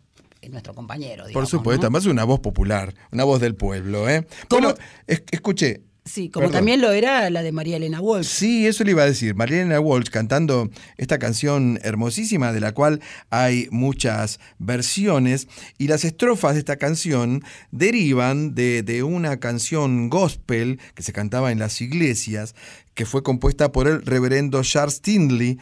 nuestro 0.50 0.74
compañero. 0.74 1.24
Por 1.32 1.46
supuesto, 1.46 1.82
¿no? 1.82 1.86
además 1.86 2.04
una 2.04 2.24
voz 2.24 2.40
popular, 2.40 2.94
una 3.12 3.24
voz 3.24 3.40
del 3.40 3.54
pueblo, 3.54 4.08
¿eh? 4.10 4.26
Bueno, 4.50 4.74
es- 5.06 5.22
escuché. 5.30 5.82
Sí, 6.06 6.28
como 6.28 6.44
Perdón. 6.44 6.58
también 6.58 6.82
lo 6.82 6.92
era 6.92 7.30
la 7.30 7.42
de 7.42 7.50
María 7.50 7.78
Elena 7.78 7.98
Walsh. 7.98 8.26
Sí, 8.26 8.66
eso 8.66 8.84
le 8.84 8.90
iba 8.90 9.02
a 9.02 9.06
decir. 9.06 9.34
Marielena 9.34 9.80
Walsh 9.80 10.10
cantando 10.10 10.70
esta 10.98 11.18
canción 11.18 11.78
hermosísima 11.82 12.52
de 12.52 12.60
la 12.60 12.72
cual 12.72 13.00
hay 13.30 13.68
muchas 13.70 14.38
versiones 14.58 15.48
y 15.78 15.88
las 15.88 16.04
estrofas 16.04 16.54
de 16.54 16.58
esta 16.58 16.76
canción 16.76 17.42
derivan 17.70 18.54
de, 18.54 18.82
de 18.82 19.02
una 19.02 19.40
canción 19.40 20.10
gospel 20.10 20.78
que 20.94 21.02
se 21.02 21.14
cantaba 21.14 21.52
en 21.52 21.58
las 21.58 21.80
iglesias 21.80 22.54
que 22.92 23.06
fue 23.06 23.22
compuesta 23.22 23.72
por 23.72 23.88
el 23.88 24.02
reverendo 24.02 24.62
Charles 24.62 25.00
Tindley 25.00 25.58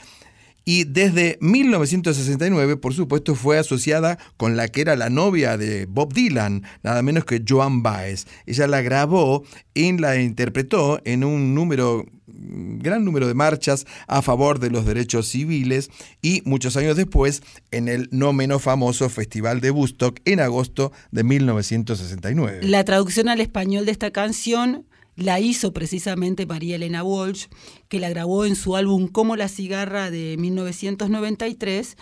y 0.65 0.85
desde 0.85 1.39
1969, 1.41 2.77
por 2.77 2.95
supuesto, 2.95 3.35
fue 3.35 3.59
asociada 3.59 4.19
con 4.37 4.57
la 4.57 4.69
que 4.69 4.81
era 4.81 4.97
la 4.97 5.11
novia 5.11 5.57
de 5.57 5.87
Bob 5.87 6.13
Dylan, 6.13 6.63
nada 6.83 7.03
menos 7.03 7.25
que 7.25 7.43
Joan 7.47 7.83
Baez. 7.83 8.27
Ella 8.47 8.67
la 8.67 8.83
grabó 8.83 9.45
y 9.75 9.93
la 9.99 10.21
interpretó 10.21 11.01
en 11.05 11.25
un 11.25 11.55
número 11.55 12.05
gran 12.27 13.05
número 13.05 13.29
de 13.29 13.35
marchas 13.35 13.87
a 14.07 14.23
favor 14.23 14.59
de 14.59 14.71
los 14.71 14.87
derechos 14.87 15.29
civiles 15.29 15.91
y 16.23 16.43
muchos 16.45 16.77
años 16.77 16.97
después 16.97 17.43
en 17.71 17.89
el 17.89 18.09
no 18.11 18.33
menos 18.33 18.63
famoso 18.63 19.09
Festival 19.09 19.61
de 19.61 19.71
Woodstock 19.71 20.21
en 20.25 20.41
agosto 20.41 20.93
de 21.11 21.25
1969. 21.25 22.61
La 22.63 22.85
traducción 22.85 23.29
al 23.29 23.41
español 23.41 23.87
de 23.87 23.93
esta 23.93 24.11
canción 24.11 24.87
la 25.17 25.41
hizo 25.41 25.73
precisamente 25.73 26.47
María 26.47 26.77
Elena 26.77 27.03
Walsh, 27.03 27.47
que 27.89 28.01
la 28.01 28.09
grabó 28.09 28.45
en 28.45 28.57
su 28.57 28.77
álbum 28.77 29.09
Como 29.09 29.37
la 29.37 29.49
cigarra 29.49 30.11
de 30.11 30.37
1993. 30.39 31.97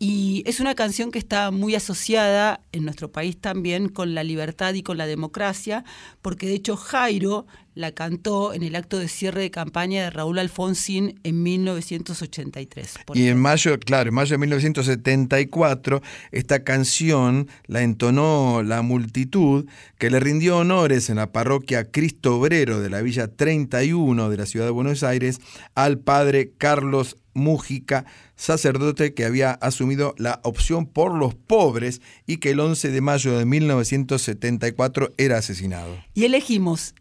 Y 0.00 0.44
es 0.46 0.60
una 0.60 0.76
canción 0.76 1.10
que 1.10 1.18
está 1.18 1.50
muy 1.50 1.74
asociada 1.74 2.60
en 2.70 2.84
nuestro 2.84 3.10
país 3.10 3.40
también 3.40 3.88
con 3.88 4.14
la 4.14 4.22
libertad 4.22 4.74
y 4.74 4.84
con 4.84 4.96
la 4.96 5.06
democracia, 5.06 5.84
porque 6.22 6.46
de 6.46 6.54
hecho 6.54 6.76
Jairo 6.76 7.46
la 7.78 7.92
cantó 7.92 8.54
en 8.54 8.64
el 8.64 8.74
acto 8.74 8.98
de 8.98 9.06
cierre 9.06 9.42
de 9.42 9.52
campaña 9.52 10.02
de 10.02 10.10
Raúl 10.10 10.40
Alfonsín 10.40 11.20
en 11.22 11.44
1983. 11.44 12.94
por 13.06 13.16
Y 13.16 13.28
en 13.28 13.38
mayo, 13.38 13.78
claro, 13.78 14.08
en 14.08 14.16
mayo 14.16 14.32
de 14.32 14.38
1974, 14.38 16.02
esta 16.32 16.64
canción 16.64 17.46
la 17.68 17.82
entonó 17.82 18.64
la 18.64 18.82
multitud 18.82 19.66
que 19.96 20.10
le 20.10 20.18
rindió 20.18 20.58
honores 20.58 21.08
en 21.08 21.16
la 21.16 21.30
parroquia 21.30 21.88
Cristo 21.88 22.40
Obrero 22.40 22.80
de 22.80 22.90
la 22.90 23.00
Villa 23.00 23.28
31 23.28 24.28
de 24.28 24.36
la 24.36 24.46
ciudad 24.46 24.66
de 24.66 24.72
Buenos 24.72 25.04
Aires 25.04 25.40
al 25.76 25.98
padre 25.98 26.50
Carlos 26.58 27.16
Mújica, 27.32 28.06
sacerdote 28.34 29.14
que 29.14 29.24
había 29.24 29.52
asumido 29.52 30.16
la 30.18 30.40
opción 30.42 30.86
por 30.86 31.14
los 31.14 31.36
pobres 31.36 32.02
y 32.26 32.38
que 32.38 32.50
el 32.50 32.58
11 32.58 32.90
de 32.90 33.00
mayo 33.00 33.38
de 33.38 33.44
1974 33.44 35.12
era 35.16 35.38
asesinado. 35.38 35.96
Y 36.14 36.24
elegimos 36.24 36.94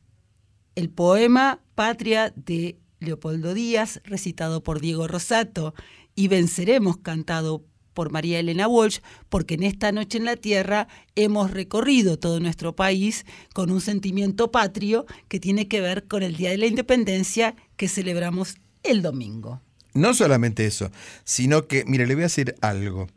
el 0.78 0.92
poema 0.92 1.60
Patria 1.74 2.32
de 2.36 2.78
Leopoldo 3.00 3.56
Díaz, 3.56 4.00
recitado 4.04 4.62
por 4.62 4.80
Diego 4.80 5.08
Rosato, 5.08 5.74
y 6.14 6.28
Venceremos, 6.28 6.98
cantado 6.98 7.66
por 7.96 8.12
María 8.12 8.40
Elena 8.40 8.68
Walsh, 8.68 9.00
porque 9.28 9.56
en 9.56 9.64
esta 9.64 9.92
noche 9.92 10.20
en 10.20 10.26
la 10.26 10.36
Tierra 10.36 10.88
hemos 11.16 11.50
recorrido 11.50 12.20
todo 12.20 12.40
nuestro 12.40 12.76
país 12.76 13.26
con 13.56 13.72
un 13.72 13.82
sentimiento 13.82 14.52
patrio 14.52 15.08
que 15.28 15.40
tiene 15.40 15.68
que 15.68 15.82
ver 15.82 16.08
con 16.08 16.22
el 16.22 16.36
Día 16.36 16.52
de 16.52 16.60
la 16.60 16.68
Independencia 16.68 17.56
que 17.76 17.88
celebramos 17.88 18.58
el 18.84 19.02
domingo. 19.02 19.62
No 19.96 20.14
solamente 20.14 20.68
eso, 20.68 20.92
sino 21.24 21.66
que, 21.66 21.86
mire, 21.86 22.06
le 22.06 22.14
voy 22.14 22.22
a 22.22 22.26
decir 22.26 22.54
algo. 22.62 23.08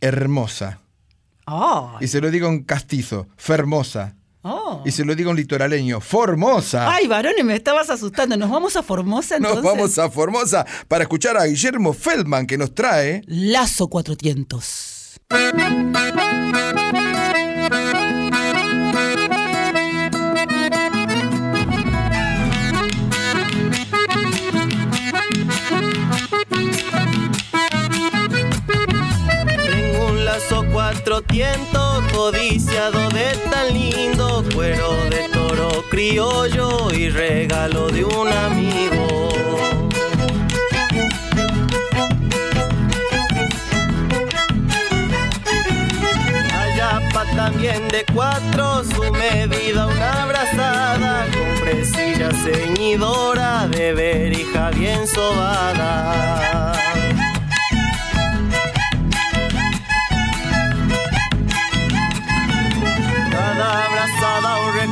Hermosa. 0.00 0.82
¡Ay! 1.46 1.96
Y 2.04 2.06
se 2.06 2.20
lo 2.20 2.30
digo 2.30 2.46
en 2.46 2.62
castizo, 2.62 3.26
fermosa. 3.36 4.14
Oh. 4.42 4.82
Y 4.84 4.92
se 4.92 5.04
lo 5.04 5.14
digo 5.14 5.30
a 5.30 5.32
un 5.32 5.36
litoraleño, 5.36 6.00
Formosa. 6.00 6.94
Ay, 6.94 7.06
varones, 7.06 7.44
me 7.44 7.54
estabas 7.54 7.90
asustando. 7.90 8.36
¿Nos 8.36 8.50
vamos 8.50 8.76
a 8.76 8.82
Formosa 8.82 9.36
entonces? 9.36 9.62
Nos 9.62 9.72
vamos 9.72 9.98
a 9.98 10.10
Formosa 10.10 10.64
para 10.86 11.04
escuchar 11.04 11.36
a 11.36 11.44
Guillermo 11.44 11.92
Feldman 11.92 12.46
que 12.46 12.56
nos 12.56 12.74
trae... 12.74 13.22
Lazo 13.26 13.88
400. 13.88 15.20
Lazo 30.88 31.02
cuatro 31.02 31.22
tientos, 31.22 32.02
codiciado 32.12 33.08
de 33.10 33.36
tan 33.50 33.74
lindo 33.74 34.44
cuero 34.54 34.90
de 35.10 35.28
toro 35.32 35.84
criollo 35.90 36.90
y 36.92 37.10
regalo 37.10 37.88
de 37.88 38.04
un 38.04 38.28
amigo. 38.28 39.28
Ayapa 46.58 47.24
también 47.36 47.88
de 47.88 48.04
cuatro, 48.14 48.82
su 48.84 49.12
medida 49.12 49.86
una 49.86 50.22
abrazada, 50.22 51.26
con 51.32 51.64
presilla 51.64 52.30
ceñidora 52.32 53.68
de 53.68 53.92
verija 53.92 54.70
bien 54.70 55.06
sobada. 55.06 56.87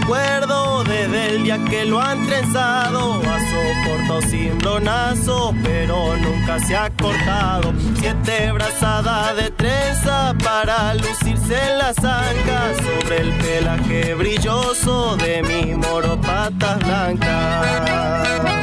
Recuerdo 0.07 0.85
desde 0.85 1.35
el 1.35 1.43
día 1.43 1.59
que 1.65 1.85
lo 1.85 2.01
han 2.01 2.25
trenzado. 2.27 3.21
A 3.23 3.41
soporto 3.51 4.29
sin 4.29 4.57
donazo, 4.59 5.53
pero 5.65 6.17
nunca 6.17 6.61
se 6.61 6.77
ha 6.77 6.91
cortado. 6.91 7.73
Siete 7.99 8.53
brazadas 8.53 9.37
de 9.37 9.51
trenza 9.51 10.35
para 10.45 10.95
lucirse 10.95 11.57
en 11.71 11.79
las 11.79 11.99
ancas 11.99 12.77
sobre 12.77 13.21
el 13.21 13.33
pelaje 13.33 14.15
brilloso 14.15 15.17
de 15.17 15.43
mi 15.43 15.75
moro 15.75 16.21
patas 16.21 16.79
blancas. 16.79 18.56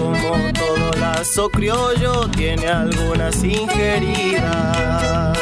Como 0.00 0.50
todo 0.54 0.92
lazo 0.98 1.50
criollo 1.50 2.26
tiene 2.30 2.66
algunas 2.68 3.44
ingeridas. 3.44 5.38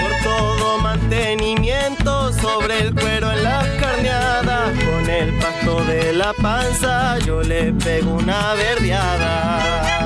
Por 0.00 0.12
todo 0.22 0.78
mantenimiento 0.78 2.32
sobre 2.34 2.80
el 2.82 2.94
cuero 2.94 3.32
en 3.32 3.42
las 3.42 3.66
carneadas, 3.80 4.70
con 4.84 5.08
el 5.08 5.32
pasto 5.38 5.84
de 5.84 6.12
la 6.12 6.34
panza 6.34 7.18
yo 7.20 7.42
le 7.42 7.72
pego 7.72 8.12
una 8.12 8.52
verdeada. 8.54 10.03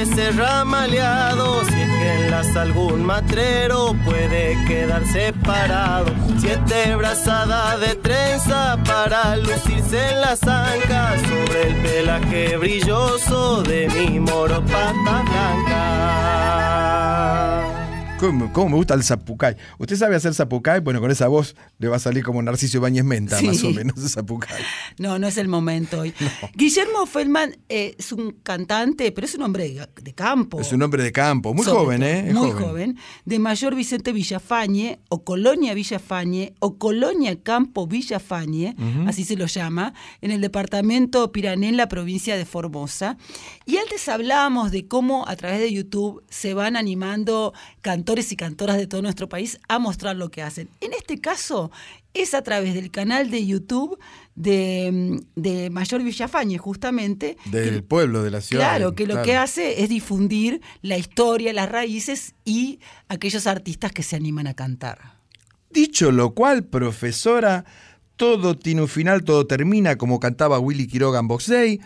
Lazo 0.00 0.16
fuerte 0.16 0.26
para 0.26 0.86
el 0.86 0.96
trabajo, 0.96 1.24
poca 1.26 1.30
a 1.30 1.44
veces 1.44 1.46
ramaleado. 1.46 1.64
Si 1.64 1.80
es 1.80 1.88
que 1.88 2.14
enlaza 2.24 2.62
algún 2.62 3.04
matrero, 3.04 3.94
puede 4.04 4.56
quedarse 4.66 5.32
parado. 5.32 6.12
Siete 6.38 6.96
brazadas 6.96 7.80
de 7.80 7.94
trenza 7.96 8.78
para 8.86 9.36
lucirse 9.36 10.10
en 10.10 10.20
las 10.20 10.42
ancas 10.42 11.20
sobre 11.22 11.68
el 11.68 11.76
pelaje 11.82 12.56
brilloso 12.56 13.62
de 13.62 13.88
mi 13.88 14.20
moro 14.20 14.64
pata 14.64 15.22
blanca. 15.22 15.90
¿Cómo, 18.20 18.52
cómo 18.52 18.68
me 18.68 18.76
gusta 18.76 18.92
el 18.92 19.02
zapucay? 19.02 19.56
¿Usted 19.78 19.96
sabe 19.96 20.14
hacer 20.14 20.34
zapucay? 20.34 20.80
Bueno, 20.80 21.00
con 21.00 21.10
esa 21.10 21.26
voz 21.28 21.56
le 21.78 21.88
va 21.88 21.96
a 21.96 21.98
salir 21.98 22.22
como 22.22 22.42
Narciso 22.42 22.76
Ibáñez 22.76 23.02
Menta, 23.02 23.38
Sí. 23.38 23.46
más 23.46 23.64
o 23.64 23.70
menos, 23.70 23.96
el 23.96 24.10
zapucay. 24.10 24.62
No, 24.98 25.18
no 25.18 25.26
es 25.26 25.38
el 25.38 25.48
momento 25.48 26.00
hoy. 26.00 26.12
Guillermo 26.54 27.06
Feldman 27.06 27.56
eh, 27.70 27.94
es 27.98 28.12
un 28.12 28.32
cantante, 28.42 29.10
pero 29.12 29.24
es 29.26 29.34
un 29.34 29.42
hombre 29.42 29.64
de, 29.70 29.88
de 30.02 30.12
campo. 30.12 30.60
Es 30.60 30.70
un 30.72 30.82
hombre 30.82 31.02
de 31.02 31.12
campo, 31.12 31.54
muy 31.54 31.64
Sobre 31.64 31.78
joven, 31.78 32.02
¿eh? 32.02 32.28
Es 32.28 32.34
Muy 32.34 32.50
joven. 32.50 32.98
De 33.24 33.38
Mayor 33.38 33.74
Vicente 33.74 34.12
Villafañe, 34.12 35.00
o 35.08 35.24
Colonia 35.24 35.72
Villafañe, 35.72 36.52
o 36.60 36.76
Colonia 36.76 37.40
Campo 37.42 37.86
Villafañe, 37.86 38.76
así 39.06 39.24
se 39.24 39.36
lo 39.36 39.46
llama, 39.46 39.94
en 40.20 40.30
el 40.30 40.42
departamento 40.42 41.32
Pirané, 41.32 41.68
en 41.68 41.78
la 41.78 41.88
provincia 41.88 42.36
de 42.36 42.44
Formosa. 42.44 43.16
Y 43.64 43.78
antes 43.78 44.06
hablábamos 44.10 44.72
de 44.72 44.86
cómo 44.86 45.26
a 45.26 45.36
través 45.36 45.60
de 45.60 45.72
YouTube 45.72 46.22
se 46.28 46.52
van 46.52 46.76
animando 46.76 47.54
cantores 47.80 48.09
y 48.18 48.36
cantoras 48.36 48.76
de 48.76 48.86
todo 48.86 49.02
nuestro 49.02 49.28
país 49.28 49.58
a 49.68 49.78
mostrar 49.78 50.16
lo 50.16 50.30
que 50.30 50.42
hacen. 50.42 50.68
En 50.80 50.92
este 50.92 51.20
caso 51.20 51.70
es 52.12 52.34
a 52.34 52.42
través 52.42 52.74
del 52.74 52.90
canal 52.90 53.30
de 53.30 53.46
YouTube 53.46 53.98
de, 54.34 55.22
de 55.36 55.70
Mayor 55.70 56.02
Villafañe, 56.02 56.58
justamente, 56.58 57.36
Del 57.46 57.84
pueblo, 57.84 58.22
de 58.22 58.30
la 58.30 58.40
ciudad. 58.40 58.64
Claro, 58.64 58.94
que 58.94 59.06
lo 59.06 59.22
que 59.22 59.36
hace 59.36 59.82
es 59.82 59.88
difundir 59.88 60.60
la 60.82 60.98
historia, 60.98 61.52
las 61.52 61.68
raíces 61.68 62.34
y 62.44 62.80
aquellos 63.08 63.46
artistas 63.46 63.92
que 63.92 64.02
se 64.02 64.16
animan 64.16 64.48
a 64.48 64.54
cantar. 64.54 65.20
Dicho 65.70 66.10
lo 66.10 66.34
cual, 66.34 66.64
profesora, 66.64 67.64
todo 68.16 68.58
tiene 68.58 68.82
un 68.82 68.88
final, 68.88 69.22
todo 69.22 69.46
termina, 69.46 69.96
como 69.96 70.18
cantaba 70.18 70.58
Willy 70.58 70.88
Quiroga 70.88 71.20
en 71.20 71.28
Box 71.28 71.46
Day. 71.46 71.80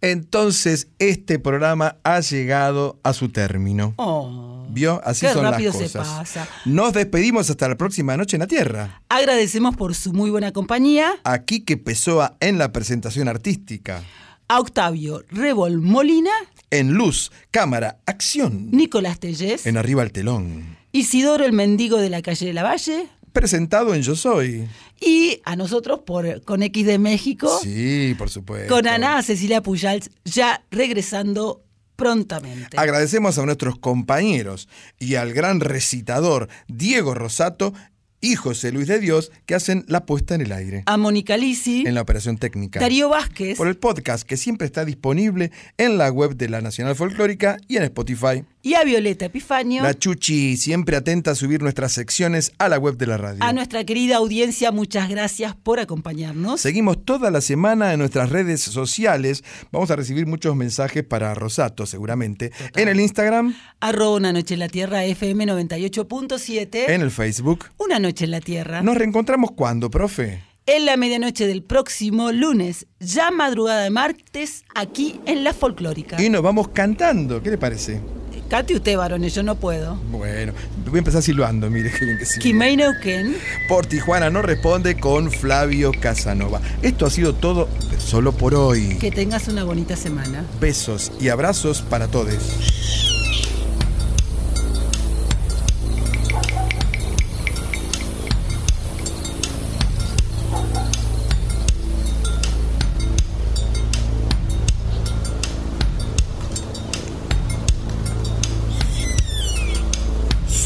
Entonces, 0.00 0.88
este 0.98 1.38
programa 1.38 1.96
ha 2.04 2.20
llegado 2.20 3.00
a 3.02 3.12
su 3.14 3.30
término. 3.30 3.94
Oh, 3.96 4.53
¿Vio? 4.74 5.00
Así 5.04 5.24
qué 5.26 5.32
son 5.32 5.44
las 5.44 5.56
se 5.62 5.70
cosas. 5.70 5.92
pasa. 5.92 6.48
Nos 6.64 6.92
despedimos 6.92 7.48
hasta 7.48 7.68
la 7.68 7.76
próxima 7.76 8.16
noche 8.16 8.36
en 8.36 8.40
la 8.40 8.46
Tierra. 8.46 9.00
Agradecemos 9.08 9.76
por 9.76 9.94
su 9.94 10.12
muy 10.12 10.30
buena 10.30 10.52
compañía 10.52 11.12
Aquí 11.24 11.60
que 11.60 11.76
Pessoa 11.76 12.36
en 12.40 12.58
la 12.58 12.72
presentación 12.72 13.28
artística. 13.28 14.02
a 14.48 14.60
Octavio 14.60 15.22
Rebol 15.30 15.80
Molina, 15.80 16.30
En 16.70 16.92
luz, 16.94 17.30
cámara, 17.50 17.98
acción. 18.06 18.68
Nicolás 18.72 19.20
Tellez, 19.20 19.66
En 19.66 19.76
arriba 19.76 20.02
el 20.02 20.12
telón. 20.12 20.76
Isidoro 20.92 21.44
el 21.44 21.52
Mendigo 21.52 21.98
de 21.98 22.10
la 22.10 22.20
calle 22.22 22.46
de 22.46 22.52
la 22.52 22.62
Valle 22.62 23.08
Presentado 23.32 23.94
en 23.94 24.02
Yo 24.02 24.14
Soy. 24.14 24.68
y 25.00 25.40
a 25.44 25.56
nosotros 25.56 26.00
por 26.06 26.42
con 26.44 26.62
X 26.62 26.86
de 26.86 26.98
México, 26.98 27.58
Sí, 27.62 28.14
por 28.16 28.30
supuesto. 28.30 28.72
con 28.72 28.86
Ana 28.86 29.20
Cecilia 29.22 29.60
Pujals, 29.60 30.08
ya 30.24 30.62
regresando 30.70 31.63
prontamente. 32.04 32.76
Agradecemos 32.76 33.38
a 33.38 33.46
nuestros 33.46 33.78
compañeros 33.78 34.68
y 34.98 35.14
al 35.14 35.32
gran 35.32 35.60
recitador 35.60 36.48
Diego 36.68 37.14
Rosato 37.14 37.72
y 38.20 38.36
José 38.36 38.72
Luis 38.72 38.88
de 38.88 38.98
Dios 38.98 39.32
que 39.46 39.54
hacen 39.54 39.86
la 39.88 40.04
puesta 40.04 40.34
en 40.34 40.42
el 40.42 40.52
aire. 40.52 40.82
A 40.84 40.98
Mónica 40.98 41.38
Lisi, 41.38 41.84
En 41.86 41.94
la 41.94 42.02
operación 42.02 42.36
técnica. 42.36 42.78
Darío 42.78 43.08
Vázquez, 43.08 43.56
Por 43.56 43.68
el 43.68 43.78
podcast 43.78 44.26
que 44.26 44.36
siempre 44.36 44.66
está 44.66 44.84
disponible 44.84 45.50
en 45.78 45.96
la 45.96 46.10
web 46.10 46.36
de 46.36 46.50
la 46.50 46.60
Nacional 46.60 46.94
Folclórica 46.94 47.56
y 47.68 47.78
en 47.78 47.84
Spotify. 47.84 48.44
Y 48.64 48.74
a 48.74 48.82
Violeta 48.82 49.26
Epifanio. 49.26 49.82
La 49.82 49.92
Chuchi 49.92 50.56
siempre 50.56 50.96
atenta 50.96 51.32
a 51.32 51.34
subir 51.34 51.62
nuestras 51.62 51.92
secciones 51.92 52.50
a 52.58 52.70
la 52.70 52.78
web 52.78 52.96
de 52.96 53.06
la 53.06 53.18
radio. 53.18 53.44
A 53.44 53.52
nuestra 53.52 53.84
querida 53.84 54.16
audiencia, 54.16 54.72
muchas 54.72 55.10
gracias 55.10 55.54
por 55.54 55.80
acompañarnos. 55.80 56.62
Seguimos 56.62 57.04
toda 57.04 57.30
la 57.30 57.42
semana 57.42 57.92
en 57.92 57.98
nuestras 57.98 58.30
redes 58.30 58.62
sociales. 58.62 59.44
Vamos 59.70 59.90
a 59.90 59.96
recibir 59.96 60.26
muchos 60.26 60.56
mensajes 60.56 61.04
para 61.04 61.34
Rosato, 61.34 61.84
seguramente. 61.84 62.52
En 62.74 62.88
el 62.88 63.00
Instagram, 63.00 63.54
Arroba 63.80 64.16
una 64.16 64.32
noche 64.32 64.54
en 64.54 64.60
la 64.60 64.68
tierra 64.68 65.04
FM 65.04 65.44
98.7. 65.44 66.88
en 66.88 67.02
el 67.02 67.10
Facebook. 67.10 67.66
Una 67.76 67.98
noche 67.98 68.24
en 68.24 68.30
la 68.30 68.40
tierra. 68.40 68.80
¿Nos 68.80 68.96
reencontramos 68.96 69.50
cuándo, 69.52 69.90
profe? 69.90 70.42
En 70.64 70.86
la 70.86 70.96
medianoche 70.96 71.46
del 71.46 71.62
próximo 71.62 72.32
lunes, 72.32 72.86
ya 72.98 73.30
madrugada 73.30 73.82
de 73.82 73.90
martes, 73.90 74.64
aquí 74.74 75.20
en 75.26 75.44
La 75.44 75.52
Folclórica. 75.52 76.16
Y 76.22 76.30
nos 76.30 76.40
vamos 76.40 76.68
cantando. 76.68 77.42
¿Qué 77.42 77.50
le 77.50 77.58
parece? 77.58 78.00
Cante 78.48 78.74
usted, 78.74 78.96
varones, 78.96 79.34
yo 79.34 79.42
no 79.42 79.54
puedo. 79.54 79.96
Bueno, 80.10 80.52
voy 80.86 80.96
a 80.96 80.98
empezar 80.98 81.22
silbando, 81.22 81.70
mire 81.70 81.90
qué 81.90 82.04
bien 82.04 82.18
que 82.18 82.26
sí. 82.26 82.40
Kimei 82.40 82.76
Neuquén. 82.76 83.36
Por 83.68 83.86
Tijuana 83.86 84.30
no 84.30 84.42
responde 84.42 84.96
con 84.98 85.30
Flavio 85.30 85.92
Casanova. 85.98 86.60
Esto 86.82 87.06
ha 87.06 87.10
sido 87.10 87.34
todo 87.34 87.68
solo 87.98 88.32
por 88.32 88.54
hoy. 88.54 88.98
Que 88.98 89.10
tengas 89.10 89.48
una 89.48 89.64
bonita 89.64 89.96
semana. 89.96 90.44
Besos 90.60 91.12
y 91.20 91.28
abrazos 91.28 91.82
para 91.82 92.08
todos. 92.08 93.23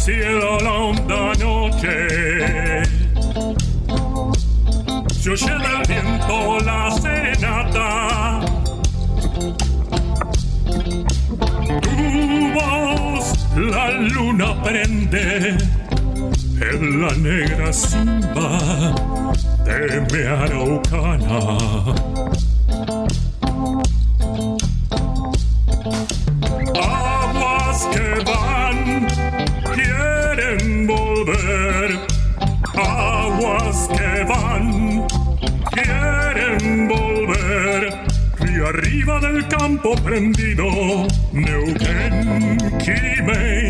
Cielo 0.00 0.58
la 0.60 0.72
honda 0.72 1.32
noche. 1.38 2.82
Se 5.12 5.30
oye 5.30 5.54
del 5.64 5.82
viento 5.88 6.58
la 6.64 6.90
serenata. 7.02 8.40
Tu 11.82 12.52
voz 12.54 13.26
la 13.56 13.90
luna 13.90 14.62
prende 14.62 15.58
en 16.70 17.00
la 17.02 17.12
negra 17.16 17.72
simba 17.72 18.94
de 19.66 20.00
mi 20.10 20.22
araucana 20.22 21.30
arriba 38.80 39.20
del 39.20 39.46
campo 39.48 39.94
prendido 40.02 40.64
Neuquén 41.32 42.58
Quimei 42.78 43.69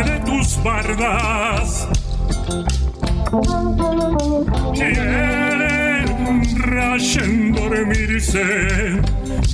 entre 0.00 0.20
tus 0.20 0.62
bardas. 0.62 1.88
Quieren 4.74 6.42
rayen 6.58 7.52
dormirse, 7.52 9.00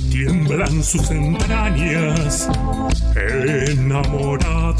tiemblan 0.09 0.83
sus 0.83 1.11
entrañas 1.11 2.49
enamoradas. 3.69 4.77